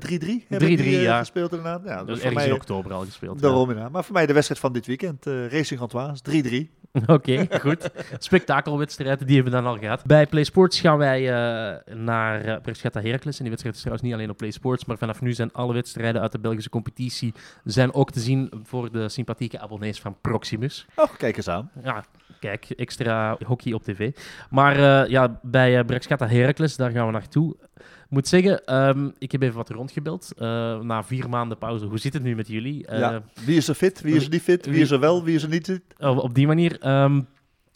hebben 0.47 0.69
3-3, 0.69 0.69
die, 0.75 0.77
eh, 0.97 1.03
ja. 1.03 1.19
gespeeld 1.19 1.51
inderdaad. 1.51 1.81
Ja, 1.85 1.97
Dus 1.97 2.05
dus 2.05 2.15
voor 2.17 2.25
ergens 2.25 2.43
in 2.43 2.49
mij, 2.49 2.59
oktober 2.59 2.93
al 2.93 3.01
gespeeld. 3.05 3.35
ja. 3.35 3.41
daarom 3.41 3.69
inderdaad. 3.69 3.91
Maar 3.91 4.03
voor 4.03 4.13
mij 4.13 4.25
de 4.25 4.33
wedstrijd 4.33 4.61
van 4.61 4.73
dit 4.73 4.85
weekend. 4.85 5.25
Racing 5.25 5.79
Galtois, 5.79 6.21
3-3. 6.21 6.69
Oké, 7.07 7.47
goed. 7.59 7.89
Spektakelwedstrijden, 8.17 9.27
die 9.27 9.35
hebben 9.35 9.53
we 9.53 9.59
dan 9.61 9.71
al 9.71 9.77
gehad. 9.77 10.05
Bij 10.05 10.27
Play 10.27 10.43
Sports 10.43 10.79
gaan 10.79 10.97
wij 10.97 11.19
eh, 11.19 11.95
naar 11.95 12.45
uh, 12.45 12.55
Brescia 12.61 12.89
Heracles. 12.93 13.37
En 13.37 13.41
die 13.41 13.49
wedstrijd 13.49 13.75
is 13.75 13.81
trouwens 13.81 14.07
niet 14.07 14.13
alleen 14.13 14.29
op 14.29 14.37
Play 14.37 14.51
Sports, 14.51 14.85
maar 14.85 14.97
vanaf 14.97 15.21
nu 15.21 15.33
zijn 15.33 15.53
alle 15.53 15.73
wedstrijden 15.73 16.21
uit 16.21 16.31
de 16.31 16.39
Belgische 16.39 16.69
competitie 16.69 17.33
zijn 17.63 17.93
ook 17.93 18.11
te 18.11 18.19
zien 18.19 18.51
voor 18.63 18.91
de 18.91 19.09
sympathieke 19.09 19.59
abonnees 19.59 20.01
van 20.01 20.17
Proximus. 20.21 20.85
Oh, 20.95 21.13
kijk 21.17 21.37
eens 21.37 21.47
aan. 21.47 21.71
Ja, 21.83 22.05
kijk, 22.41 22.69
extra 22.69 23.37
hockey 23.45 23.73
op 23.73 23.83
tv. 23.83 24.11
Maar 24.49 24.75
eh, 24.75 25.09
ja, 25.09 25.39
bij 25.41 25.77
uh, 25.77 25.85
Brescia 25.85 26.27
Heracles, 26.27 26.75
daar 26.75 26.91
gaan 26.91 27.05
we 27.05 27.11
naartoe. 27.11 27.55
Ik 27.77 28.17
moet 28.17 28.27
zeggen, 28.27 28.65
ehm, 28.65 29.09
ik 29.17 29.31
heb 29.31 29.41
even 29.41 29.55
wat 29.55 29.69
rondgebeld. 29.69 30.31
Uh, 30.35 30.79
na 30.79 31.03
vier 31.03 31.29
maanden 31.29 31.57
pauze, 31.57 31.85
hoe 31.85 31.99
zit 31.99 32.13
het 32.13 32.23
nu 32.23 32.35
met 32.35 32.47
jullie? 32.47 32.85
Ja. 32.89 33.21
Wie 33.45 33.57
is 33.57 33.67
er 33.67 33.75
fit? 33.75 34.01
Wie 34.01 34.15
is 34.15 34.23
er 34.23 34.29
niet 34.29 34.41
fit? 34.41 34.65
Wie 34.65 34.81
is 34.81 34.91
er 34.91 34.99
wel? 34.99 35.23
Wie 35.23 35.35
is 35.35 35.43
er 35.43 35.49
niet 35.49 35.65
fit? 35.65 35.81
Op 35.99 36.33
die 36.33 36.47
manier. 36.47 37.03
Um, 37.03 37.27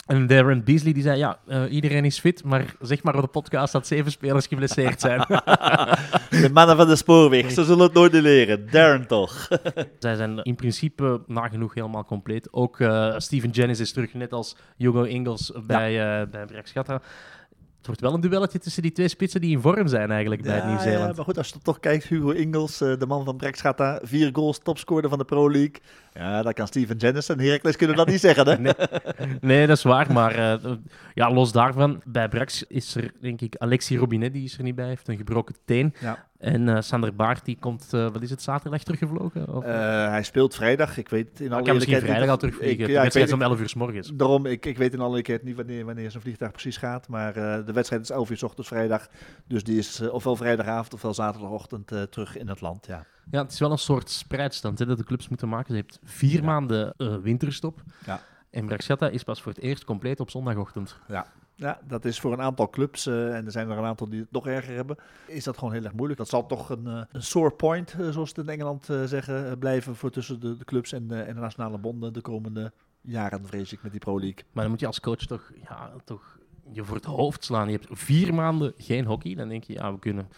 en 0.06 0.26
Darren 0.26 0.64
Beasley 0.64 0.92
die 0.92 1.02
zei, 1.02 1.18
ja, 1.18 1.38
uh, 1.48 1.72
iedereen 1.72 2.04
is 2.04 2.18
fit, 2.18 2.44
maar 2.44 2.74
zeg 2.80 3.02
maar 3.02 3.14
op 3.14 3.20
de 3.20 3.26
podcast 3.26 3.72
dat 3.72 3.86
zeven 3.86 4.10
spelers 4.10 4.46
geblesseerd 4.46 5.00
zijn. 5.00 5.18
de 6.42 6.50
mannen 6.52 6.76
van 6.76 6.88
de 6.88 6.96
spoorweg, 6.96 7.50
ze 7.50 7.64
zullen 7.64 7.84
het 7.84 7.92
nooit 7.92 8.12
leren. 8.12 8.70
Darren 8.70 9.06
toch. 9.06 9.48
Zij 9.98 10.14
zijn 10.14 10.42
in 10.42 10.54
principe 10.54 11.20
nagenoeg 11.26 11.74
helemaal 11.74 12.04
compleet. 12.04 12.52
Ook 12.52 12.78
uh, 12.78 13.14
Steven 13.16 13.50
Jennings 13.50 13.80
is 13.80 13.92
terug, 13.92 14.14
net 14.14 14.32
als 14.32 14.56
Hugo 14.76 15.02
Ingels 15.02 15.52
bij, 15.66 15.92
ja. 15.92 16.20
uh, 16.20 16.28
bij. 16.30 16.62
Het 17.86 18.00
wordt 18.00 18.12
wel 18.12 18.24
een 18.24 18.30
duelletje 18.30 18.58
tussen 18.58 18.82
die 18.82 18.92
twee 18.92 19.08
spitsen 19.08 19.40
die 19.40 19.50
in 19.50 19.60
vorm 19.60 19.86
zijn 19.88 20.10
eigenlijk 20.10 20.44
ja, 20.44 20.50
bij 20.50 20.66
Nieuw-Zeeland. 20.66 21.08
Ja, 21.08 21.16
maar 21.16 21.24
goed, 21.24 21.38
als 21.38 21.48
je 21.48 21.58
toch 21.62 21.80
kijkt, 21.80 22.04
Hugo 22.04 22.30
Ingels, 22.30 22.82
uh, 22.82 22.98
de 22.98 23.06
man 23.06 23.24
van 23.24 23.36
Brechtschatta, 23.36 24.00
vier 24.02 24.30
goals, 24.32 24.58
topscorer 24.58 25.08
van 25.08 25.18
de 25.18 25.24
Pro 25.24 25.50
League. 25.50 25.74
Ja, 26.12 26.42
dat 26.42 26.54
kan 26.54 26.66
Steven 26.66 26.96
Jennings 26.96 27.28
en 27.28 27.40
Heracles 27.40 27.76
kunnen 27.76 27.96
dat 27.96 28.06
niet 28.06 28.20
zeggen, 28.20 28.48
hè? 28.48 28.56
Nee, 28.66 28.74
nee, 29.40 29.66
dat 29.66 29.76
is 29.76 29.82
waar, 29.82 30.12
maar 30.12 30.38
uh, 30.38 30.72
ja, 31.14 31.32
los 31.32 31.52
daarvan, 31.52 32.00
bij 32.04 32.28
Brex 32.28 32.62
is 32.62 32.94
er 32.94 33.12
denk 33.20 33.40
ik 33.40 33.56
Alexi 33.56 33.98
Robinet, 33.98 34.32
die 34.32 34.44
is 34.44 34.56
er 34.58 34.62
niet 34.62 34.74
bij, 34.74 34.86
heeft 34.86 35.08
een 35.08 35.16
gebroken 35.16 35.54
teen. 35.64 35.94
Ja. 36.00 36.26
En 36.38 36.68
uh, 36.68 36.80
Sander 36.80 37.14
Baart, 37.14 37.44
die 37.44 37.56
komt, 37.60 37.90
uh, 37.94 38.10
wat 38.10 38.22
is 38.22 38.30
het, 38.30 38.42
zaterdag 38.42 38.82
teruggevlogen? 38.82 39.54
Of? 39.54 39.64
Uh, 39.64 39.70
hij 40.08 40.22
speelt 40.22 40.54
vrijdag. 40.54 40.96
Ik 40.96 41.08
weet 41.08 41.40
in 41.40 41.52
alle 41.52 41.62
kan 41.62 41.74
misschien 41.74 42.00
vrijdag 42.00 42.28
al 42.28 42.36
terugvliegen. 42.36 42.84
Ik, 42.84 42.90
ja, 42.90 42.94
de 42.94 43.00
wedstrijd 43.00 43.26
is 43.26 43.32
om 43.32 43.42
11 43.42 43.60
uur 43.60 43.68
s 43.68 43.74
morgens. 43.74 44.10
Daarom, 44.14 44.46
ik, 44.46 44.66
ik 44.66 44.78
weet 44.78 44.92
in 44.92 44.98
alle 44.98 45.08
eerlijkheid 45.08 45.42
niet 45.42 45.56
wanneer, 45.56 45.84
wanneer 45.84 46.10
zijn 46.10 46.22
vliegtuig 46.22 46.52
precies 46.52 46.76
gaat. 46.76 47.08
Maar 47.08 47.36
uh, 47.36 47.66
de 47.66 47.72
wedstrijd 47.72 48.02
is 48.02 48.10
11 48.10 48.30
uur 48.30 48.36
s 48.36 48.42
ochtends 48.42 48.68
vrijdag. 48.68 49.08
Dus 49.46 49.64
die 49.64 49.78
is 49.78 50.00
uh, 50.00 50.12
ofwel 50.12 50.36
vrijdagavond 50.36 50.94
ofwel 50.94 51.14
zaterdagochtend 51.14 51.92
uh, 51.92 52.02
terug 52.02 52.36
in 52.36 52.48
het 52.48 52.60
land, 52.60 52.86
ja. 52.86 53.04
Ja, 53.30 53.42
het 53.42 53.52
is 53.52 53.58
wel 53.58 53.70
een 53.70 53.78
soort 53.78 54.10
spreidstand 54.10 54.78
hè, 54.78 54.86
dat 54.86 54.98
de 54.98 55.04
clubs 55.04 55.28
moeten 55.28 55.48
maken. 55.48 55.66
Ze 55.66 55.74
heeft 55.74 55.98
vier 56.04 56.40
ja. 56.40 56.44
maanden 56.44 56.94
winterstop. 57.22 57.82
Ja. 58.06 58.20
En 58.50 58.66
Bracciata 58.66 59.08
is 59.08 59.22
pas 59.22 59.42
voor 59.42 59.52
het 59.52 59.60
eerst 59.60 59.84
compleet 59.84 60.20
op 60.20 60.30
zondagochtend. 60.30 60.96
Ja. 61.08 61.26
Ja, 61.58 61.80
dat 61.86 62.04
is 62.04 62.20
voor 62.20 62.32
een 62.32 62.40
aantal 62.40 62.70
clubs, 62.70 63.06
uh, 63.06 63.36
en 63.36 63.44
er 63.44 63.50
zijn 63.50 63.70
er 63.70 63.78
een 63.78 63.84
aantal 63.84 64.08
die 64.08 64.20
het 64.20 64.30
nog 64.30 64.46
erger 64.46 64.74
hebben, 64.74 64.96
is 65.26 65.44
dat 65.44 65.58
gewoon 65.58 65.72
heel 65.72 65.84
erg 65.84 65.92
moeilijk. 65.92 66.18
Dat 66.18 66.28
zal 66.28 66.46
toch 66.46 66.70
een, 66.70 66.84
uh, 66.86 67.02
een 67.12 67.22
sore 67.22 67.50
point, 67.50 67.94
uh, 67.98 68.08
zoals 68.08 68.30
ze 68.34 68.40
in 68.40 68.48
Engeland 68.48 68.88
zeggen, 69.04 69.58
blijven 69.58 69.96
voor 69.96 70.10
tussen 70.10 70.40
de, 70.40 70.56
de 70.56 70.64
clubs 70.64 70.92
en 70.92 71.08
de, 71.08 71.20
en 71.20 71.34
de 71.34 71.40
nationale 71.40 71.78
bonden 71.78 72.12
de 72.12 72.20
komende 72.20 72.72
jaren, 73.00 73.46
vrees 73.46 73.72
ik, 73.72 73.82
met 73.82 73.90
die 73.90 74.00
Pro 74.00 74.20
League. 74.20 74.44
Maar 74.52 74.62
dan 74.62 74.70
moet 74.70 74.80
je 74.80 74.86
als 74.86 75.00
coach 75.00 75.26
toch, 75.26 75.52
ja, 75.68 75.90
toch 76.04 76.38
je 76.72 76.84
voor 76.84 76.96
het 76.96 77.04
hoofd 77.04 77.44
slaan. 77.44 77.70
Je 77.70 77.78
hebt 77.78 77.86
vier 77.90 78.34
maanden 78.34 78.72
geen 78.76 79.04
hockey, 79.04 79.34
dan 79.34 79.48
denk 79.48 79.64
je, 79.64 79.72
ja, 79.72 79.92
we 79.92 79.98
kunnen, 79.98 80.28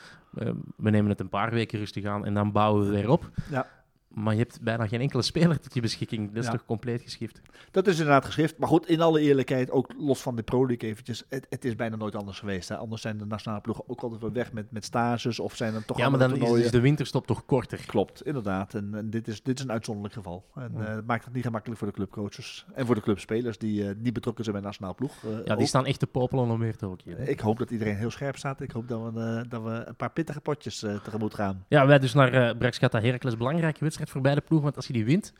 we 0.76 0.90
nemen 0.90 1.10
het 1.10 1.20
een 1.20 1.28
paar 1.28 1.50
weken 1.50 1.78
rustig 1.78 2.04
aan 2.04 2.24
en 2.24 2.34
dan 2.34 2.52
bouwen 2.52 2.84
we 2.84 2.90
weer 2.90 3.08
op. 3.08 3.30
Ja. 3.50 3.66
Maar 4.08 4.32
je 4.34 4.38
hebt 4.40 4.60
bijna 4.62 4.86
geen 4.86 5.00
enkele 5.00 5.22
speler 5.22 5.60
tot 5.60 5.74
je 5.74 5.80
beschikking. 5.80 6.28
Dat 6.28 6.36
is 6.36 6.44
Ja. 6.44 6.50
toch 6.50 6.64
compleet 6.64 7.02
geschift? 7.02 7.40
Dat 7.70 7.86
is 7.86 7.98
inderdaad 7.98 8.24
geschrift. 8.24 8.58
Maar 8.58 8.68
goed, 8.68 8.88
in 8.88 9.00
alle 9.00 9.20
eerlijkheid, 9.20 9.70
ook 9.70 9.92
los 9.98 10.20
van 10.22 10.36
de 10.36 10.42
Pro 10.42 10.66
League 10.66 10.88
eventjes, 10.88 11.24
het, 11.28 11.46
het 11.50 11.64
is 11.64 11.74
bijna 11.76 11.96
nooit 11.96 12.14
anders 12.14 12.38
geweest. 12.38 12.68
Hè. 12.68 12.76
Anders 12.76 13.02
zijn 13.02 13.18
de 13.18 13.24
nationale 13.26 13.60
ploegen 13.60 13.84
ook 13.88 14.00
altijd 14.00 14.20
wel 14.20 14.32
weg 14.32 14.52
met, 14.52 14.70
met 14.72 14.84
stages 14.84 15.38
of 15.40 15.56
zijn 15.56 15.74
er 15.74 15.84
toch 15.84 15.98
Ja, 15.98 16.08
maar 16.08 16.18
dan 16.18 16.32
is, 16.32 16.38
toernooien. 16.38 16.64
is 16.64 16.70
de 16.70 16.80
winterstop 16.80 17.26
toch 17.26 17.44
korter. 17.44 17.80
Klopt, 17.86 18.22
inderdaad. 18.26 18.74
En, 18.74 18.94
en 18.94 19.10
dit, 19.10 19.28
is, 19.28 19.42
dit 19.42 19.58
is 19.58 19.64
een 19.64 19.72
uitzonderlijk 19.72 20.14
geval. 20.14 20.44
En 20.54 20.72
Ja. 20.76 20.86
eh, 20.86 20.94
het 20.94 21.06
maakt 21.06 21.24
het 21.24 21.34
niet 21.34 21.44
gemakkelijk 21.44 21.78
voor 21.78 21.88
de 21.88 21.94
clubcoaches 21.94 22.66
en 22.74 22.86
voor 22.86 22.94
de 22.94 23.00
clubspelers 23.00 23.58
die 23.58 23.84
niet 23.84 24.12
betrokken 24.12 24.44
zijn 24.44 24.54
bij 24.56 24.62
de 24.64 24.68
nationale 24.70 24.96
ploeg. 24.96 25.12
Eh, 25.24 25.30
Ja, 25.44 25.56
die 25.56 25.66
staan 25.66 25.86
echt 25.86 25.98
te 25.98 26.06
popelen 26.06 26.50
om 26.50 26.58
weer 26.58 26.76
te 26.76 26.86
hockeyen. 26.86 27.28
Ik 27.28 27.40
hoop 27.40 27.58
dat 27.58 27.70
iedereen 27.70 27.96
heel 27.96 28.10
scherp 28.10 28.36
staat. 28.36 28.60
Ik 28.60 28.70
hoop 28.70 28.88
dat 28.88 29.12
we, 29.12 29.44
dat 29.48 29.62
we 29.62 29.70
een 29.86 29.96
paar 29.96 30.10
pittige 30.10 30.40
potjes 30.40 30.78
tegemoet 30.78 31.34
gaan. 31.34 31.64
Ja, 31.68 31.86
wij 31.86 31.98
dus 31.98 32.14
naar 32.14 32.34
uh, 32.50 32.58
Braxcata 32.58 33.00
Heracles. 33.00 33.36
Belangrijke 33.36 33.78
wedstrijd 33.80 33.96
voor 34.06 34.20
beide 34.20 34.40
ploegen. 34.40 34.64
Want 34.64 34.76
als 34.76 34.86
je 34.86 34.92
die 34.92 35.04
wint, 35.04 35.32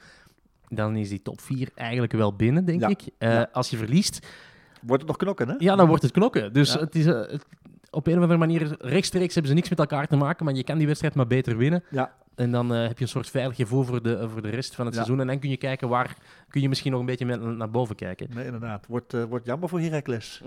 dan 0.68 0.96
is 0.96 1.08
die 1.08 1.22
top 1.22 1.40
4 1.40 1.68
eigenlijk 1.74 2.12
wel 2.12 2.34
binnen, 2.34 2.64
denk 2.64 2.80
Ja. 2.80 2.88
ik. 2.88 3.00
Uh, 3.00 3.08
Ja. 3.18 3.48
Als 3.52 3.70
je 3.70 3.76
verliest, 3.76 4.26
Wordt 4.82 5.02
het 5.02 5.10
nog 5.10 5.16
knokken, 5.16 5.48
hè? 5.48 5.54
ja, 5.58 5.76
dan 5.76 5.86
wordt 5.88 6.02
het 6.02 6.12
knokken. 6.12 6.52
Dus 6.52 6.72
het 6.74 6.94
is... 6.94 7.06
Uh, 7.06 7.12
het, 7.20 7.44
op 7.90 8.06
een 8.06 8.14
of 8.16 8.20
andere 8.20 8.38
manier, 8.38 8.76
rechtstreeks 8.80 9.32
hebben 9.32 9.50
ze 9.50 9.56
niks 9.56 9.68
met 9.68 9.78
elkaar 9.78 10.06
te 10.06 10.16
maken, 10.16 10.44
maar 10.44 10.54
je 10.54 10.64
kan 10.64 10.78
die 10.78 10.86
wedstrijd 10.86 11.14
maar 11.14 11.26
beter 11.26 11.56
winnen. 11.56 11.82
Ja. 11.90 12.12
En 12.38 12.50
dan 12.50 12.74
uh, 12.74 12.86
heb 12.86 12.98
je 12.98 13.04
een 13.04 13.10
soort 13.10 13.30
veilig 13.30 13.56
gevoel 13.56 13.82
voor 13.84 14.02
de, 14.02 14.28
voor 14.32 14.42
de 14.42 14.48
rest 14.48 14.74
van 14.74 14.84
het 14.86 14.94
Ja. 14.94 15.00
seizoen. 15.00 15.20
En 15.20 15.26
dan 15.26 15.38
kun 15.38 15.50
je 15.50 15.56
kijken 15.56 15.88
waar 15.88 16.16
kun 16.48 16.60
je 16.60 16.68
misschien 16.68 16.90
nog 16.90 17.00
een 17.00 17.06
beetje 17.06 17.26
met, 17.26 17.40
naar 17.42 17.70
boven 17.70 17.94
kijken. 17.96 18.28
Nee, 18.34 18.44
inderdaad. 18.44 18.86
Wordt, 18.88 19.14
eh, 19.14 19.24
wordt 19.24 19.46
jammer 19.46 19.68
voor 19.68 19.80
Heracles. 19.80 20.40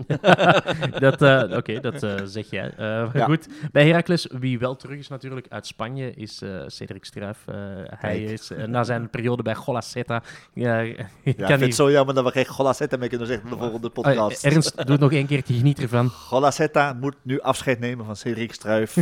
dat, 0.99 1.21
uh, 1.21 1.57
Oké, 1.57 1.79
dat 1.89 1.99
zeg 2.23 2.49
jij. 2.49 2.73
Ja. 2.77 3.25
Goed, 3.25 3.47
bij 3.71 3.87
Heracles, 3.87 4.27
wie 4.39 4.59
wel 4.59 4.75
terug 4.75 4.97
is 4.97 5.07
natuurlijk 5.07 5.45
uit 5.49 5.67
Spanje, 5.67 6.13
is 6.13 6.41
Cedric 6.67 7.05
Struif. 7.05 7.45
Hij 7.85 8.23
is 8.23 8.51
na 8.67 8.83
zijn 8.83 9.09
periode 9.09 9.43
bij 9.43 9.55
Golaceta. 9.55 10.21
Ja, 10.53 10.79
ik 10.79 11.05
vind 11.23 11.59
het 11.59 11.75
zo 11.75 11.91
jammer 11.91 12.15
dat 12.15 12.23
we 12.23 12.31
geen 12.31 12.45
Golaceta 12.45 12.97
mee 12.97 13.09
kunnen 13.09 13.27
zeggen 13.27 13.45
in 13.45 13.51
de 13.53 13.59
volgende 13.61 13.89
podcast. 13.89 14.43
Ernst, 14.45 14.87
doe 14.87 14.97
nog 14.97 15.11
één 15.11 15.25
keer 15.27 15.43
te 15.43 15.53
geniet 15.53 15.79
ervan. 15.79 16.09
Golaceta 16.09 16.93
moet 16.93 17.15
nu 17.21 17.39
afscheid 17.39 17.79
nemen 17.79 18.05
van 18.05 18.15
Cedric 18.15 18.53
Struif. 18.53 18.97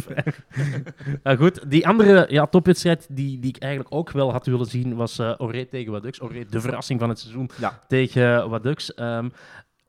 Uh, 1.23 1.37
goed, 1.37 1.71
die 1.71 1.87
andere 1.87 2.25
ja, 2.29 2.45
topwedstrijd 2.79 3.17
die, 3.17 3.39
die 3.39 3.49
ik 3.55 3.61
eigenlijk 3.61 3.95
ook 3.95 4.11
wel 4.11 4.31
had 4.31 4.45
willen 4.45 4.65
zien 4.65 4.95
was 4.95 5.19
uh, 5.19 5.33
Oré 5.37 5.65
tegen 5.65 5.91
Wadux. 5.91 6.21
Oré, 6.21 6.45
de 6.49 6.61
verrassing 6.61 6.99
van 6.99 7.09
het 7.09 7.19
seizoen 7.19 7.49
Ja. 7.59 7.79
tegen 7.87 8.49
Wadux. 8.49 8.91
Um, 8.99 9.31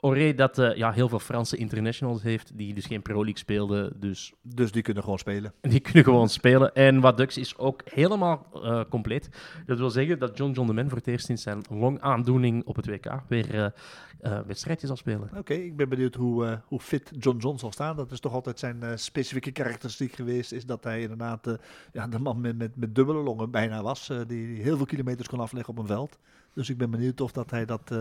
Oré 0.01 0.35
dat 0.35 0.59
eh, 0.59 0.77
ja, 0.77 0.93
heel 0.93 1.09
veel 1.09 1.19
Franse 1.19 1.57
internationals 1.57 2.23
heeft, 2.23 2.59
die 2.59 2.75
dus 2.75 2.87
geen 2.87 3.03
Pro 3.03 3.15
League 3.15 3.39
speelden. 3.39 3.93
Dus 4.01 4.33
Dus 4.43 4.73
die 4.73 4.83
kunnen 4.83 5.03
gewoon 5.03 5.19
spelen. 5.19 5.53
die 5.61 5.81
kunnen 5.81 6.05
gewoon 6.05 6.29
spelen. 6.29 6.75
En 6.75 7.01
wat 7.01 7.17
Dux 7.17 7.37
is 7.37 7.59
ook 7.59 7.83
helemaal 7.85 8.47
eh, 8.55 8.81
compleet. 8.89 9.29
Dat 9.67 9.79
wil 9.79 9.91
zeggen 9.91 10.19
dat 10.19 10.37
John 10.37 10.53
John 10.53 10.67
de 10.67 10.73
Man 10.73 10.89
voor 10.89 10.99
het 10.99 11.07
eerst 11.07 11.27
sinds 11.27 11.43
zijn 11.43 11.63
longaandoening 11.71 12.65
op 12.65 12.77
het 12.77 12.87
WK 12.87 13.23
weer 13.29 13.73
eh, 14.21 14.39
wedstrijdjes 14.47 14.89
zal 14.89 14.97
spelen. 14.97 15.31
Oké, 15.37 15.55
ik 15.55 15.77
ben 15.77 15.89
benieuwd 15.89 16.15
hoe, 16.15 16.61
hoe 16.65 16.81
fit 16.81 17.11
John 17.19 17.39
John 17.39 17.59
zal 17.59 17.73
staan. 17.73 17.97
Dat 17.97 18.13
is 18.13 18.21
toch 18.21 18.33
altijd 18.33 18.59
zijn 18.59 18.99
specifieke 18.99 19.51
karakteristiek 19.51 20.15
geweest. 20.15 20.53
Is 20.53 20.67
dat 20.67 20.85
hij 20.85 21.01
inderdaad 21.01 21.57
ja, 21.93 22.07
de 22.07 22.19
man 22.19 22.41
met, 22.41 22.59
met, 22.59 22.77
met 22.77 22.95
dubbele 22.95 23.23
longen 23.23 23.51
bijna 23.51 23.83
was. 23.83 24.11
die 24.27 24.63
heel 24.63 24.77
veel 24.77 24.87
kilometers 24.87 25.29
kon 25.29 25.41
afleggen 25.41 25.73
op 25.73 25.79
een 25.79 25.87
veld. 25.87 26.19
Dus 26.55 26.71
ik 26.71 26.79
ben 26.79 26.91
benieuwd 26.91 27.21
of 27.21 27.33
dat 27.33 27.51
hij 27.51 27.65
dat 27.65 27.93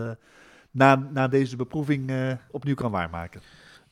na, 0.70 1.08
na 1.12 1.28
deze 1.28 1.56
beproeving 1.56 2.10
eh, 2.10 2.32
opnieuw 2.50 2.74
kan 2.74 2.90
waarmaken. 2.90 3.40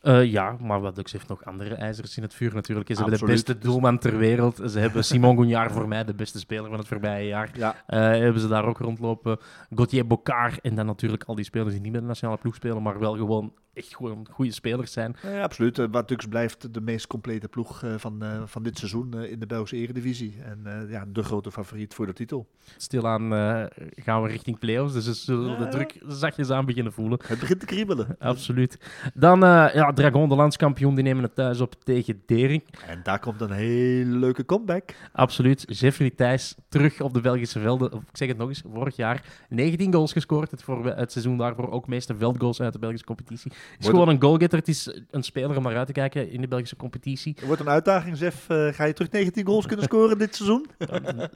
Eh, 0.01 0.25
ja, 0.25 0.57
maar 0.61 0.81
wat 0.81 0.95
Dux 0.95 1.13
heeft 1.13 1.29
nog 1.29 1.45
andere 1.45 1.75
ijzers 1.75 2.17
in 2.17 2.23
het 2.23 2.35
vuur 2.35 2.55
natuurlijk. 2.55 2.89
Ze 2.89 3.01
hebben 3.01 3.19
de 3.19 3.25
beste 3.27 3.59
doelman 3.59 3.99
ter 3.99 4.19
wereld. 4.19 4.61
Ze 4.67 4.79
hebben 4.79 5.05
Simon 5.05 5.37
Gounard 5.37 5.73
voor 5.73 5.89
mij, 5.89 6.05
de 6.05 6.15
beste 6.15 6.39
speler 6.39 6.69
van 6.69 6.79
het 6.79 6.89
voorbije 6.89 7.27
jaar. 7.27 7.51
Ja, 7.55 7.75
Eh, 7.87 7.99
hebben 8.01 8.41
ze 8.41 8.49
daar 8.49 8.65
ook 8.65 8.79
rondlopen. 8.79 9.39
Gauthier 9.75 10.07
Bocard 10.07 10.61
en 10.61 10.75
dan 10.75 10.87
natuurlijk 10.87 11.25
al 11.25 11.35
die 11.35 11.45
spelers 11.45 11.73
die 11.73 11.81
niet 11.81 11.93
met 11.93 12.01
de 12.01 12.07
nationale 12.07 12.39
ploeg 12.39 12.55
spelen, 12.55 12.83
maar 12.83 12.99
wel 12.99 13.17
gewoon 13.17 13.53
echt 13.79 13.97
gewoon 13.97 14.27
goede 14.31 14.53
spelers 14.53 14.93
zijn. 14.93 15.17
eh, 15.23 15.43
absoluut. 15.43 15.79
Eh, 15.79 15.87
Wat 15.91 16.09
Dux 16.09 16.27
blijft 16.27 16.75
de 16.75 16.81
meest 16.81 17.07
complete 17.07 17.49
ploeg 17.49 17.83
eh, 17.83 17.95
van, 17.97 18.23
eh, 18.23 18.43
van 18.45 18.63
dit 18.63 18.79
seizoen 18.79 19.15
in 19.23 19.39
de 19.39 19.47
Belgische 19.47 19.77
Eredivisie. 19.77 20.35
En 20.45 20.87
ja, 20.89 21.05
de 21.13 21.23
grote 21.23 21.51
favoriet 21.53 21.95
voor 21.95 22.07
de 22.07 22.13
titel. 22.13 22.47
Stilaan 22.77 23.31
gaan 23.97 24.23
we 24.23 24.29
richting 24.29 24.59
play-offs, 24.59 24.93
dus 24.95 25.05
ze 25.05 25.15
zullen 25.15 25.59
de 25.59 25.65
Ja. 25.65 25.71
druk 25.71 25.99
zachtjes 26.07 26.51
aan 26.51 26.67
beginnen 26.67 26.93
voelen. 26.93 27.19
Het 27.27 27.39
begint 27.41 27.61
te 27.61 27.67
kriebelen. 27.67 28.17
Absoluut. 28.19 28.79
Dan 29.15 29.41
ja, 29.41 29.93
Dragon, 29.93 30.29
de 30.29 30.35
landskampioen, 30.35 30.95
die 30.95 31.05
nemen 31.05 31.23
het 31.23 31.35
thuis 31.35 31.61
op 31.61 31.75
tegen 31.85 32.23
Dering. 32.27 32.65
En 32.87 33.01
daar 33.03 33.19
komt 33.19 33.41
een 33.41 33.51
hele 33.51 34.17
leuke 34.17 34.45
comeback. 34.45 34.95
Absoluut. 35.13 35.65
Jeffrey 35.79 36.11
Thijs 36.11 36.55
terug 36.69 37.01
op 37.01 37.15
de 37.15 37.21
Belgische 37.21 37.61
velden. 37.61 37.93
Ik 37.93 38.01
zeg 38.17 38.29
het 38.29 38.37
nog 38.37 38.49
eens, 38.49 38.63
vorig 38.73 38.97
jaar 38.97 39.25
19 39.49 39.93
goals 39.93 40.13
gescoord. 40.13 40.51
Het, 40.51 40.63
voor, 40.63 40.87
het 40.87 41.13
seizoen 41.13 41.37
daarvoor 41.37 41.71
ook 41.71 41.87
meeste 41.89 42.17
veldgoals 42.17 42.61
uit 42.61 42.73
de 42.73 42.79
Belgische 42.79 43.07
competitie. 43.07 43.53
Het 43.71 43.79
is 43.79 43.85
Wordt- 43.91 43.99
gewoon 43.99 44.09
een 44.15 44.23
goalgetter. 44.23 44.59
Het 44.59 44.69
is 44.69 45.01
een 45.11 45.23
speler 45.23 45.57
om 45.57 45.63
naar 45.63 45.77
uit 45.77 45.87
te 45.87 45.93
kijken 45.93 46.31
in 46.31 46.41
de 46.41 46.49
Belgische 46.49 46.77
competitie. 46.77 47.37
Wordt 47.47 47.61
een 47.61 47.69
uitdaging, 47.69 48.17
Zef. 48.17 48.49
Eh, 48.49 48.69
ga 48.73 48.85
je 48.85 48.93
terug 48.93 49.11
19 49.11 49.47
goals 49.47 49.67
kunnen 49.67 49.85
scoren 49.91 50.19
dit 50.19 50.35
seizoen? 50.35 50.67
Op 50.79 50.89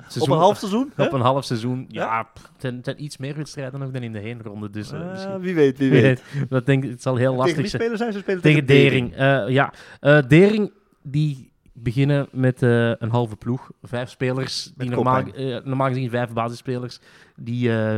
Seizoen- 0.09 0.33
een 0.35 0.39
half 0.41 0.59
seizoen? 0.59 0.93
hè? 0.95 1.05
Op 1.05 1.13
een 1.13 1.21
half 1.21 1.45
seizoen. 1.45 1.85
Ja, 1.89 2.23
pff, 2.23 2.51
zijn, 2.59 2.81
zijn 2.83 3.03
iets 3.05 3.17
meer 3.17 3.37
wedstrijden 3.37 3.81
nog 3.81 3.91
dan 3.91 4.03
in 4.03 4.13
de 4.13 4.19
heenronde. 4.19 4.71
Dus 4.71 4.93
eh, 4.93 5.01
Eh, 5.01 5.11
misschien- 5.11 5.41
wie 5.41 5.55
weet, 5.55 5.79
wie 5.79 5.91
weet. 6.01 6.23
Dat 6.49 6.67
denk, 6.67 6.85
ik- 6.85 6.91
het 6.91 7.03
zal 7.03 7.17
heel 7.17 7.31
Tegen 7.31 7.45
lastig 7.47 7.69
zijn. 7.69 7.83
spelen 7.83 7.99
zij? 7.99 8.13
Ze 8.13 8.19
spelen 8.19 8.41
Tegen 8.43 8.67
Dering. 8.67 9.15
Eh, 9.15 9.49
ja, 9.49 9.73
Eh, 10.01 10.19
Dering 10.29 10.73
die 11.03 11.51
beginnen 11.73 12.29
met 12.33 12.63
eh, 12.63 12.89
een 12.99 13.11
halve 13.11 13.37
ploeg. 13.37 13.71
Vijf 13.83 14.11
spelers, 14.11 14.73
die 14.77 14.91
normaal, 14.91 15.23
eh, 15.23 15.57
normaal 15.65 15.89
gezien 15.89 16.11
vijf 16.11 16.33
basisspelers, 16.33 16.99
die, 17.37 17.77
eh, 17.79 17.97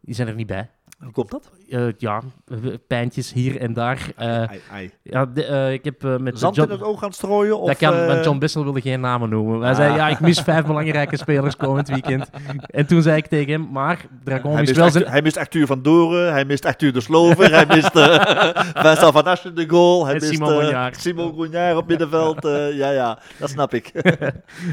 die 0.00 0.14
zijn 0.14 0.28
er 0.28 0.34
niet 0.34 0.46
bij. 0.46 0.70
Hoe 1.02 1.12
komt 1.12 1.30
dat? 1.30 1.50
Eh, 1.68 1.86
ja, 1.98 2.22
eh, 2.46 2.56
pijntjes 2.86 3.32
hier 3.32 3.60
en 3.60 3.72
daar. 3.72 3.98
Ai, 4.16 4.60
ai. 4.72 4.90
ja, 5.02 5.26
de- 5.26 5.70
ik 5.72 5.84
heb 5.84 6.02
met 6.20 6.38
Zand 6.38 6.54
John... 6.56 6.68
in 6.70 6.74
het 6.76 6.84
oog 6.86 6.98
gaan 7.00 7.12
strooien? 7.12 7.60
Of, 7.60 7.68
dat 7.68 7.76
kan, 7.76 8.06
want 8.06 8.24
John 8.24 8.38
Bissell 8.38 8.62
wilde 8.62 8.80
geen 8.80 9.00
namen 9.00 9.28
noemen. 9.28 9.60
Hij 9.60 9.74
zei, 9.74 9.90
Ah. 9.90 9.96
ja, 9.96 10.08
ik 10.08 10.20
mis 10.20 10.40
vijf 10.40 10.66
belangrijke 10.66 11.16
spelers 11.16 11.56
komend 11.56 11.88
weekend. 11.88 12.30
En 12.66 12.86
toen 12.86 13.02
zei 13.02 13.16
ik 13.16 13.26
tegen 13.26 13.52
hem, 13.52 13.68
maar 13.72 14.06
Dragon 14.24 14.52
hij, 14.52 14.62
is 14.62 14.68
mist 14.68 14.80
wel 14.80 14.90
zijn... 14.90 15.06
hij 15.06 15.22
mist 15.22 15.36
Arthur 15.36 15.66
van 15.66 15.82
Doren, 15.82 16.32
hij 16.32 16.44
mist 16.44 16.64
Arthur 16.64 16.92
de 16.92 17.00
Slover, 17.00 17.50
hij 17.50 17.66
mist 17.66 17.96
uh, 17.96 18.14
Vincent 18.84 19.12
van 19.12 19.24
Aschen 19.24 19.54
de 19.54 19.68
goal, 19.68 20.04
hij 20.04 20.14
En 20.14 20.20
mist 20.20 20.32
Simon 20.32 20.48
Gognard. 20.50 21.00
Simon 21.00 21.32
Gognard 21.34 21.76
op 21.76 21.86
middenveld. 21.86 22.42
ja, 22.72 22.90
ja, 22.90 23.18
dat 23.38 23.50
snap 23.50 23.74
ik. 23.74 23.92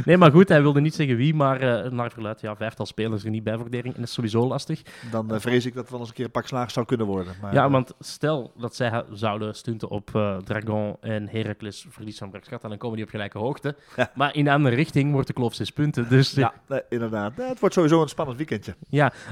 Nee, 0.06 0.18
maar 0.18 0.32
goed, 0.32 0.50
hij 0.50 0.62
wilde 0.62 0.82
niet 0.82 0.96
zeggen 0.96 1.16
wie, 1.16 1.34
maar 1.36 1.60
naar 1.94 2.12
verluid, 2.12 2.42
ja, 2.42 2.56
vijftal 2.56 2.86
spelers 2.86 3.24
er 3.24 3.30
niet 3.30 3.44
bij 3.44 3.58
voor. 3.58 3.68
En 3.72 3.82
dat 3.84 3.98
is 3.98 4.14
sowieso 4.14 4.48
lastig. 4.48 4.82
Dan 5.12 5.42
vrees 5.42 5.66
ik 5.66 5.74
dat 5.74 5.90
wel 5.90 6.00
eens 6.00 6.13
een 6.14 6.20
keer 6.20 6.26
een 6.26 6.42
pak 6.42 6.48
slaag 6.48 6.72
zou 6.72 6.86
kunnen 6.86 7.08
worden. 7.08 7.34
Maar, 7.42 7.54
Ja, 7.54 7.66
eh, 7.66 7.72
want 7.72 7.94
stel 8.00 8.52
dat 8.58 8.76
zij 8.76 9.04
zouden 9.12 9.56
stunten 9.56 9.90
op 9.90 10.16
eh, 10.16 10.38
Dragon 10.38 10.98
en 11.02 11.28
Heracles 11.30 11.86
verlies 11.90 12.18
van 12.18 12.30
Braksgat, 12.30 12.62
dan 12.62 12.78
komen 12.78 12.96
die 12.96 13.06
op 13.06 13.12
gelijke 13.12 13.38
hoogte. 13.38 13.76
Ja. 13.96 14.12
Maar 14.16 14.36
in 14.36 14.44
de 14.44 14.52
andere 14.52 14.76
richting 14.76 15.12
wordt 15.12 15.28
de 15.28 15.34
kloof 15.34 15.54
zes 15.54 15.72
punten. 15.72 16.10
Dus, 16.10 16.32
ja. 16.32 16.42
ja, 16.42 16.54
nee, 16.68 16.82
inderdaad. 16.90 17.34
Het 17.36 17.60
wordt 17.60 17.76
sowieso 17.76 18.02
een 18.02 18.08
spannend 18.08 18.38
weekendje. 18.38 18.76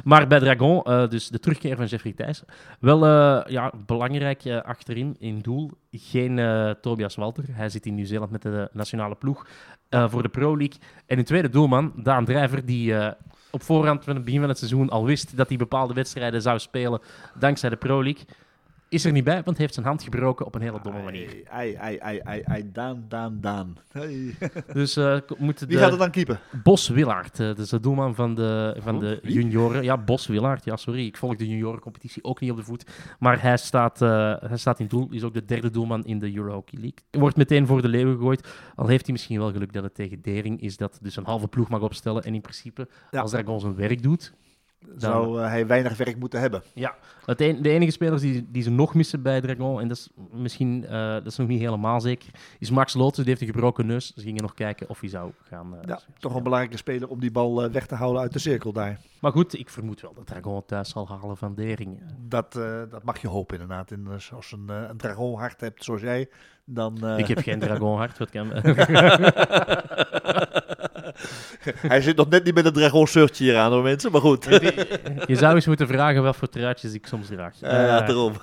Maar 0.03 0.27
bij 0.27 0.39
Dragon, 0.39 0.83
eh, 0.83 1.07
dus 1.09 1.27
de 1.27 1.39
terugkeer 1.39 1.75
van 1.75 1.85
Jeffrey 1.85 2.13
Thijs, 2.13 2.43
wel 2.79 3.05
ja, 3.49 3.71
belangrijk 3.85 4.61
achterin 4.63 5.15
in 5.19 5.39
doel. 5.39 5.71
Geen 5.91 6.75
Tobias 6.81 7.15
Walter. 7.15 7.43
Hij 7.51 7.69
zit 7.69 7.85
in 7.85 7.95
Nieuw-Zeeland 7.95 8.31
met 8.31 8.41
de 8.41 8.69
nationale 8.73 9.15
ploeg 9.15 9.45
eh, 9.91 10.09
voor 10.09 10.23
de 10.23 10.29
Pro 10.29 10.57
League. 10.57 10.79
En 11.05 11.17
een 11.17 11.23
tweede 11.23 11.49
doelman, 11.49 11.93
Daan 11.95 12.25
Drijver, 12.25 12.65
die 12.65 12.95
eh, 12.95 13.11
op 13.51 13.63
voorhand 13.63 14.03
van 14.03 14.15
het 14.15 14.23
begin 14.23 14.39
van 14.39 14.49
het 14.49 14.57
seizoen 14.57 14.89
al 14.89 15.05
wist 15.05 15.37
dat 15.37 15.47
hij 15.47 15.57
bepaalde 15.57 15.93
wedstrijden 15.93 16.41
zou 16.41 16.59
spelen 16.59 17.01
dankzij 17.39 17.69
de 17.69 17.75
Pro 17.75 18.03
League. 18.03 18.25
Is 18.91 19.05
er 19.05 19.11
niet 19.11 19.23
bij, 19.23 19.43
want 19.43 19.57
heeft 19.57 19.73
zijn 19.73 19.85
hand 19.85 20.03
gebroken 20.03 20.45
op 20.45 20.55
een 20.55 20.61
hele 20.61 20.79
domme 20.83 21.01
manier. 21.03 21.41
Ai, 21.49 21.75
ai, 21.75 21.97
ai, 21.99 22.19
ai, 22.23 22.41
ai, 22.45 22.71
Daan, 22.71 23.05
Daan, 23.07 23.37
Daan. 23.41 23.77
Dus 24.73 24.95
eh 24.97 25.17
moet 25.37 25.59
Wie 25.59 25.77
gaat 25.77 25.89
het 25.89 25.99
dan 25.99 26.11
keepen? 26.11 26.39
Bos 26.63 26.87
Willaert, 26.87 27.39
eh, 27.39 27.55
de 27.55 27.79
doelman 27.79 28.15
van 28.15 28.35
de, 28.35 28.75
van 28.79 28.95
Oh, 28.95 29.01
de 29.01 29.19
junioren. 29.23 29.83
Ja, 29.83 29.97
Bos 29.97 30.27
Willaert. 30.27 30.65
Ja, 30.65 30.75
sorry, 30.75 31.05
ik 31.05 31.17
volg 31.17 31.35
de 31.35 31.47
juniorencompetitie 31.47 32.23
ook 32.23 32.39
niet 32.39 32.51
op 32.51 32.57
de 32.57 32.63
voet. 32.63 32.85
Maar 33.19 33.41
hij 33.41 33.57
staat, 33.57 34.01
eh, 34.01 34.35
hij 34.39 34.57
staat 34.57 34.79
in 34.79 34.87
doel. 34.87 35.07
Is 35.11 35.23
ook 35.23 35.33
de 35.33 35.45
derde 35.45 35.69
doelman 35.69 36.05
in 36.05 36.19
de 36.19 36.35
Euro 36.35 36.53
Hockey 36.53 36.79
League. 36.79 36.99
Wordt 37.21 37.37
meteen 37.37 37.67
voor 37.67 37.81
de 37.81 37.87
leeuwen 37.87 38.15
gegooid. 38.15 38.47
Al 38.75 38.87
heeft 38.87 39.03
hij 39.05 39.11
misschien 39.13 39.39
wel 39.39 39.51
geluk 39.51 39.73
dat 39.73 39.83
het 39.83 39.95
tegen 39.95 40.21
Dering 40.21 40.61
is 40.61 40.77
dat 40.77 40.99
dus 41.01 41.15
een 41.15 41.25
halve 41.25 41.47
ploeg 41.47 41.69
mag 41.69 41.81
opstellen. 41.81 42.23
En 42.23 42.33
in 42.33 42.41
principe, 42.41 42.87
Ja. 43.11 43.21
als 43.21 43.31
Dragon 43.31 43.59
zijn 43.59 43.75
werk 43.75 44.03
doet. 44.03 44.33
Zou 44.97 45.41
eh, 45.41 45.47
hij 45.47 45.67
weinig 45.67 45.97
werk 45.97 46.17
moeten 46.19 46.39
hebben? 46.39 46.63
Het 47.25 47.41
een- 47.41 47.61
de 47.61 47.69
enige 47.69 47.91
spelers 47.91 48.21
die, 48.21 48.47
die 48.51 48.63
ze 48.63 48.69
nog 48.69 48.93
missen 48.93 49.21
bij 49.21 49.41
Dragon, 49.41 49.81
en 49.81 49.87
dat 49.87 49.97
is 49.97 50.09
misschien 50.31 50.85
eh, 50.85 51.13
dat 51.13 51.25
is 51.25 51.37
nog 51.37 51.47
niet 51.47 51.59
helemaal 51.59 52.01
zeker, 52.01 52.29
is 52.59 52.69
Max 52.71 52.93
Lotus. 52.93 53.15
Die 53.17 53.25
heeft 53.25 53.41
een 53.41 53.47
gebroken 53.47 53.85
neus. 53.85 54.13
Ze 54.15 54.21
gingen 54.21 54.41
nog 54.41 54.53
kijken 54.53 54.89
of 54.89 54.99
hij 54.99 55.09
zou 55.09 55.31
gaan. 55.43 55.73
eh, 55.75 55.79
Ja, 55.87 55.99
toch 56.19 56.35
een 56.35 56.43
belangrijke 56.43 56.77
speler 56.77 57.09
om 57.09 57.19
die 57.19 57.31
bal 57.31 57.71
weg 57.71 57.85
te 57.87 57.95
houden 57.95 58.21
uit 58.21 58.33
de 58.33 58.39
cirkel 58.39 58.71
daar. 58.73 58.99
Maar 59.19 59.31
goed, 59.31 59.59
ik 59.59 59.69
vermoed 59.69 60.01
wel 60.01 60.13
dat 60.13 60.27
Dragon 60.27 60.55
het 60.55 60.67
thuis 60.67 60.89
zal 60.89 61.07
halen 61.07 61.37
van 61.37 61.55
Dering. 61.55 62.01
Dat, 62.27 62.51
dat 62.89 63.03
mag 63.03 63.21
je 63.21 63.27
hopen 63.27 63.59
inderdaad. 63.59 63.91
En 63.91 64.07
als 64.33 64.51
een, 64.51 64.69
een 64.89 64.97
dragon 64.97 65.37
hart 65.39 65.61
hebt 65.61 65.83
zoals 65.83 66.01
jij, 66.01 66.29
dan... 66.65 67.17
Ik 67.17 67.27
heb 67.27 67.37
geen 67.37 67.59
Dragon 67.59 67.97
hart, 67.97 68.17
wat 68.17 68.29
kan... 68.29 68.51
Hij 71.93 72.01
zit 72.01 72.15
nog 72.15 72.29
net 72.29 72.43
niet 72.43 72.53
met 72.53 72.65
een 72.65 72.73
dragon 72.73 73.07
shirtje 73.07 73.43
hier 73.43 73.57
aan 73.57 73.71
hoor 73.71 73.83
mensen, 73.83 74.11
maar 74.11 74.21
goed. 74.21 74.45
Je 75.25 75.35
zou 75.35 75.55
eens 75.55 75.65
moeten 75.67 75.87
vragen 75.87 76.23
wat 76.23 76.35
voor 76.35 76.49
truitjes 76.49 76.93
ik 76.93 77.07
soms 77.07 77.27
draag. 77.27 77.59
Ja, 77.59 77.81
ja, 77.85 77.99
Eh, 78.01 78.07
daarom. 78.07 78.33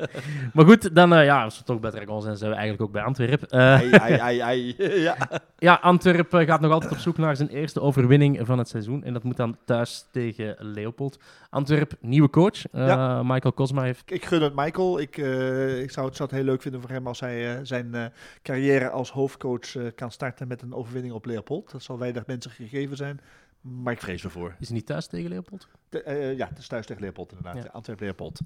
maar 0.54 0.64
goed, 0.64 0.94
dan, 0.94 1.14
eh, 1.14 1.24
ja, 1.24 1.44
als 1.44 1.58
we 1.58 1.64
toch 1.64 1.80
bij 1.80 1.90
Dragon 1.90 2.22
zijn, 2.22 2.36
zijn 2.36 2.50
we 2.50 2.56
eigenlijk 2.56 2.86
ook 2.86 2.92
bij 2.92 3.02
Antwerpen. 3.02 3.48
Eh, 3.48 3.60
Ai, 3.72 3.90
ai, 3.92 4.18
ai, 4.18 4.38
ai. 4.40 4.74
Ja. 5.02 5.16
ja, 5.58 5.78
Antwerpen 5.82 6.46
gaat 6.46 6.60
nog 6.60 6.72
altijd 6.72 6.92
op 6.92 6.98
zoek 6.98 7.16
naar 7.18 7.36
zijn 7.36 7.48
eerste 7.48 7.80
overwinning 7.80 8.38
van 8.42 8.58
het 8.58 8.68
seizoen. 8.68 9.04
En 9.04 9.12
dat 9.12 9.22
moet 9.22 9.36
dan 9.36 9.56
thuis 9.64 10.04
tegen 10.12 10.56
Leopold. 10.58 11.18
Antwerp, 11.50 11.92
nieuwe 12.00 12.30
coach. 12.30 12.66
Eh, 12.72 12.86
Ja. 12.86 13.22
Michael 13.22 13.54
Cosma 13.54 13.82
heeft... 13.82 14.02
Ik 14.06 14.24
gun 14.24 14.42
het 14.42 14.54
Michael. 14.54 15.00
Ik, 15.00 15.18
eh, 15.18 15.80
ik 15.82 15.90
zou, 15.90 16.06
het, 16.06 16.16
zou 16.16 16.28
het 16.28 16.38
heel 16.38 16.46
leuk 16.46 16.62
vinden 16.62 16.80
voor 16.80 16.90
hem 16.90 17.06
als 17.06 17.20
hij 17.20 17.60
zijn 17.62 17.94
eh, 17.94 18.04
carrière 18.42 18.90
als 18.90 19.10
hoofdcoach 19.10 19.76
eh, 19.76 19.82
kan 19.94 20.10
starten 20.10 20.48
met 20.48 20.62
een 20.62 20.74
overwinning 20.74 21.14
op 21.14 21.24
Leopold. 21.26 21.70
Dat 21.72 21.82
zal 21.82 21.98
weinig 22.12 22.26
mensen 22.26 22.50
gegeven 22.50 22.96
zijn, 22.96 23.20
maar 23.60 23.92
ik 23.92 24.00
vrees 24.00 24.24
ervoor. 24.24 24.54
Is 24.58 24.66
hij 24.68 24.76
niet 24.76 24.86
thuis 24.86 25.06
tegen 25.06 25.30
Leopold? 25.30 25.68
Eh, 25.88 26.36
ja, 26.36 26.48
het 26.48 26.58
is 26.58 26.66
thuis 26.66 26.86
tegen 26.86 27.02
Leopold 27.02 27.30
inderdaad. 27.30 27.56
Ja. 27.56 27.62
Ja. 27.62 27.70
Antwerp-Leopold. 27.72 28.40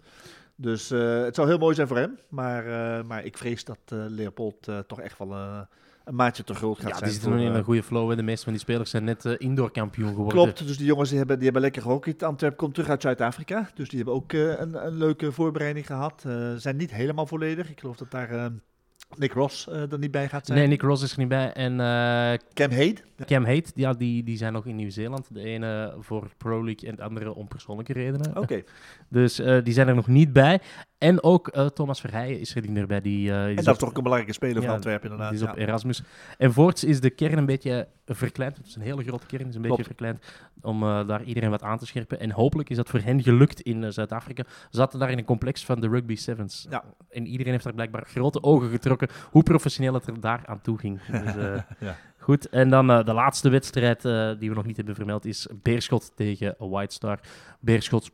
Dus 0.57 0.91
eh, 0.91 1.23
het 1.23 1.35
zou 1.35 1.49
heel 1.49 1.59
mooi 1.59 1.75
zijn 1.75 1.89
voor 1.89 1.97
hem. 1.97 2.19
Maar, 2.29 2.67
eh, 2.67 3.05
maar 3.05 3.25
ik 3.25 3.39
vrees 3.39 3.65
dat 3.65 3.79
Leopold 3.89 4.69
toch 4.87 5.01
echt 5.01 5.19
wel 5.19 5.33
een 6.05 6.15
maatje 6.15 6.45
te 6.45 6.55
groot 6.55 6.79
gaat 6.79 6.89
Ja, 6.89 6.97
zijn. 6.97 7.05
die 7.05 7.13
zitten 7.13 7.31
nog 7.31 7.41
in 7.41 7.55
een 7.55 7.65
goede 7.65 7.83
flow. 7.83 8.11
En 8.11 8.17
de 8.17 8.23
meeste 8.23 8.45
van 8.45 8.53
die 8.53 8.63
spelers 8.63 8.91
zijn 8.91 9.05
net 9.05 9.25
indoor 9.25 9.71
kampioen 9.71 10.09
geworden. 10.09 10.43
Klopt, 10.43 10.67
dus 10.67 10.77
die 10.77 10.87
jongens 10.87 11.09
die 11.09 11.19
hebben, 11.19 11.37
die 11.37 11.45
hebben 11.45 11.63
lekker 11.63 11.83
gehockeyd. 11.83 12.23
Antwerp 12.23 12.57
komt 12.57 12.75
terug 12.75 12.89
uit 12.89 13.03
Zuid-Afrika, 13.03 13.71
dus 13.75 13.89
die 13.89 13.99
hebben 13.99 14.15
ook 14.15 14.33
een, 14.33 14.87
een 14.87 14.97
leuke 14.97 15.33
voorbereiding 15.33 15.87
gehad. 15.87 16.25
Eh 16.27 16.55
zijn 16.57 16.77
niet 16.77 16.91
helemaal 16.91 17.27
volledig. 17.27 17.71
Ik 17.71 17.81
geloof 17.81 17.97
dat 17.97 18.11
daar 18.11 18.51
Nick 19.15 19.33
Ross 19.33 19.69
eh, 19.69 19.93
er 19.93 19.99
niet 19.99 20.11
bij 20.11 20.29
gaat 20.29 20.47
zijn. 20.47 20.59
Nee, 20.59 20.69
Nick 20.69 20.83
Ross 20.83 21.03
is 21.03 21.13
er 21.13 21.19
niet 21.19 21.29
bij. 21.29 21.53
En 21.53 21.81
eh, 21.81 22.39
Cam 22.53 22.71
Haid. 22.71 23.05
Cam 23.25 23.45
Haidt, 23.45 23.73
ja, 23.75 23.93
die, 23.93 24.25
die 24.25 24.37
zijn 24.37 24.53
nog 24.53 24.67
in 24.67 24.77
Nieuw-Zeeland. 24.77 25.35
De 25.35 25.41
ene 25.41 25.95
voor 26.01 26.31
Pro 26.37 26.65
League 26.65 26.89
en 26.89 26.97
de 26.97 27.03
andere 27.03 27.35
om 27.35 27.49
persoonlijke 27.49 27.93
redenen. 27.93 28.37
Oké, 28.37 28.63
Dus 29.09 29.39
eh, 29.39 29.65
die 29.65 29.73
zijn 29.73 29.89
er 29.89 29.95
nog 29.95 30.07
niet 30.07 30.33
bij. 30.33 30.61
En 30.99 31.23
ook 31.23 31.49
eh, 31.49 31.67
Thomas 31.67 32.01
Verheijen 32.01 32.41
is 32.41 32.55
er 32.55 32.63
niet 32.63 32.71
meer 32.71 32.87
bij. 32.87 33.01
Die, 33.01 33.31
is 33.31 33.33
En 33.33 33.55
dat 33.55 33.75
is 33.75 33.79
toch 33.79 33.95
een 33.95 34.03
belangrijke 34.03 34.33
speler 34.33 34.63
van 34.63 34.75
Antwerpen 34.75 35.11
inderdaad. 35.11 35.33
die 35.33 35.43
is 35.43 35.49
op. 35.49 35.57
Erasmus. 35.57 36.03
En 36.39 36.53
voorts 36.53 36.85
is 36.85 37.01
de 37.01 37.11
kern 37.11 37.39
een 37.39 37.47
beetje 37.47 37.89
verkleind. 38.07 38.57
Het 38.57 38.67
is 38.67 38.75
een 38.75 38.83
hele 38.83 39.03
grote 39.03 39.27
kern, 39.27 39.49
is 39.49 39.55
een 39.55 39.63
beetje 39.63 39.85
verkleind. 39.85 40.19
Om 40.61 40.83
eh, 40.83 41.07
daar 41.07 41.23
iedereen 41.23 41.51
wat 41.51 41.63
aan 41.63 41.79
te 41.79 41.87
scherpen. 41.87 42.21
En 42.21 42.31
hopelijk 42.31 42.71
is 42.71 42.77
dat 42.77 42.89
voor 42.89 43.01
hen 43.01 43.23
gelukt 43.23 43.61
in 43.61 43.93
Zuid-Afrika. 43.93 44.45
Ze 44.47 44.77
zaten 44.77 44.99
daar 44.99 45.11
in 45.11 45.19
een 45.19 45.25
complex 45.25 45.65
van 45.65 45.81
de 45.81 45.89
Rugby 45.89 46.17
Sevens. 46.17 46.67
Ja. 46.71 46.85
En 47.11 47.27
iedereen 47.27 47.53
heeft 47.53 47.65
daar 47.65 47.75
blijkbaar 47.75 48.07
grote 48.07 48.43
ogen 48.43 48.71
getrokken 48.71 49.09
hoe 49.31 49.43
professioneel 49.43 49.95
het 49.95 50.07
er 50.07 50.21
daar 50.21 50.43
aan 50.47 50.61
toe 50.61 50.79
ging. 50.79 51.03
Dus. 51.03 51.35
Goed, 52.19 52.49
en 52.49 52.71
dan 52.71 52.87
de 52.87 53.13
laatste 53.13 53.49
wedstrijd 53.49 54.03
die 54.39 54.49
we 54.49 54.55
nog 54.55 54.67
niet 54.67 54.77
hebben 54.77 54.95
vermeld 54.95 55.25
is 55.25 55.49
Beerschot 55.63 56.13
tegen 56.15 56.55
White 56.59 56.95
Star. 56.95 57.21
Beerschot 57.61 58.11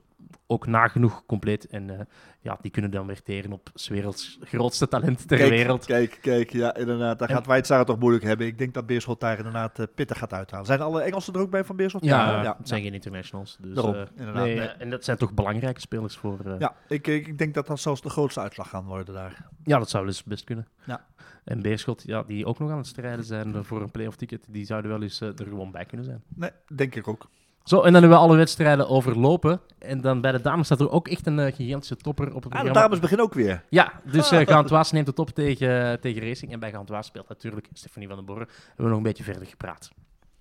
ook 0.52 0.66
nagenoeg 0.66 1.26
compleet. 1.26 1.66
En 1.66 1.90
eh, 1.90 2.04
ja, 2.40 2.58
die 2.60 2.70
kunnen 2.70 2.90
dan 2.90 3.06
weer 3.06 3.22
teren 3.22 3.52
op 3.52 3.70
's 3.74 3.88
werelds 3.88 4.38
grootste 4.40 4.88
talent 4.88 5.28
ter 5.28 5.38
kijk, 5.38 5.50
wereld. 5.50 5.84
Kijk, 5.84 6.18
kijk, 6.20 6.52
ja, 6.52 6.74
inderdaad. 6.74 7.18
Daar 7.18 7.28
En- 7.28 7.44
gaat 7.44 7.68
het 7.68 7.86
toch 7.86 7.98
moeilijk 7.98 8.24
hebben. 8.24 8.46
Ik 8.46 8.58
denk 8.58 8.74
dat 8.74 8.86
Beerschot 8.86 9.20
daar 9.20 9.36
inderdaad 9.36 9.78
eh, 9.78 9.86
pittig 9.94 10.18
gaat 10.18 10.32
uithalen. 10.32 10.66
Zijn 10.66 10.80
alle 10.80 11.02
Engelsen 11.02 11.34
er 11.34 11.40
ook 11.40 11.50
bij 11.50 11.64
van 11.64 11.76
Beerschot? 11.76 12.04
Ja, 12.04 12.42
ja, 12.42 12.54
het 12.58 12.68
zijn 12.68 12.82
geen 12.82 12.94
internationals. 12.94 13.56
Dus, 13.60 13.74
Daarom, 13.74 13.94
eh, 13.94 14.02
inderdaad, 14.16 14.44
nee, 14.44 14.56
nee. 14.56 14.66
En 14.68 14.90
dat 14.90 15.04
zijn 15.04 15.16
toch 15.16 15.34
belangrijke 15.34 15.80
spelers 15.80 16.16
voor... 16.16 16.38
ja. 16.44 16.56
Ja, 16.58 16.74
ik, 16.88 17.06
ik, 17.06 17.38
denk 17.38 17.54
dat 17.54 17.66
dat 17.66 17.80
zelfs 17.80 18.02
de 18.02 18.10
grootste 18.10 18.40
uitslag 18.40 18.68
gaan 18.68 18.84
worden 18.84 19.14
daar. 19.14 19.48
dat 19.64 19.90
zou 19.90 20.06
dus 20.06 20.24
best 20.24 20.44
kunnen. 20.44 20.68
Ja. 20.84 21.06
En 21.44 21.62
Beerschot, 21.62 22.02
ja, 22.06 22.22
die 22.22 22.46
ook 22.46 22.58
nog 22.58 22.70
aan 22.70 22.76
het 22.76 22.86
strijden 22.86 23.24
zijn 23.24 23.64
voor 23.64 23.82
een 23.82 23.90
play-off 23.90 24.16
ticket, 24.16 24.46
die 24.48 24.64
zouden 24.64 24.90
wel 24.90 25.02
eens 25.02 25.20
er 25.20 25.34
gewoon 25.36 25.70
bij 25.70 25.84
kunnen 25.84 26.06
zijn. 26.06 26.22
Nee, 26.34 26.50
denk 26.74 26.94
ik 26.94 27.08
ook. 27.08 27.28
Zo, 27.64 27.76
en 27.76 27.82
dan 27.92 28.00
hebben 28.02 28.10
we 28.10 28.24
alle 28.24 28.36
wedstrijden 28.36 28.88
overlopen. 28.88 29.60
En 29.78 30.00
dan 30.00 30.20
bij 30.20 30.32
de 30.32 30.40
dames 30.40 30.66
staat 30.66 30.80
er 30.80 30.90
ook 30.90 31.08
echt 31.08 31.26
een 31.26 31.38
eh, 31.38 31.54
gigantische 31.54 31.96
topper 31.96 32.26
op 32.26 32.34
het 32.34 32.44
Ah, 32.44 32.50
programma. 32.50 32.72
de 32.72 32.78
dames 32.80 32.98
beginnen 32.98 33.26
ook 33.26 33.34
weer. 33.34 33.62
Ja, 33.68 33.92
dus 34.04 34.30
eh 34.30 34.46
Gantois 34.54 34.90
neemt 34.92 35.06
het 35.06 35.18
op 35.18 35.30
tegen, 35.30 36.00
tegen 36.00 36.22
Racing. 36.22 36.52
En 36.52 36.60
bij 36.60 36.70
Gantois 36.70 37.06
speelt 37.06 37.28
natuurlijk 37.28 37.66
Stefanie 37.72 38.08
van 38.08 38.16
den 38.16 38.26
Borre. 38.26 38.46
Hebben 38.66 38.76
we 38.84 38.88
nog 38.88 38.96
een 38.96 39.02
beetje 39.02 39.24
verder 39.24 39.46
gepraat. 39.46 39.90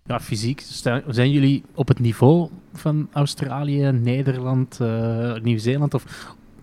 Ja, 0.06 0.20
fysiek. 0.20 0.62
Zijn 1.08 1.32
jullie 1.32 1.64
op 1.76 1.88
het 1.88 2.00
niveau 2.00 2.50
van 2.74 3.10
Australië, 3.14 3.92
Nederland, 3.92 4.80
eh, 4.80 5.34
Nieuw-Zeeland? 5.36 5.94
Of 5.94 6.04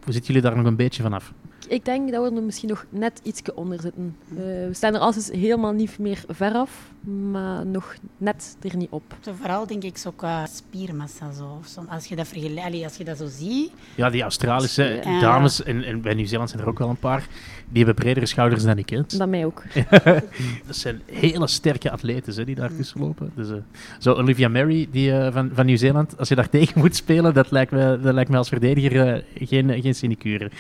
hoe 0.05 0.13
zitten 0.13 0.35
jullie 0.35 0.49
daar 0.49 0.57
nog 0.57 0.67
een 0.67 0.77
beetje 0.77 1.03
vanaf? 1.03 1.33
Ik 1.69 1.85
denk 1.85 2.13
dat 2.13 2.31
we 2.31 2.37
er 2.37 2.43
misschien 2.43 2.69
nog 2.69 2.85
net 2.89 3.21
ietsje 3.23 3.55
onder 3.55 3.81
zitten. 3.81 4.17
Eh, 4.31 4.37
we 4.37 4.69
staan 4.73 4.95
er 4.95 5.01
als 5.01 5.31
helemaal 5.31 5.73
niet 5.73 5.99
meer 5.99 6.25
ver 6.29 6.53
af, 6.53 6.93
maar 7.31 7.67
nog 7.67 7.95
net 8.17 8.57
er 8.61 8.77
niet 8.77 8.91
op. 8.91 9.03
Zo 9.21 9.33
vooral 9.39 9.67
denk 9.67 9.83
ik 9.83 9.97
zo 9.97 10.11
qua 10.11 10.47
spiermassa. 10.47 11.33
Zo. 11.33 11.61
Zo, 11.67 11.85
Als, 11.89 12.07
je 12.07 12.17
dat 12.17 12.33
allee, 12.65 12.85
als 12.85 12.97
je 12.97 13.05
dat 13.05 13.17
zo 13.19 13.27
ziet, 13.29 13.71
Ja, 13.95 14.11
die 14.11 14.23
Australische 14.23 15.01
Ja. 15.05 15.21
dames, 15.21 15.63
en, 15.63 15.85
en 15.85 16.01
bij 16.01 16.15
Nieuw-Zeeland 16.15 16.51
zijn 16.51 16.63
er 16.63 16.69
ook 16.69 16.79
wel 16.79 16.89
een 16.89 16.97
paar, 16.97 17.27
die 17.69 17.85
hebben 17.85 17.95
bredere 18.05 18.27
schouders 18.27 18.65
dan 18.65 18.79
ik. 18.79 18.89
Hè. 18.89 19.01
Dat 19.07 19.29
mij 19.29 19.45
ook. 19.45 19.63
Dat 20.67 20.77
zijn 20.77 21.01
hele 21.07 21.47
sterke 21.47 21.91
atleten 21.91 22.35
hè, 22.35 22.45
die 22.45 22.55
daar 22.55 22.75
tussen 22.77 23.01
lopen. 23.01 23.33
Dus, 23.35 23.51
eh, 23.51 23.57
zo 23.99 24.13
Olivia 24.13 24.49
Mary 24.49 24.89
die, 24.91 25.13
eh, 25.13 25.33
van, 25.33 25.51
van 25.53 25.67
Nieuw-Zeeland, 25.67 26.19
als 26.19 26.29
je 26.29 26.35
daar 26.35 26.49
tegen 26.59 26.81
moet 26.81 26.97
spelen, 26.97 27.35
dat 27.35 27.51
lijkt 27.51 27.71
me, 27.73 27.99
dat 28.03 28.15
lijkt 28.15 28.31
me 28.31 28.37
als 28.37 28.49
verdediger 28.49 29.25
geen, 29.35 29.83
geen 29.83 29.95
sinecure. 29.95 30.51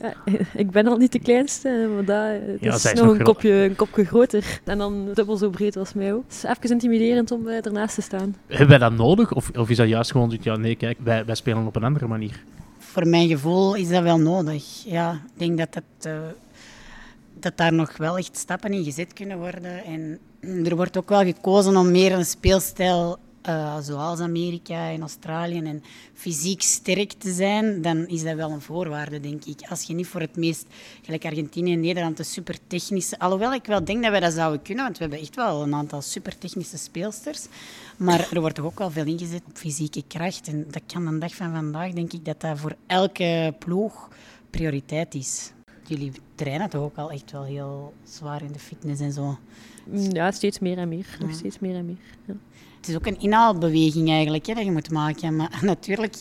Ja, 0.00 0.14
ik 0.62 0.70
ben 0.70 0.86
al 0.86 0.96
niet 0.96 1.12
de 1.12 1.18
kleinste, 1.18 1.90
maar 1.94 2.04
dat 2.04 2.50
het 2.50 2.60
Ja, 2.60 2.74
is 2.74 2.82
nog 2.84 3.04
nog 3.04 3.18
een 3.18 3.24
kopje, 3.24 3.52
een 3.52 3.76
kopje 3.76 4.04
groter. 4.04 4.60
En 4.64 4.78
dan 4.78 5.08
dubbel 5.14 5.36
zo 5.36 5.50
breed 5.50 5.76
als 5.76 5.92
mij 5.92 6.12
ook. 6.14 6.24
Het 6.26 6.34
is 6.34 6.42
even 6.42 6.70
intimiderend 6.70 7.30
om 7.30 7.48
eh, 7.48 7.66
ernaast 7.66 7.94
te 7.94 8.02
staan. 8.02 8.36
Hebben 8.46 8.68
wij 8.68 8.78
dat 8.78 8.92
nodig? 8.92 9.32
Of, 9.32 9.50
of 9.56 9.70
is 9.70 9.76
dat 9.76 9.88
juist 9.88 10.10
gewoon, 10.10 10.38
ja 10.40 10.56
nee, 10.56 10.76
kijk, 10.76 10.98
wij, 11.02 11.24
wij 11.24 11.34
spelen 11.34 11.66
op 11.66 11.76
een 11.76 11.84
andere 11.84 12.06
manier? 12.06 12.42
voor 12.96 13.08
mijn 13.08 13.28
gevoel 13.28 13.74
is 13.74 13.88
dat 13.88 14.02
wel 14.02 14.18
nodig. 14.18 14.64
Ja, 14.84 15.12
ik 15.12 15.38
denk 15.38 15.58
dat, 15.58 15.74
het, 15.74 16.06
eh, 16.06 16.18
dat 17.40 17.56
daar 17.56 17.72
nog 17.72 17.96
wel 17.96 18.18
echt 18.18 18.36
stappen 18.36 18.72
in 18.72 18.84
gezet 18.84 19.12
kunnen 19.12 19.38
worden. 19.38 19.84
En 19.84 20.18
er 20.64 20.76
wordt 20.76 20.96
ook 20.96 21.08
wel 21.08 21.24
gekozen 21.24 21.76
om 21.76 21.90
meer 21.90 22.12
een 22.12 22.24
speelstijl 22.24 23.18
eh, 23.46 23.78
zoals 23.80 24.20
Amerika 24.20 24.90
en 24.90 25.00
Australië 25.00 25.58
en 25.62 25.82
fysiek 26.14 26.62
sterk 26.62 27.12
te 27.12 27.32
zijn, 27.32 27.82
dan 27.82 28.06
is 28.06 28.22
dat 28.22 28.34
wel 28.34 28.50
een 28.50 28.60
voorwaarde, 28.60 29.20
denk 29.20 29.44
ik. 29.44 29.60
Als 29.68 29.82
je 29.82 29.94
niet 29.94 30.06
voor 30.06 30.20
het 30.20 30.36
meest, 30.36 30.66
gelijk 31.02 31.24
Argentinië 31.24 31.72
en 31.72 31.80
Nederland, 31.80 32.16
de 32.16 32.22
super 32.22 32.58
technische... 32.66 33.18
Alhoewel 33.18 33.54
ik 33.54 33.64
wel 33.66 33.84
denk 33.84 34.02
dat 34.02 34.10
wij 34.10 34.20
dat 34.20 34.32
zouden 34.32 34.62
kunnen, 34.62 34.84
want 34.84 34.96
we 34.98 35.02
hebben 35.02 35.20
echt 35.20 35.36
wel 35.36 35.62
een 35.62 35.74
aantal 35.74 36.02
super 36.02 36.38
technische 36.38 36.78
speelsters. 36.78 37.46
Maar 37.96 38.28
er 38.32 38.40
wordt 38.40 38.54
toch 38.56 38.64
ook 38.64 38.78
wel 38.78 38.90
veel 38.90 39.04
ingezet 39.06 39.42
op 39.48 39.56
fysieke 39.56 40.02
kracht. 40.08 40.48
En 40.48 40.66
dat 40.70 40.82
kan 40.86 41.06
een 41.06 41.18
dag 41.18 41.34
van 41.34 41.52
vandaag, 41.54 41.92
denk 41.92 42.12
ik, 42.12 42.24
dat 42.24 42.40
dat 42.40 42.58
voor 42.58 42.76
elke 42.86 43.54
ploeg 43.58 44.08
prioriteit 44.50 45.14
is. 45.14 45.52
Jullie 45.86 46.12
trainen 46.34 46.68
toch 46.70 46.82
ook 46.82 46.96
al 46.96 47.10
echt 47.10 47.32
wel 47.32 47.44
heel 47.44 47.94
zwaar 48.04 48.42
in 48.42 48.52
de 48.52 48.58
fitness 48.58 49.00
en 49.00 49.12
zo. 49.12 49.38
Mm, 49.86 50.10
Ja, 50.14 50.30
steeds 50.30 50.58
meer 50.58 50.78
en 50.78 50.88
meer. 50.88 51.16
Nog 51.20 51.30
Ja. 51.30 51.36
steeds 51.36 51.58
meer 51.58 51.74
en 51.76 51.86
meer. 51.86 51.96
Ja. 52.24 52.34
Het 52.86 52.94
is 52.94 53.00
ook 53.00 53.14
een 53.14 53.20
inhaalbeweging 53.20 54.08
eigenlijk 54.08 54.46
hè, 54.46 54.54
dat 54.54 54.64
je 54.64 54.72
moet 54.72 54.90
maken. 54.90 55.36
Maar 55.36 55.58
natuurlijk, 55.62 56.16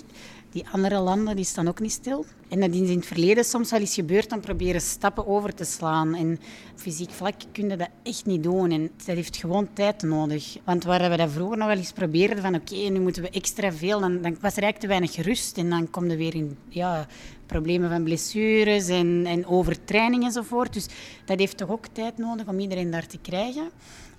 die 0.50 0.66
andere 0.72 1.00
landen 1.00 1.36
die 1.36 1.46
staan 1.46 1.68
ook 1.68 1.80
niet 1.80 1.92
stil. 1.92 2.26
En 2.50 2.60
dat 2.60 2.70
is 2.74 2.90
in 2.90 2.98
het 2.98 3.06
verleden 3.06 3.44
soms 3.44 3.72
wel 3.72 3.80
eens 3.80 3.94
gebeurd 3.94 4.32
om 4.32 4.42
proberen 4.42 4.82
stappen 4.82 5.28
over 5.28 5.54
te 5.54 5.64
slaan. 5.64 6.16
En 6.16 6.40
op 6.74 6.80
fysiek 6.80 7.10
vlak 7.10 7.34
kun 7.52 7.70
je 7.70 7.76
dat 7.76 7.90
echt 8.04 8.26
niet 8.26 8.44
doen. 8.44 8.72
En 8.72 8.92
dat 9.06 9.16
heeft 9.16 9.38
gewoon 9.38 9.74
tijd 9.74 10.02
nodig. 10.02 10.58
Want 10.64 10.84
waar 10.84 11.10
we 11.10 11.18
dat 11.18 11.32
vroeger 11.32 11.58
nog 11.58 11.68
wel 11.68 11.78
eens 11.78 11.92
probeerden 11.92 12.42
van 12.42 12.56
oké, 12.56 12.76
nu 12.76 13.00
moeten 13.00 13.22
we 13.22 13.30
extra 13.30 13.72
veel, 13.72 14.00
dan, 14.00 14.22
dan 14.22 14.38
was 14.42 14.58
er 14.58 14.64
eigenlijk 14.64 14.80
te 14.80 14.88
weinig 14.88 15.16
rust. 15.16 15.58
En 15.58 15.70
dan 15.70 15.90
kom 15.90 16.10
je 16.10 16.16
weer 16.16 16.36
in 16.36 16.58
ja, 16.70 17.08
problemen 17.46 17.90
van 17.90 18.04
blessures 18.04 18.88
en, 18.88 19.26
en 19.26 19.48
overtraining 19.48 20.24
enzovoort. 20.24 20.74
Dus 20.74 20.88
dat 21.26 21.40
heeft 21.40 21.58
toch 21.58 21.70
ook 21.70 21.88
tijd 21.92 22.18
nodig 22.18 22.48
om 22.48 22.60
iedereen 22.60 22.92
daar 22.92 23.08
te 23.08 23.18
krijgen. 23.18 23.70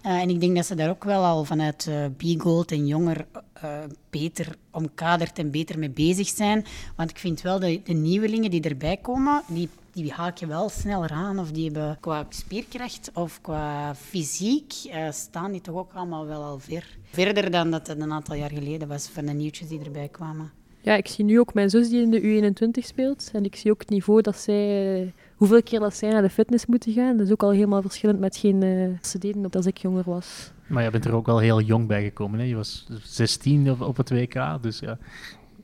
Uh, 0.07 0.21
en 0.21 0.31
ik 0.31 0.41
denk 0.41 0.57
dat 0.57 0.67
ze 0.67 0.75
daar 0.75 0.91
ook 0.91 1.05
wel 1.05 1.25
al 1.25 1.45
vanuit 1.45 1.87
uh, 1.89 2.05
B-Gold 2.17 2.73
en 2.73 2.87
jonger 2.87 3.27
uh, 3.65 3.79
beter 4.11 4.57
omkaderd 4.71 5.39
en 5.39 5.51
beter 5.51 5.79
mee 5.79 5.91
bezig 5.91 6.29
zijn. 6.29 6.65
Want 6.97 7.11
ik 7.11 7.19
vind 7.19 7.41
wel 7.41 7.59
de, 7.59 7.81
de 7.85 7.93
nieuwelingen 7.93 8.51
die 8.51 8.63
erbij 8.63 8.97
komen, 8.97 9.43
die, 9.47 9.69
die 9.93 10.13
haak 10.13 10.37
je 10.37 10.47
wel 10.47 10.69
sneller 10.69 11.11
aan. 11.11 11.39
Of 11.39 11.51
die 11.51 11.65
hebben 11.65 11.97
qua 12.01 12.27
spierkracht 12.29 13.11
of 13.15 13.41
qua 13.41 13.95
fysiek, 13.95 14.73
staan 15.11 15.53
die 15.53 15.61
toch 15.61 15.77
ook 15.77 15.93
allemaal 15.93 16.27
wel 16.27 16.43
al 16.43 16.59
ver. 16.59 16.99
Verder 17.11 17.51
dan 17.51 17.71
dat 17.71 17.87
het 17.87 18.01
een 18.01 18.13
aantal 18.13 18.35
jaar 18.35 18.51
geleden 18.51 18.89
was 18.89 19.09
van 19.09 19.27
de 19.27 19.33
nieuwtjes 19.33 19.69
die 19.69 19.85
erbij 19.85 20.09
kwamen. 20.09 20.51
Ja, 20.81 20.95
ik 20.95 21.09
zie 21.09 21.25
nu 21.25 21.41
ook 21.41 21.55
mijn 21.55 21.71
zus 21.71 21.89
die 21.89 22.03
in 22.03 22.11
de 22.11 22.21
U21 22.21 22.85
speelt. 22.85 23.31
En 23.33 23.45
ik 23.45 23.57
zie 23.57 23.71
ook 23.71 23.81
het 23.81 23.91
niveau 23.91 24.23
dat 24.23 24.37
zij... 24.37 25.13
eh, 25.37 25.39
Hoeveel 25.39 25.63
keer 25.63 25.81
dat 25.81 25.95
zij 25.95 26.11
naar 26.11 26.23
de 26.23 26.31
fitness 26.31 26.67
moeten 26.67 26.93
gaan. 26.93 27.17
Dat 27.17 27.27
is 27.27 27.33
ook 27.33 27.43
al 27.43 27.51
helemaal 27.51 27.83
verschillend 27.83 28.21
met 28.21 28.37
geen 28.37 28.63
uh, 28.63 28.99
ze 29.03 29.19
deden 29.19 29.45
op 29.45 29.57
als 29.57 29.67
ik 29.67 29.79
jonger 29.79 30.05
was. 30.07 30.53
Maar 30.67 30.83
je 30.83 30.91
bent 30.91 31.05
er 31.05 31.15
ook 31.15 31.27
wel 31.27 31.39
heel 31.39 31.61
jong 31.61 31.87
bij 31.87 32.03
gekomen. 32.03 32.39
Hè? 32.39 32.45
Je 32.45 32.57
was 32.57 32.87
16 33.03 33.71
op, 33.71 33.81
op 33.81 33.97
het 33.97 34.11
WK, 34.11 34.63
dus 34.63 34.79
ja. 34.79 34.99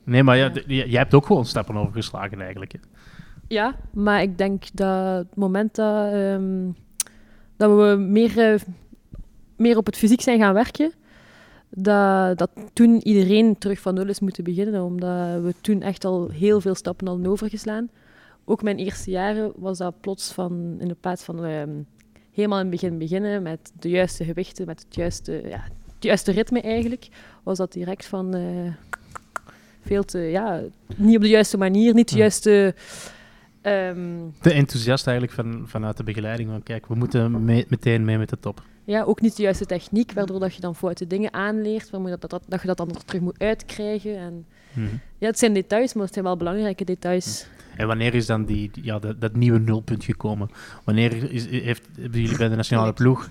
Nee, 0.03 0.23
maar 0.23 0.37
ja, 0.37 0.51
jij 0.67 0.99
hebt 0.99 1.13
ook 1.13 1.25
gewoon 1.25 1.45
stappen 1.45 1.75
overgeslagen 1.75 2.41
eigenlijk. 2.41 2.71
Hè? 2.71 2.79
Ja, 3.47 3.75
maar 3.93 4.21
ik 4.21 4.37
denk 4.37 4.63
dat 4.73 5.17
het 5.17 5.35
moment 5.35 5.75
dat, 5.75 6.13
ehm, 6.13 6.71
dat 7.57 7.69
we 7.69 7.95
meer, 7.99 8.53
eh, 8.53 8.59
meer 9.57 9.77
op 9.77 9.85
het 9.85 9.97
fysiek 9.97 10.21
zijn 10.21 10.39
gaan 10.39 10.53
werken, 10.53 10.91
dat, 11.69 12.37
dat 12.37 12.49
toen 12.73 13.01
iedereen 13.01 13.57
terug 13.57 13.79
van 13.79 13.93
nul 13.93 14.07
is 14.07 14.19
moeten 14.19 14.43
beginnen, 14.43 14.83
omdat 14.83 15.41
we 15.41 15.53
toen 15.61 15.81
echt 15.81 16.05
al 16.05 16.29
heel 16.29 16.61
veel 16.61 16.75
stappen 16.75 17.07
hadden 17.07 17.27
overgeslaan. 17.27 17.89
Ook 18.45 18.63
mijn 18.63 18.77
eerste 18.77 19.11
jaren 19.11 19.51
was 19.55 19.77
dat 19.77 19.99
plots 20.01 20.31
van, 20.31 20.75
in 20.79 20.87
de 20.87 20.95
plaats 20.99 21.23
van 21.23 21.45
ehm, 21.45 21.69
helemaal 22.31 22.59
in 22.59 22.65
het 22.71 22.81
begin 22.81 22.97
beginnen 22.97 23.41
met 23.41 23.71
de 23.79 23.89
juiste 23.89 24.23
gewichten, 24.23 24.65
met 24.65 24.79
het 24.85 24.95
juiste, 24.95 25.31
ja, 25.45 25.63
het 25.93 26.03
juiste 26.03 26.31
ritme 26.31 26.61
eigenlijk, 26.61 27.07
was 27.43 27.57
dat 27.57 27.71
direct 27.73 28.05
van 28.05 28.33
eh, 28.35 28.73
veel 29.81 30.03
te, 30.03 30.19
ja, 30.19 30.61
niet 30.95 31.15
op 31.15 31.21
de 31.21 31.27
juiste 31.29 31.57
manier, 31.57 31.93
niet 31.93 32.09
de 32.09 32.17
juiste... 32.17 32.75
ehm, 33.61 34.19
Te 34.41 34.51
enthousiast 34.53 35.07
eigenlijk 35.07 35.37
van, 35.37 35.63
vanuit 35.67 35.97
de 35.97 36.03
begeleiding. 36.03 36.49
Van 36.49 36.63
kijk, 36.63 36.85
we 36.87 36.95
moeten 36.95 37.45
mee- 37.45 37.65
meteen 37.67 38.05
mee 38.05 38.17
met 38.17 38.29
de 38.29 38.39
top. 38.39 38.63
Ja, 38.85 39.03
ook 39.03 39.21
niet 39.21 39.35
de 39.35 39.43
juiste 39.43 39.65
techniek, 39.65 40.11
waardoor 40.11 40.39
dat 40.39 40.55
je 40.55 40.61
dan 40.61 40.75
foute 40.75 41.07
dingen 41.07 41.33
aanleert, 41.33 41.89
waardoor 41.89 42.09
dat, 42.19 42.29
dat, 42.29 42.43
dat 42.47 42.61
je 42.61 42.67
dat 42.67 42.77
dan 42.77 42.87
nog 42.87 43.03
terug 43.03 43.21
moet 43.21 43.39
uitkrijgen. 43.39 44.17
En, 44.17 44.45
Mhm. 44.73 44.87
ja, 45.17 45.27
het 45.27 45.39
zijn 45.39 45.53
details, 45.53 45.93
maar 45.93 46.03
het 46.03 46.13
zijn 46.13 46.25
wel 46.25 46.37
belangrijke 46.37 46.83
details. 46.83 47.47
En 47.77 47.87
wanneer 47.87 48.13
is 48.15 48.25
dan 48.25 48.45
die, 48.45 48.71
ja, 48.81 48.99
dat, 48.99 49.21
dat 49.21 49.35
nieuwe 49.35 49.59
nulpunt 49.59 50.03
gekomen? 50.03 50.49
Wanneer 50.83 51.31
is, 51.31 51.45
heeft, 51.49 51.81
hebben 51.99 52.21
jullie 52.21 52.37
bij 52.37 52.49
de 52.49 52.55
nationale 52.55 52.93
ploeg... 52.93 53.29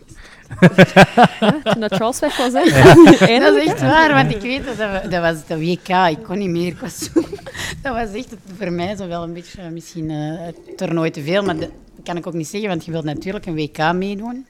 Ja, 1.41 1.61
toen 1.63 1.81
dat 1.81 1.95
Charles 1.95 2.19
weg 2.19 2.37
was, 2.37 2.53
hè. 2.53 2.61
Dat 3.41 3.57
is 3.57 3.67
echt 3.67 3.81
waar, 3.81 4.13
want 4.15 4.31
ik 4.35 4.41
weet 4.41 4.65
dat 4.65 4.77
dat, 4.77 5.11
dat 5.11 5.21
was 5.21 5.47
de 5.47 5.59
WK. 5.59 5.89
Ik 6.19 6.23
kon 6.25 6.39
niet 6.39 6.49
meer. 6.51 6.67
Ik 6.67 6.79
was 6.79 6.99
zo- 6.99 7.25
dat 7.83 7.95
was 7.95 8.13
echt 8.13 8.35
voor 8.57 8.73
mij 8.73 8.97
zo 8.97 9.07
wel 9.09 9.23
een 9.23 9.33
beetje 9.33 9.71
misschien 9.71 10.11
eh, 10.11 10.17
het 10.47 10.57
toernooi 10.77 11.11
te 11.11 11.23
veel. 11.23 11.43
Maar 11.43 11.57
dat 11.59 11.71
kan 12.05 12.17
ik 12.17 12.27
ook 12.27 12.33
niet 12.35 12.49
zeggen, 12.49 12.69
want 12.69 12.85
je 12.85 12.91
wilt 12.91 13.05
natuurlijk 13.05 13.47
een 13.47 13.55
WK 13.55 13.93
meedoen. 13.93 14.47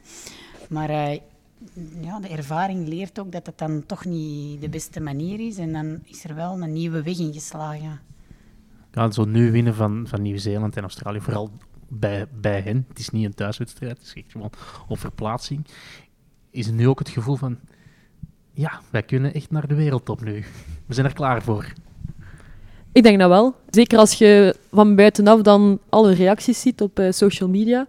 Maar 0.68 0.90
eh, 0.90 1.18
ja, 2.00 2.20
de 2.20 2.28
ervaring 2.28 2.88
leert 2.88 3.18
ook 3.18 3.32
dat 3.32 3.46
het 3.46 3.58
dan 3.58 3.82
toch 3.86 4.04
niet 4.04 4.60
de 4.60 4.68
beste 4.68 5.00
manier 5.00 5.46
is. 5.46 5.56
En 5.58 5.72
dan 5.72 5.98
is 6.04 6.24
er 6.24 6.34
wel 6.34 6.62
een 6.62 6.72
nieuwe 6.72 7.02
weg 7.02 7.18
ingeslagen. 7.18 8.00
Gaan 8.92 9.12
zo 9.12 9.24
nu 9.24 9.50
winnen 9.50 9.74
van, 9.74 10.04
van 10.08 10.22
Nieuw-Zeeland 10.22 10.76
en 10.76 10.82
Australië. 10.82 11.20
Vooral 11.20 11.50
bij, 11.88 12.26
bij 12.40 12.60
hen. 12.60 12.84
Het 12.88 12.98
is 12.98 13.10
niet 13.10 13.24
een 13.24 13.34
thuiswedstrijd, 13.34 13.98
het 13.98 14.06
is 14.06 14.14
echt 14.14 14.32
gewoon 14.32 14.50
op 14.88 14.98
verplaatsing. 14.98 15.66
Is 16.50 16.70
nu 16.70 16.88
ook 16.88 16.98
het 16.98 17.08
gevoel 17.08 17.36
van, 17.36 17.58
ja, 18.52 18.80
wij 18.90 19.02
kunnen 19.02 19.34
echt 19.34 19.50
naar 19.50 19.66
de 19.66 19.74
wereldtop 19.74 20.20
nu. 20.20 20.44
We 20.86 20.94
zijn 20.94 21.06
er 21.06 21.12
klaar 21.12 21.42
voor. 21.42 21.72
Ik 22.92 23.02
denk 23.02 23.18
dat 23.18 23.28
wel. 23.28 23.54
Zeker 23.70 23.98
als 23.98 24.12
je 24.12 24.56
van 24.70 24.96
buitenaf 24.96 25.40
dan 25.40 25.78
alle 25.88 26.14
reacties 26.14 26.60
ziet 26.60 26.80
op 26.80 26.98
uh, 26.98 27.10
social 27.10 27.48
media, 27.48 27.86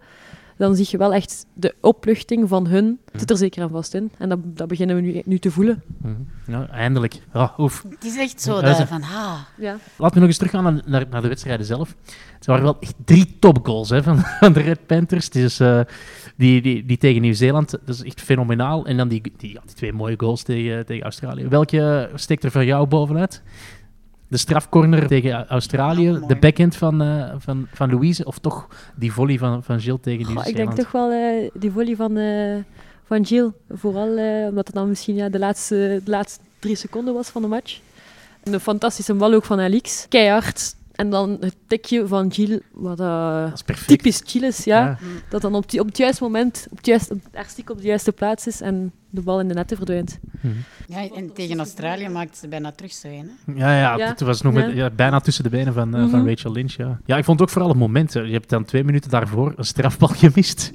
dan 0.57 0.75
zie 0.75 0.87
je 0.89 0.97
wel 0.97 1.13
echt 1.13 1.45
de 1.53 1.75
opluchting 1.81 2.49
van 2.49 2.67
hun. 2.67 2.99
Het 3.11 3.19
zit 3.19 3.29
er 3.29 3.37
zeker 3.37 3.63
aan 3.63 3.69
vast 3.69 3.93
in. 3.93 4.11
En 4.17 4.29
dat, 4.29 4.39
dat 4.43 4.67
beginnen 4.67 4.95
we 4.95 5.01
nu, 5.01 5.21
nu 5.25 5.37
te 5.37 5.51
voelen. 5.51 5.83
Mm 5.97 6.27
Ja, 6.47 6.67
eindelijk. 6.67 7.21
Oh, 7.33 7.59
oef. 7.59 7.85
Het 7.89 8.05
is 8.05 8.17
echt 8.17 8.41
zo 8.41 8.61
dat, 8.61 8.87
van, 8.87 9.01
ah. 9.01 9.39
Ja. 9.57 9.77
Laten 9.97 10.13
we 10.13 10.19
nog 10.19 10.27
eens 10.27 10.37
teruggaan 10.37 10.63
naar, 10.63 10.81
naar, 10.85 11.05
naar 11.09 11.21
de 11.21 11.27
wedstrijden 11.27 11.65
zelf. 11.65 11.95
Het 12.35 12.45
waren 12.45 12.63
wel 12.63 12.77
echt 12.79 12.95
drie 13.05 13.35
topgoals 13.39 13.89
hè, 13.89 14.03
van, 14.03 14.19
van 14.39 14.53
de 14.53 14.61
Red 14.61 14.85
Panthers. 14.85 15.29
Dus, 15.29 15.59
uh, 15.59 15.79
die, 16.37 16.61
die, 16.61 16.85
die 16.85 16.97
tegen 16.97 17.21
Nieuw-Zeeland, 17.21 17.71
dat 17.71 17.95
is 17.95 18.03
echt 18.03 18.21
fenomenaal. 18.21 18.85
En 18.85 18.97
dan 18.97 19.07
die, 19.07 19.21
die, 19.37 19.53
ja, 19.53 19.61
die 19.65 19.75
twee 19.75 19.93
mooie 19.93 20.15
goals 20.17 20.43
tegen, 20.43 20.85
tegen 20.85 21.03
Australië. 21.03 21.47
Welke 21.47 22.09
steekt 22.15 22.43
er 22.43 22.51
voor 22.51 22.65
jou 22.65 22.87
bovenuit? 22.87 23.41
De 24.33 24.39
strafcorner 24.39 25.07
tegen 25.07 25.47
Australië, 25.47 26.11
Ja, 26.11 26.27
de 26.27 26.35
backhand 26.35 26.75
van, 26.75 27.01
eh, 27.01 27.33
van, 27.37 27.67
van 27.73 27.89
Louise, 27.89 28.25
of 28.25 28.39
toch 28.39 28.67
die 28.95 29.11
volley 29.11 29.37
van, 29.37 29.63
van 29.63 29.79
Gilles 29.79 29.99
tegen 30.01 30.25
Goh, 30.25 30.47
ik 30.47 30.55
denk 30.55 30.73
toch 30.73 30.91
wel 30.91 31.11
eh, 31.11 31.49
die 31.53 31.71
volley 31.71 31.95
van, 31.95 32.17
eh 32.17 32.55
van 33.05 33.25
Gilles. 33.25 33.51
Vooral 33.69 34.17
eh, 34.17 34.47
omdat 34.49 34.67
het 34.67 34.75
dan 34.75 34.89
misschien 34.89 35.15
ja, 35.15 35.29
de, 35.29 35.39
laatste, 35.39 36.01
de 36.03 36.11
laatste 36.11 36.39
drie 36.59 36.75
seconden 36.75 37.13
was 37.13 37.29
van 37.29 37.41
de 37.41 37.47
match. 37.47 37.79
En 38.43 38.53
een 38.53 38.59
fantastische 38.59 39.13
bal 39.13 39.33
ook 39.33 39.45
van 39.45 39.59
Alix. 39.59 40.05
Keihard. 40.09 40.75
En 40.93 41.09
dan 41.09 41.37
het 41.39 41.55
tikje 41.67 42.07
van 42.07 42.31
Gilles, 42.33 42.59
wat 42.71 42.99
eh, 42.99 43.43
Dat 43.43 43.53
is 43.53 43.61
perfect. 43.61 43.87
typisch 43.87 44.21
Gilles 44.25 44.57
is. 44.57 44.65
Ja. 44.65 44.79
Ja. 44.85 44.97
Dat 45.29 45.41
dan 45.41 45.55
op, 45.55 45.69
die, 45.69 45.79
op 45.79 45.85
het 45.87 45.97
juiste 45.97 46.23
moment, 46.23 46.67
op 46.71 46.77
het 46.77 46.85
juiste, 46.85 47.17
artistiek 47.33 47.69
op 47.69 47.77
de 47.77 47.87
juiste 47.87 48.11
plaats 48.11 48.47
is 48.47 48.61
en 48.61 48.91
de 49.09 49.21
bal 49.21 49.39
in 49.39 49.47
de 49.47 49.53
netten 49.53 49.77
verdwijnt. 49.77 50.19
Ja, 50.87 51.09
en 51.15 51.33
tegen 51.33 51.57
Australië 51.57 52.09
maakte 52.09 52.37
ze 52.37 52.47
bijna 52.47 52.71
terug 52.71 52.91
zo 52.91 53.07
een. 53.07 53.31
Hè? 53.45 53.53
Ja, 53.53 53.77
ja, 53.79 53.97
Ja. 53.97 54.07
het 54.07 54.19
was 54.21 54.41
nog 54.41 54.53
met, 54.53 54.71
Ja. 54.73 54.89
bijna 54.89 55.19
tussen 55.19 55.43
de 55.43 55.49
benen 55.49 55.73
van, 55.73 55.95
eh, 55.95 56.09
van 56.09 56.19
Mhm. 56.19 56.27
Rachel 56.29 56.51
Lynch. 56.51 56.71
Ja. 56.75 56.99
ja, 57.05 57.17
ik 57.17 57.23
vond 57.23 57.41
ook 57.41 57.49
vooral 57.49 57.69
het 57.69 57.77
moment. 57.79 58.13
hè. 58.13 58.19
Je 58.21 58.31
hebt 58.33 58.49
dan 58.49 58.63
twee 58.65 58.83
minuten 58.83 59.09
daarvoor 59.09 59.53
een 59.55 59.65
strafbal 59.65 60.07
gemist. 60.23 60.71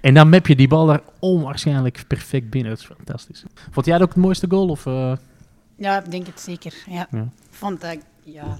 En 0.00 0.14
dan 0.14 0.28
map 0.28 0.46
je 0.46 0.56
die 0.56 0.68
bal 0.68 0.86
daar 0.86 1.00
onwaarschijnlijk 1.18 2.04
perfect 2.06 2.50
binnen. 2.50 2.70
Dat 2.70 2.80
is 2.80 2.86
fantastisch. 2.96 3.44
Vond 3.70 3.86
jij 3.86 3.98
dat 3.98 4.06
ook 4.08 4.14
het 4.14 4.22
mooiste 4.24 4.46
goal? 4.48 4.68
Of, 4.68 4.86
eh? 4.86 5.12
Ja, 5.76 6.04
ik 6.04 6.10
denk 6.10 6.26
het 6.26 6.40
zeker. 6.40 6.74
Ja. 6.86 7.08
Vond 7.50 7.80
dat, 7.80 7.96
ja, 8.24 8.58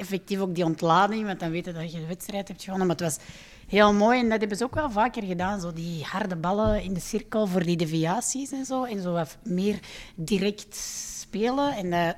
effectief 0.00 0.40
ook 0.40 0.54
die 0.54 0.64
ontlading, 0.64 1.26
want 1.26 1.40
dan 1.40 1.50
weet 1.50 1.64
je 1.64 1.72
dat 1.72 1.92
je 1.92 2.00
de 2.00 2.06
wedstrijd 2.06 2.48
hebt 2.48 2.62
gewonnen. 2.62 2.86
Maar 2.86 2.96
het 2.96 3.04
was 3.04 3.18
heel 3.66 3.92
mooi 3.92 4.18
en 4.18 4.28
dat 4.28 4.40
hebben 4.40 4.58
ze 4.58 4.64
ook 4.64 4.74
wel 4.74 4.90
vaker 4.90 5.22
gedaan. 5.22 5.60
Zo 5.60 5.72
die 5.72 6.04
harde 6.04 6.36
ballen 6.36 6.82
in 6.82 6.94
de 6.94 7.00
cirkel 7.00 7.46
voor 7.46 7.62
die 7.62 7.76
deviaties 7.76 8.52
en 8.52 8.64
zo. 8.64 8.84
En 8.84 9.02
zo 9.02 9.12
wat 9.12 9.36
meer 9.42 9.78
direct 10.14 10.76
spelen. 11.20 11.76
En 11.76 11.90
dat, 11.90 12.16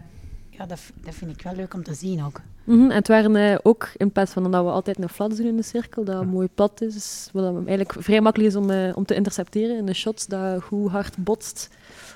ja, 0.51 0.67
dat, 0.67 0.81
dat 1.05 1.15
vind 1.15 1.31
ik 1.31 1.43
wel 1.43 1.55
leuk 1.55 1.75
om 1.75 1.83
te 1.83 1.95
zien 1.95 2.25
ook. 2.25 2.41
Mhm, 2.65 2.91
En 2.91 2.97
het 2.97 3.09
waren 3.09 3.37
eh, 3.37 3.59
ook, 3.63 3.91
in 3.97 4.13
plaats 4.13 4.33
van 4.33 4.51
dat 4.51 4.65
we 4.65 4.71
altijd 4.71 4.99
een 4.99 5.09
flats 5.09 5.37
doen 5.37 5.47
in 5.47 5.57
de 5.57 5.63
cirkel, 5.63 6.05
dat 6.05 6.25
mooi 6.25 6.49
plat 6.55 6.81
is, 6.81 7.29
wat 7.33 7.55
eigenlijk 7.55 7.95
vrij 7.99 8.21
makkelijk 8.21 8.51
is 8.51 8.57
om, 8.57 8.71
eh, 8.71 8.97
om 8.97 9.05
te 9.05 9.15
intercepteren 9.15 9.77
in 9.77 9.87
de 9.87 9.95
shots, 9.95 10.27
dat 10.27 10.63
goed 10.63 10.91
hard 10.91 11.17
botst 11.17 11.71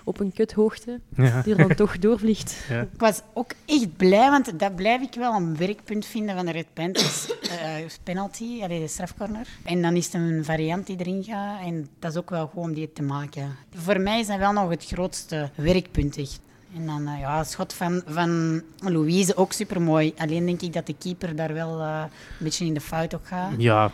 op 0.06 0.20
een 0.20 0.32
kuthoogte, 0.32 1.00
ja. 1.16 1.42
die 1.42 1.54
er 1.54 1.68
dan 1.68 1.76
toch 1.76 1.98
doorvliegt. 1.98 2.56
Ik 2.92 3.00
was 3.00 3.22
ook 3.32 3.50
echt 3.64 3.96
blij, 3.96 4.30
want 4.30 4.58
dat 4.58 4.76
blijf 4.76 5.02
ik 5.02 5.14
wel 5.14 5.34
een 5.34 5.56
werkpunt 5.56 6.06
vinden 6.06 6.36
van 6.36 6.46
de 6.46 6.52
Red 6.52 6.66
Panthers. 6.72 7.38
eh, 7.40 7.74
penalty, 8.02 8.60
allee, 8.62 8.80
de 8.80 8.88
strafcorner. 8.88 9.48
En 9.64 9.82
dan 9.82 9.96
is 9.96 10.04
het 10.04 10.14
een 10.14 10.44
variant 10.44 10.86
die 10.86 10.96
erin 10.98 11.24
gaat. 11.24 11.60
En 11.64 11.88
dat 11.98 12.10
is 12.10 12.18
ook 12.18 12.30
wel 12.30 12.46
gewoon 12.46 12.64
om 12.64 12.74
die 12.74 12.92
te 12.92 13.02
maken. 13.02 13.56
Voor 13.74 14.00
mij 14.00 14.20
is 14.20 14.26
dat 14.26 14.38
wel 14.38 14.52
nog 14.52 14.70
het 14.70 14.84
grootste 14.84 15.50
werkpunt, 15.54 16.16
echt. 16.16 16.40
En 16.76 16.86
dan, 16.86 17.06
eh, 17.06 17.20
ja, 17.20 17.38
het 17.38 17.50
schot 17.50 17.72
van, 17.72 18.02
van 18.06 18.62
Louise 18.78 19.36
ook 19.36 19.52
supermooi. 19.52 20.12
Alleen 20.16 20.46
denk 20.46 20.60
ik 20.62 20.72
dat 20.72 20.86
de 20.86 20.94
keeper 20.98 21.36
daar 21.36 21.52
wel 21.52 21.80
eh, 21.80 22.02
een 22.02 22.44
beetje 22.44 22.64
in 22.66 22.74
de 22.74 22.80
fout 22.80 23.14
ook 23.14 23.26
gaat. 23.26 23.50
ja, 23.58 23.90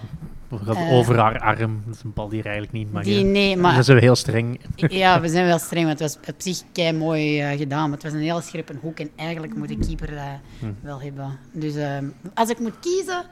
gaat 0.65 0.77
Eh. 0.77 0.93
over 0.93 1.19
haar 1.19 1.39
arm. 1.39 1.83
Dat 1.87 1.95
is 1.95 2.03
een 2.03 2.13
bal 2.13 2.29
die 2.29 2.39
er 2.39 2.45
eigenlijk 2.45 2.75
niet 2.75 2.93
mag. 2.93 3.03
Die, 3.05 3.25
nee, 3.25 3.53
Dat 3.55 3.63
maar 3.63 3.79
is 3.79 3.87
wel 3.87 3.97
heel 3.97 4.17
streng. 4.17 4.61
ja, 4.77 5.21
we 5.21 5.29
zijn 5.29 5.47
wel 5.47 5.59
streng, 5.59 5.87
want 5.87 5.99
het 5.99 6.15
was 6.23 6.35
op 6.35 6.41
zich 6.43 6.63
kei 6.73 6.93
mooi 6.93 7.57
gedaan. 7.57 7.83
Maar 7.85 7.93
het 7.99 8.03
was 8.03 8.13
een 8.13 8.19
heel 8.19 8.41
scherpe 8.41 8.75
hoek 8.81 8.99
en 8.99 9.11
eigenlijk 9.17 9.55
moet 9.57 9.69
de 9.69 9.79
keeper 9.79 10.11
dat 10.11 10.19
Hm. 10.59 10.67
wel 10.81 11.01
hebben. 11.03 11.39
Dus 11.53 11.75
ehm, 11.75 12.05
als 12.35 12.51
ik 12.51 12.59
moet 12.59 12.79
kiezen, 12.81 13.23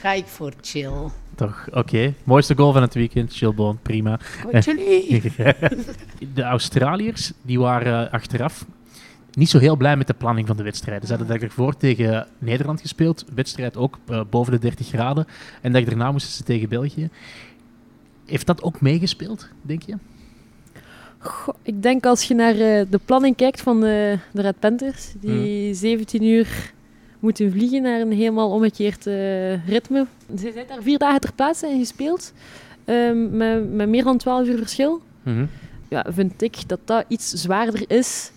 ga 0.00 0.12
ik 0.12 0.26
voor 0.26 0.52
chill. 0.60 0.92
Toch, 1.34 1.66
oké. 1.72 2.14
Mooiste 2.24 2.56
goal 2.56 2.72
van 2.72 2.82
het 2.82 2.94
weekend. 2.94 3.32
Chillbone, 3.34 3.78
prima. 3.82 4.18
Goed, 4.42 4.64
de 6.34 6.42
Australiërs 6.42 7.32
die 7.42 7.58
waren 7.60 8.10
achteraf 8.10 8.64
niet 9.36 9.50
zo 9.50 9.58
heel 9.58 9.76
blij 9.76 9.96
met 9.96 10.06
de 10.06 10.14
planning 10.14 10.46
van 10.46 10.56
de 10.56 10.62
wedstrijden. 10.62 11.06
Ze 11.06 11.14
hadden 11.14 11.30
eigenlijk 11.30 11.60
voor 11.60 11.76
tegen 11.76 12.26
Nederland 12.38 12.80
gespeeld, 12.80 13.24
wedstrijd 13.34 13.76
ook 13.76 13.98
eh, 14.06 14.20
boven 14.30 14.52
de 14.52 14.58
30 14.58 14.86
graden. 14.86 15.26
En 15.60 15.72
dat 15.72 15.86
daarna 15.86 16.12
moesten 16.12 16.32
ze 16.32 16.42
tegen 16.42 16.68
België. 16.68 17.08
Heeft 18.26 18.46
dat 18.46 18.62
ook 18.62 18.80
meegespeeld, 18.80 19.48
denk 19.62 19.82
je? 19.82 19.96
Goh, 21.18 21.54
ik 21.62 21.82
denk 21.82 22.06
als 22.06 22.22
je 22.22 22.34
naar 22.34 22.54
eh, 22.54 22.84
de 22.90 23.00
planning 23.04 23.36
kijkt 23.36 23.60
van 23.60 23.80
de, 23.80 24.18
de 24.32 24.42
Red 24.42 24.58
Panthers, 24.58 25.12
die 25.20 25.74
17 25.74 26.22
uur 26.22 26.72
moeten 27.18 27.52
vliegen 27.52 27.82
naar 27.82 28.00
een 28.00 28.12
helemaal 28.12 28.50
omgekeerd 28.50 29.06
eh, 29.06 29.68
ritme. 29.68 30.06
Ze 30.38 30.50
zijn 30.54 30.66
daar 30.68 30.82
vier 30.82 30.98
dagen 30.98 31.20
ter 31.20 31.32
plaatse 31.32 31.66
en 31.66 31.78
gespeeld, 31.78 32.32
ehm, 32.84 33.36
met, 33.36 33.72
met 33.72 33.88
meer 33.88 34.04
dan 34.04 34.18
12 34.18 34.46
uur 34.46 34.58
verschil. 34.58 35.02
Mhm. 35.22 35.46
Ja, 35.88 36.06
vind 36.08 36.42
ik 36.42 36.68
dat 36.68 36.80
dat 36.84 37.04
iets 37.08 37.30
zwaarder 37.30 37.90
is 37.90 38.32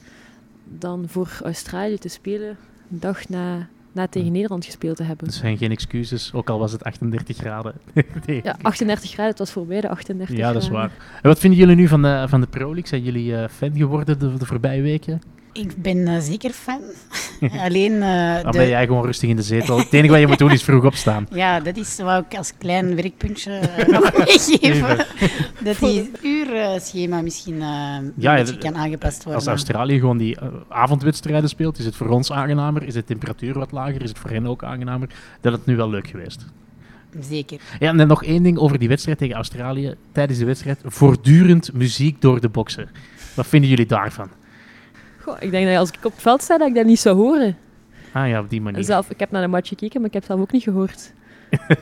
dan 0.69 1.05
voor 1.07 1.39
Australië 1.43 1.97
te 1.97 2.07
spelen 2.09 2.57
een 2.91 2.99
dag 2.99 3.29
na, 3.29 3.67
na 3.91 4.07
tegen 4.07 4.31
Nederland 4.31 4.65
gespeeld 4.65 4.97
te 4.97 5.03
hebben. 5.03 5.25
Dat 5.25 5.35
zijn 5.35 5.57
geen 5.57 5.71
excuses, 5.71 6.33
ook 6.33 6.49
al 6.49 6.59
was 6.59 6.71
het 6.71 6.83
38 6.83 7.37
graden. 7.37 7.73
nee. 8.25 8.39
Ja, 8.43 8.57
38 8.61 9.09
graden, 9.09 9.29
het 9.29 9.39
was 9.39 9.51
voorbij 9.51 9.81
de 9.81 9.89
38 9.89 10.37
Ja, 10.37 10.51
dat 10.53 10.61
is 10.61 10.67
graden. 10.67 10.89
waar. 10.89 11.19
En 11.21 11.29
wat 11.29 11.39
vinden 11.39 11.59
jullie 11.59 11.75
nu 11.75 11.87
van 11.87 12.01
de, 12.01 12.25
van 12.27 12.41
de 12.41 12.47
Pro 12.47 12.65
League? 12.65 12.87
Zijn 12.87 13.03
jullie 13.03 13.35
eh, 13.35 13.49
fan 13.49 13.75
geworden 13.75 14.19
de, 14.19 14.33
de 14.37 14.45
voorbije 14.45 14.81
weken? 14.81 15.21
Ik 15.57 15.75
ben 15.81 16.07
eh, 16.07 16.19
zeker 16.19 16.49
fan. 16.51 16.81
Alleen, 17.65 18.01
eh, 18.01 18.41
Dan 18.43 18.51
de- 18.51 18.57
ben 18.57 18.67
jij 18.67 18.85
gewoon 18.85 19.05
rustig 19.05 19.29
in 19.29 19.35
de 19.35 19.41
zetel. 19.41 19.77
Het 19.77 19.93
enige 19.93 20.11
wat 20.11 20.19
je 20.19 20.27
moet 20.27 20.37
doen 20.37 20.51
is 20.51 20.63
vroeg 20.63 20.85
opstaan. 20.85 21.27
ja, 21.43 21.59
dat 21.59 21.77
is 21.77 21.97
wat 21.97 22.25
ik 22.29 22.37
als 22.37 22.53
klein 22.57 22.95
werkpuntje 22.95 23.51
eh, 23.53 23.87
nog 23.99 24.17
meegeven. 24.17 25.05
dat 25.63 25.77
die 25.79 26.11
uurschema 26.23 27.21
misschien 27.21 27.57
Ja, 28.15 28.35
ja, 28.35 28.43
kan 28.59 28.75
aangepast 28.75 29.17
worden. 29.17 29.33
Als 29.35 29.47
Australië 29.47 29.99
gewoon 29.99 30.17
die 30.17 30.37
avondwedstrijden 30.69 31.49
speelt, 31.49 31.77
is 31.79 31.85
het 31.85 31.95
voor 31.95 32.09
ons 32.09 32.31
aangenamer, 32.31 32.83
is 32.83 32.93
de 32.93 33.03
temperatuur 33.03 33.53
wat 33.53 33.71
lager, 33.71 34.01
is 34.03 34.09
het 34.09 34.19
voor 34.19 34.29
hen 34.29 34.47
ook 34.47 34.63
aangenamer, 34.63 35.09
dat 35.41 35.51
het 35.53 35.65
nu 35.65 35.75
wel 35.75 35.89
leuk 35.89 36.07
geweest. 36.07 36.45
Zeker. 37.19 37.59
Ja, 37.79 37.89
en 37.89 37.97
dan 37.97 38.07
nog 38.07 38.23
één 38.23 38.43
ding 38.43 38.57
over 38.57 38.79
die 38.79 38.87
wedstrijd 38.87 39.17
tegen 39.17 39.35
Australië. 39.35 39.95
Tijdens 40.11 40.39
de 40.39 40.45
wedstrijd 40.45 40.79
voortdurend 40.85 41.73
muziek 41.73 42.21
door 42.21 42.41
de 42.41 42.49
boksen. 42.49 42.89
Wat 43.33 43.47
vinden 43.47 43.69
jullie 43.69 43.85
daarvan? 43.85 44.29
Goh, 45.27 45.35
ik 45.39 45.51
denk 45.51 45.67
dat 45.67 45.77
als 45.77 45.89
ik 45.89 45.95
op 46.05 46.11
het 46.11 46.21
veld 46.21 46.41
sta, 46.41 46.57
dat 46.57 46.67
ik 46.67 46.75
dat 46.75 46.85
niet 46.85 46.99
zou 46.99 47.15
horen. 47.15 47.57
Ah 48.11 48.27
ja, 48.27 48.39
op 48.39 48.49
die 48.49 48.61
manier. 48.61 48.83
Zelf, 48.83 49.09
ik 49.09 49.19
heb 49.19 49.31
naar 49.31 49.41
de 49.41 49.47
match 49.47 49.67
gekeken, 49.67 49.99
maar 49.99 50.07
ik 50.07 50.13
heb 50.13 50.21
het 50.23 50.31
zelf 50.31 50.41
ook 50.43 50.51
niet 50.51 50.63
gehoord. 50.63 51.13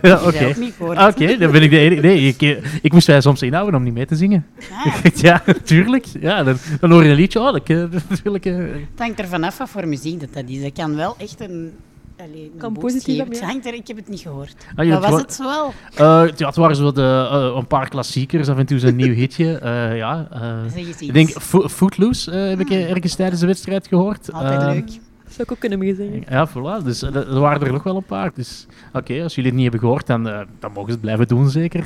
Ja, 0.02 0.24
Oké. 0.28 0.54
niet 0.60 0.74
gehoord. 0.78 0.98
Oké, 1.08 1.38
dan 1.38 1.52
ben 1.52 1.62
ik 1.62 1.70
de 1.70 1.78
enige. 1.78 2.02
Nee, 2.02 2.28
ik, 2.28 2.42
eh, 2.42 2.58
ik 2.82 2.94
moest 2.94 3.08
wij 3.08 3.22
soms 3.22 3.42
inhouden 3.42 3.76
om 3.76 3.84
niet 3.84 3.94
mee 3.94 4.06
te 4.06 4.16
zingen. 4.16 4.46
Ah, 4.72 4.96
ja, 5.16 5.44
tuurlijk. 5.64 6.06
Ja, 6.20 6.44
dan, 6.44 6.58
dan 6.80 6.92
hoor 6.92 7.04
je 7.04 7.10
een 7.10 7.16
liedje. 7.16 7.40
Oh, 7.40 7.52
dat, 7.52 7.70
eh, 7.70 7.78
dat 8.10 8.22
wil 8.24 8.36
ik. 8.36 8.46
eh. 8.46 8.56
het 8.58 8.78
hangt 8.98 9.20
er 9.20 9.28
vanaf 9.28 9.58
wat 9.58 9.70
voor 9.70 9.88
muziek 9.88 10.20
dat, 10.20 10.34
dat 10.34 10.44
is. 10.48 10.62
Dat 10.62 10.74
kan 10.74 10.96
wel 10.96 11.16
echt 11.18 11.40
een, 11.40 11.72
allee, 12.18 12.52
een 12.54 12.58
Kan 12.60 12.74
positief 12.74 13.24
Het 13.24 13.42
hangt 13.42 13.66
er, 13.66 13.74
ik 13.74 13.88
heb 13.88 13.98
het 13.98 14.08
niet 14.10 14.20
gehoord. 14.20 14.56
Ah, 14.76 14.88
maar 14.88 15.00
was 15.02 15.22
het 15.22 15.34
zo 15.34 15.44
wel? 15.44 15.74
Eh, 15.96 16.24
ja, 16.38 16.48
het 16.48 16.56
waren 16.56 16.76
zo 16.76 16.92
de, 16.92 17.28
eh, 17.32 17.54
een 17.58 17.68
paar 17.68 17.90
klassiekers, 17.90 18.50
af 18.50 18.58
en 18.58 18.66
toe 18.66 18.80
zo'n 18.80 18.96
nieuw 19.06 19.14
hitje. 19.14 19.58
Eh, 19.58 19.98
ja, 19.98 20.28
eh, 20.32 20.78
ik 21.00 21.14
denk 21.14 21.30
Fo- 21.30 21.68
Footloose 21.70 22.32
heb 22.32 22.60
ik 22.60 22.70
eh, 22.70 22.90
ergens 22.92 23.16
tijdens 23.16 23.40
de 23.42 23.48
wedstrijd 23.48 23.88
gehoord. 23.88 24.32
Altijd 24.32 24.62
leuk. 24.64 24.86
Dat 25.24 25.34
zou 25.34 25.44
ik 25.48 25.52
ook 25.52 25.60
kunnen 25.60 25.80
meezingen. 25.80 26.24
Ja, 26.30 26.50
voilà. 26.50 26.84
Dus 26.84 27.02
er 27.02 27.40
waren 27.40 27.62
er 27.68 27.72
nog 27.72 27.84
wel 27.84 27.96
een 27.96 28.04
paar. 28.06 28.32
Dus 28.36 28.66
oké, 28.94 29.24
als 29.24 29.36
jullie 29.36 29.50
het 29.50 29.60
niet 29.60 29.70
hebben 29.72 29.80
gehoord, 29.80 30.08
dan, 30.08 30.24
dan 30.60 30.72
mogen 30.72 30.86
ze 30.86 30.92
het 30.92 31.02
blijven 31.02 31.28
doen, 31.28 31.50
zeker. 31.50 31.86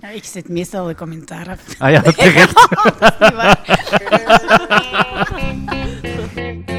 Ja, 0.00 0.08
ik 0.10 0.24
zet 0.24 0.48
meestal 0.48 0.86
de 0.86 0.94
commentaar 0.94 1.48
af. 1.48 1.80
Ah 1.80 1.90
ja, 1.90 2.00
terecht. 2.12 2.68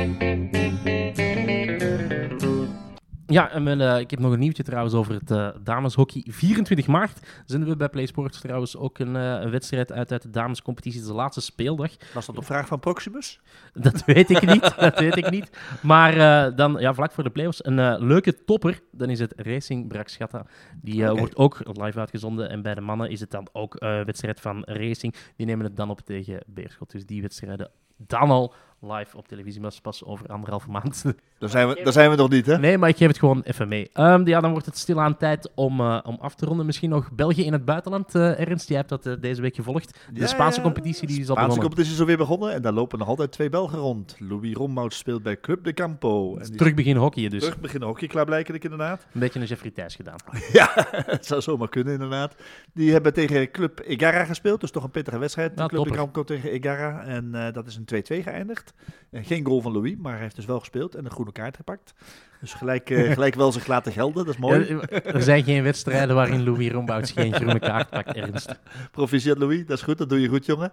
Ja, 3.29 3.49
en 3.49 3.63
mijn, 3.63 3.81
eh, 3.81 3.99
ik 3.99 4.11
heb 4.11 4.19
nog 4.19 4.31
een 4.31 4.39
nieuwtje 4.39 4.63
trouwens 4.63 4.93
over 4.93 5.13
het 5.13 5.31
eh, 5.31 5.49
dameshockey. 5.63 6.23
24 6.27 6.87
maart 6.87 7.43
zenden 7.45 7.69
we 7.69 7.75
bij 7.75 7.89
PlaySports 7.89 8.39
trouwens 8.39 8.77
ook 8.77 8.99
een, 8.99 9.15
eh, 9.15 9.41
een 9.41 9.49
wedstrijd 9.49 9.91
uit 9.91 10.11
uit 10.11 10.21
de 10.21 10.29
damescompetitie. 10.29 11.01
De 11.01 11.13
laatste 11.13 11.41
speeldag. 11.41 11.91
Was 12.13 12.25
dat 12.25 12.37
op 12.37 12.45
vraag 12.45 12.67
van 12.67 12.79
Proximus? 12.79 13.39
Dat 13.73 14.05
weet 14.05 14.29
ik 14.29 14.45
niet, 14.45 14.75
dat 14.79 14.99
weet 14.99 15.17
ik 15.17 15.29
niet. 15.29 15.49
Maar 15.81 16.55
dan, 16.55 16.75
ja, 16.79 16.93
vlak 16.93 17.11
voor 17.11 17.23
de 17.23 17.29
playoffs, 17.29 17.65
een 17.65 18.05
leuke 18.05 18.43
topper. 18.43 18.79
Dan 18.91 19.09
is 19.09 19.19
het 19.19 19.33
Racing 19.35 19.87
Brakschatta. 19.87 20.45
Die 20.81 21.07
wordt 21.09 21.35
ook 21.35 21.59
live 21.63 21.99
uitgezonden. 21.99 22.49
En 22.49 22.61
bij 22.61 22.75
de 22.75 22.81
mannen 22.81 23.09
is 23.09 23.19
het 23.19 23.31
dan 23.31 23.47
ook 23.51 23.75
een 23.79 24.05
wedstrijd 24.05 24.39
van 24.39 24.63
Racing. 24.65 25.15
Die 25.35 25.45
nemen 25.45 25.65
het 25.65 25.75
dan 25.75 25.89
op 25.89 25.99
tegen 25.99 26.39
Beerschot. 26.47 26.91
Dus 26.91 27.05
die 27.05 27.21
wedstrijden 27.21 27.71
dan 27.97 28.29
al 28.29 28.53
live 28.81 29.17
op 29.17 29.27
televisie. 29.27 29.61
Maar 29.61 29.69
dat 29.69 29.77
is 29.77 29.81
pas 29.81 30.03
over 30.03 30.27
anderhalve 30.27 30.69
maand. 30.69 31.03
Daar 31.39 31.49
zijn 31.49 31.67
we, 31.67 31.81
daar 31.83 31.93
zijn 31.93 32.09
we 32.09 32.15
nog 32.15 32.29
niet, 32.29 32.45
hè? 32.45 32.57
Nee, 32.57 32.77
maar 32.77 32.89
ik 32.89 32.97
geef 32.97 33.07
het 33.07 33.19
gewoon 33.19 33.41
even 33.41 33.67
mee. 33.67 33.89
Ehm, 33.93 34.27
ja, 34.27 34.39
dan 34.39 34.51
wordt 34.51 34.65
het 34.65 34.77
stilaan 34.77 35.17
tijd 35.17 35.49
om, 35.55 35.79
eh, 35.79 35.99
om 36.03 36.17
af 36.21 36.35
te 36.35 36.45
ronden. 36.45 36.65
Misschien 36.65 36.89
nog 36.89 37.11
België 37.11 37.43
in 37.45 37.53
het 37.53 37.65
buitenland, 37.65 38.15
eh, 38.15 38.39
Ernst. 38.39 38.67
Jij 38.67 38.77
hebt 38.77 38.89
dat 38.89 39.05
eh, 39.05 39.13
deze 39.19 39.41
week 39.41 39.55
gevolgd. 39.55 39.97
De 40.13 40.19
Ja, 40.19 40.27
Spaanse 40.27 40.61
competitie 40.61 41.07
die 41.07 41.19
is 41.19 41.29
al 41.29 41.35
Spaanse 41.35 41.41
begonnen. 41.41 41.63
competitie 41.67 41.93
is 41.93 41.99
alweer 41.99 42.17
begonnen 42.17 42.53
en 42.53 42.61
daar 42.61 42.73
lopen 42.73 42.99
nog 42.99 43.07
altijd 43.07 43.31
twee 43.31 43.49
Belgen 43.49 43.79
rond. 43.79 44.15
Louis 44.19 44.53
Rommout 44.53 44.93
speelt 44.93 45.23
bij 45.23 45.39
Club 45.39 45.63
de 45.63 45.73
Campo. 45.73 46.37
En 46.37 46.57
Terug 46.57 46.73
beginnen 46.73 47.03
hockeyen 47.03 47.29
dus. 47.29 47.41
terug 47.41 47.59
beginnen 47.59 47.87
hockey 47.87 48.07
klaarblijkelijk 48.07 48.63
inderdaad. 48.63 49.05
Een 49.13 49.19
beetje 49.19 49.39
een 49.39 49.45
Jeffrey 49.45 49.71
Thijs 49.71 49.95
gedaan. 49.95 50.17
Ja, 50.51 50.69
het 50.91 51.25
zou 51.25 51.41
zomaar 51.41 51.69
kunnen 51.69 51.93
inderdaad. 51.93 52.35
Die 52.73 52.91
hebben 52.91 53.13
tegen 53.13 53.51
Club 53.51 53.79
Egarra 53.85 54.25
gespeeld, 54.25 54.61
dus 54.61 54.71
toch 54.71 54.83
een 54.83 54.91
pittige 54.91 55.17
wedstrijd. 55.19 55.53
Club 55.67 55.83
de. 55.83 55.91
Campo 55.91 56.23
tegen 56.23 56.51
Egarra 56.51 57.03
en 57.03 57.51
dat 57.53 57.67
is 57.67 57.75
een 57.75 57.85
2-2 58.19 58.23
geëindigd. 58.23 58.68
En 59.11 59.23
geen 59.23 59.45
goal 59.45 59.61
van 59.61 59.71
Louis, 59.71 59.95
maar 59.97 60.13
hij 60.13 60.21
heeft 60.21 60.35
dus 60.35 60.45
wel 60.45 60.59
gespeeld 60.59 60.95
en 60.95 61.05
een 61.05 61.11
groene 61.11 61.31
kaart 61.31 61.55
gepakt. 61.55 61.93
Dus 62.41 62.53
gelijk, 62.53 62.89
eh, 62.89 63.11
gelijk 63.13 63.35
wel 63.35 63.51
zich 63.51 63.67
laten 63.67 63.91
gelden, 63.91 64.25
dat 64.25 64.33
is 64.33 64.39
mooi. 64.39 64.65
Ja, 64.89 65.01
er 65.03 65.21
zijn 65.21 65.43
geen 65.43 65.63
wedstrijden 65.63 66.15
waarin 66.15 66.43
Louis 66.43 66.71
Rombouts 66.71 67.11
geen 67.11 67.33
groene 67.33 67.59
kaart 67.59 67.89
pakt, 67.89 68.15
Ernst. 68.15 68.59
Proficiat 68.91 69.37
Louis, 69.37 69.65
dat 69.65 69.77
is 69.77 69.83
goed, 69.83 69.97
dat 69.97 70.09
doe 70.09 70.21
je 70.21 70.27
goed 70.27 70.45
jongen. 70.45 70.71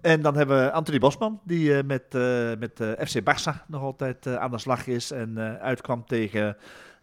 En 0.00 0.22
dan 0.22 0.36
hebben 0.36 0.64
we 0.64 0.72
Anthony 0.72 0.98
Bosman, 0.98 1.40
die 1.44 1.76
eh, 1.76 1.84
met, 1.84 2.14
eh, 2.14 2.50
met 2.58 2.80
eh, 2.80 3.06
FC 3.06 3.20
Barça 3.20 3.66
nog 3.66 3.82
altijd 3.82 4.26
eh, 4.26 4.34
aan 4.34 4.50
de 4.50 4.58
slag 4.58 4.86
is. 4.86 5.10
En 5.10 5.38
eh, 5.38 5.54
uitkwam 5.62 6.04
tegen, 6.06 6.48
eh, 6.48 6.62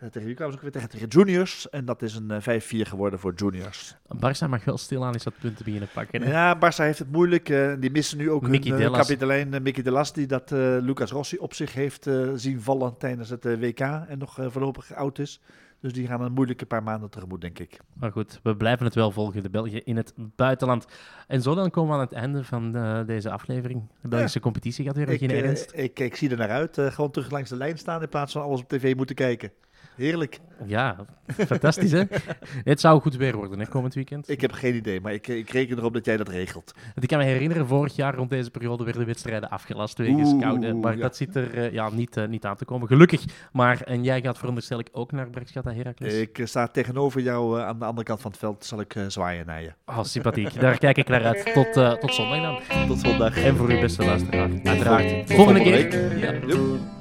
tegen 0.10 0.28
wie 0.28 0.36
kwamen 0.36 0.54
ze 0.54 0.58
ook 0.58 0.64
weer 0.64 0.72
tegen? 0.82 0.90
Tegen 0.90 1.08
Juniors. 1.08 1.70
En 1.70 1.86
dat 1.86 2.02
is 2.02 2.16
een 2.16 2.32
eh, 2.32 2.60
5-4 2.62 2.88
geworden 2.88 3.20
voor 3.20 3.34
Juniors. 3.36 3.96
Barça 4.16 4.50
mag 4.50 4.64
wel 4.64 4.78
stilaan 4.78 5.14
eens 5.14 5.24
wat 5.24 5.34
punten 5.40 5.66
beginnen 5.66 5.90
pakken. 5.94 6.22
hè. 6.22 6.30
Ja, 6.32 6.56
Barça 6.56 6.76
heeft 6.84 7.00
het 7.00 7.12
moeilijk. 7.12 7.50
eh, 7.50 7.74
die 7.80 7.92
missen 7.92 8.18
nu 8.18 8.32
ook 8.32 8.48
Mickey 8.48 8.72
hun 8.72 8.82
uh, 8.82 8.92
kapitein 8.94 9.54
eh, 9.54 9.62
Mickey 9.62 9.84
Delas, 9.84 10.14
die 10.14 10.28
dat 10.28 10.52
eh, 10.52 10.60
Lucas 10.60 11.12
Rossi 11.12 11.38
op 11.38 11.54
zich 11.54 11.74
heeft 11.74 12.08
eh, 12.08 12.30
zien 12.36 12.62
vallen 12.62 12.98
tijdens 12.98 13.30
het 13.30 13.46
eh, 13.46 13.60
WK 13.60 13.80
en 13.80 14.18
nog 14.18 14.40
eh, 14.40 14.46
voorlopig 14.50 14.94
oud 14.94 15.20
is. 15.20 15.42
Dus 15.80 15.94
die 15.94 16.08
gaan 16.08 16.22
een 16.22 16.32
moeilijke 16.32 16.66
paar 16.66 16.84
maanden 16.84 17.10
tegemoet, 17.10 17.42
denk 17.42 17.60
ik. 17.60 17.80
Maar 17.94 18.12
goed, 18.12 18.40
we 18.44 18.56
blijven 18.56 18.86
het 18.86 18.96
wel 18.96 19.12
volgen, 19.12 19.44
de 19.44 19.50
Belgen 19.50 19.86
in 19.86 19.98
het 19.98 20.14
buitenland. 20.36 20.86
En 21.28 21.42
zo 21.42 21.56
dan 21.56 21.70
komen 21.70 21.90
we 21.92 21.96
aan 21.96 22.06
het 22.08 22.14
einde 22.14 22.44
van 22.44 22.76
eh, 22.76 23.00
deze 23.06 23.32
aflevering. 23.32 23.82
De 24.02 24.08
Belgische 24.08 24.40
competitie 24.40 24.86
gaat 24.86 24.96
weer 24.96 25.10
Ik, 25.10 25.12
beginnen, 25.20 25.38
eh, 25.38 25.44
Ernst. 25.50 25.72
ik, 25.76 26.00
ik 26.00 26.16
zie 26.16 26.30
er 26.30 26.38
naar 26.38 26.50
uit. 26.50 26.78
eh, 26.78 26.86
gewoon 26.92 27.12
terug 27.12 27.32
langs 27.32 27.50
de 27.50 27.56
lijn 27.58 27.78
staan 27.78 28.02
in 28.02 28.10
plaats 28.10 28.34
van 28.34 28.42
alles 28.42 28.62
op 28.62 28.70
tv 28.70 28.96
moeten 28.96 29.16
kijken. 29.16 29.52
Heerlijk. 29.96 30.40
Ja, 30.66 30.96
fantastisch 31.28 31.92
hè? 31.92 32.04
het 32.72 32.80
zou 32.80 33.02
goed 33.02 33.16
weer 33.16 33.36
worden, 33.36 33.60
hè, 33.60 33.66
komend 33.66 33.94
weekend. 33.94 34.30
Ik 34.30 34.42
heb 34.42 34.52
geen 34.52 34.76
idee, 34.76 35.02
maar 35.02 35.14
ik, 35.14 35.28
ik 35.28 35.50
reken 35.50 35.78
erop 35.78 35.94
dat 35.94 36.06
jij 36.06 36.18
dat 36.18 36.28
regelt. 36.30 36.74
Want 36.76 37.04
ik 37.04 37.08
kan 37.08 37.18
me 37.18 37.24
herinneren, 37.24 37.68
vorig 37.68 37.96
jaar 37.96 38.16
rond 38.16 38.30
deze 38.30 38.52
periode 38.52 38.84
werden 38.84 39.06
wedstrijden 39.06 39.50
afgelast 39.50 39.98
wegens 39.98 40.34
koude. 40.40 40.74
Maar 40.74 40.96
ja. 40.96 41.02
dat 41.02 41.16
zit 41.16 41.36
er 41.36 41.54
eh, 41.54 41.72
ja, 41.72 41.90
niet, 41.90 42.18
eh, 42.18 42.28
niet 42.28 42.46
aan 42.46 42.56
te 42.56 42.66
komen. 42.66 42.88
Gelukkig. 42.88 43.26
Maar, 43.52 43.82
en 43.82 44.04
jij 44.04 44.22
gaat 44.22 44.38
veronderstel 44.38 44.80
ik 44.80 44.90
ook 44.92 45.12
naar 45.12 45.30
Bergsgata 45.30 45.74
Heracles? 45.74 46.14
Ik 46.14 46.40
eh, 46.40 46.46
sta 46.46 46.68
tegenover 46.68 47.22
jou 47.22 47.62
aan 47.62 47.80
de 47.80 47.86
andere 47.86 48.08
kant 48.08 48.22
van 48.22 48.32
het 48.32 48.40
veld. 48.40 48.66
Zal 48.66 48.80
ik 48.80 48.96
zwaaien 49.08 49.46
naar 49.46 49.62
je. 49.62 49.72
Oh, 49.86 50.04
sympathiek. 50.04 50.60
Daar 50.60 50.78
kijk 50.78 50.98
ik 50.98 51.08
naar 51.08 51.26
uit. 51.26 51.54
Tot, 51.54 52.00
tot 52.00 52.14
zondag 52.14 52.42
dan. 52.42 52.88
Tot 52.88 53.00
zondag. 53.00 53.44
En 53.44 53.56
voor 53.56 53.70
uw 53.70 53.80
beste 53.80 54.06
luisteraar, 54.06 54.50
uiteraard. 54.64 55.34
Volgende 55.34 55.62
keer. 55.62 56.18
Ja. 56.18 56.34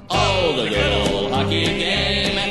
Oh, 0.07 0.55
the 0.55 0.67
good 0.67 1.13
old 1.13 1.31
hockey 1.31 1.65
game 1.65 2.20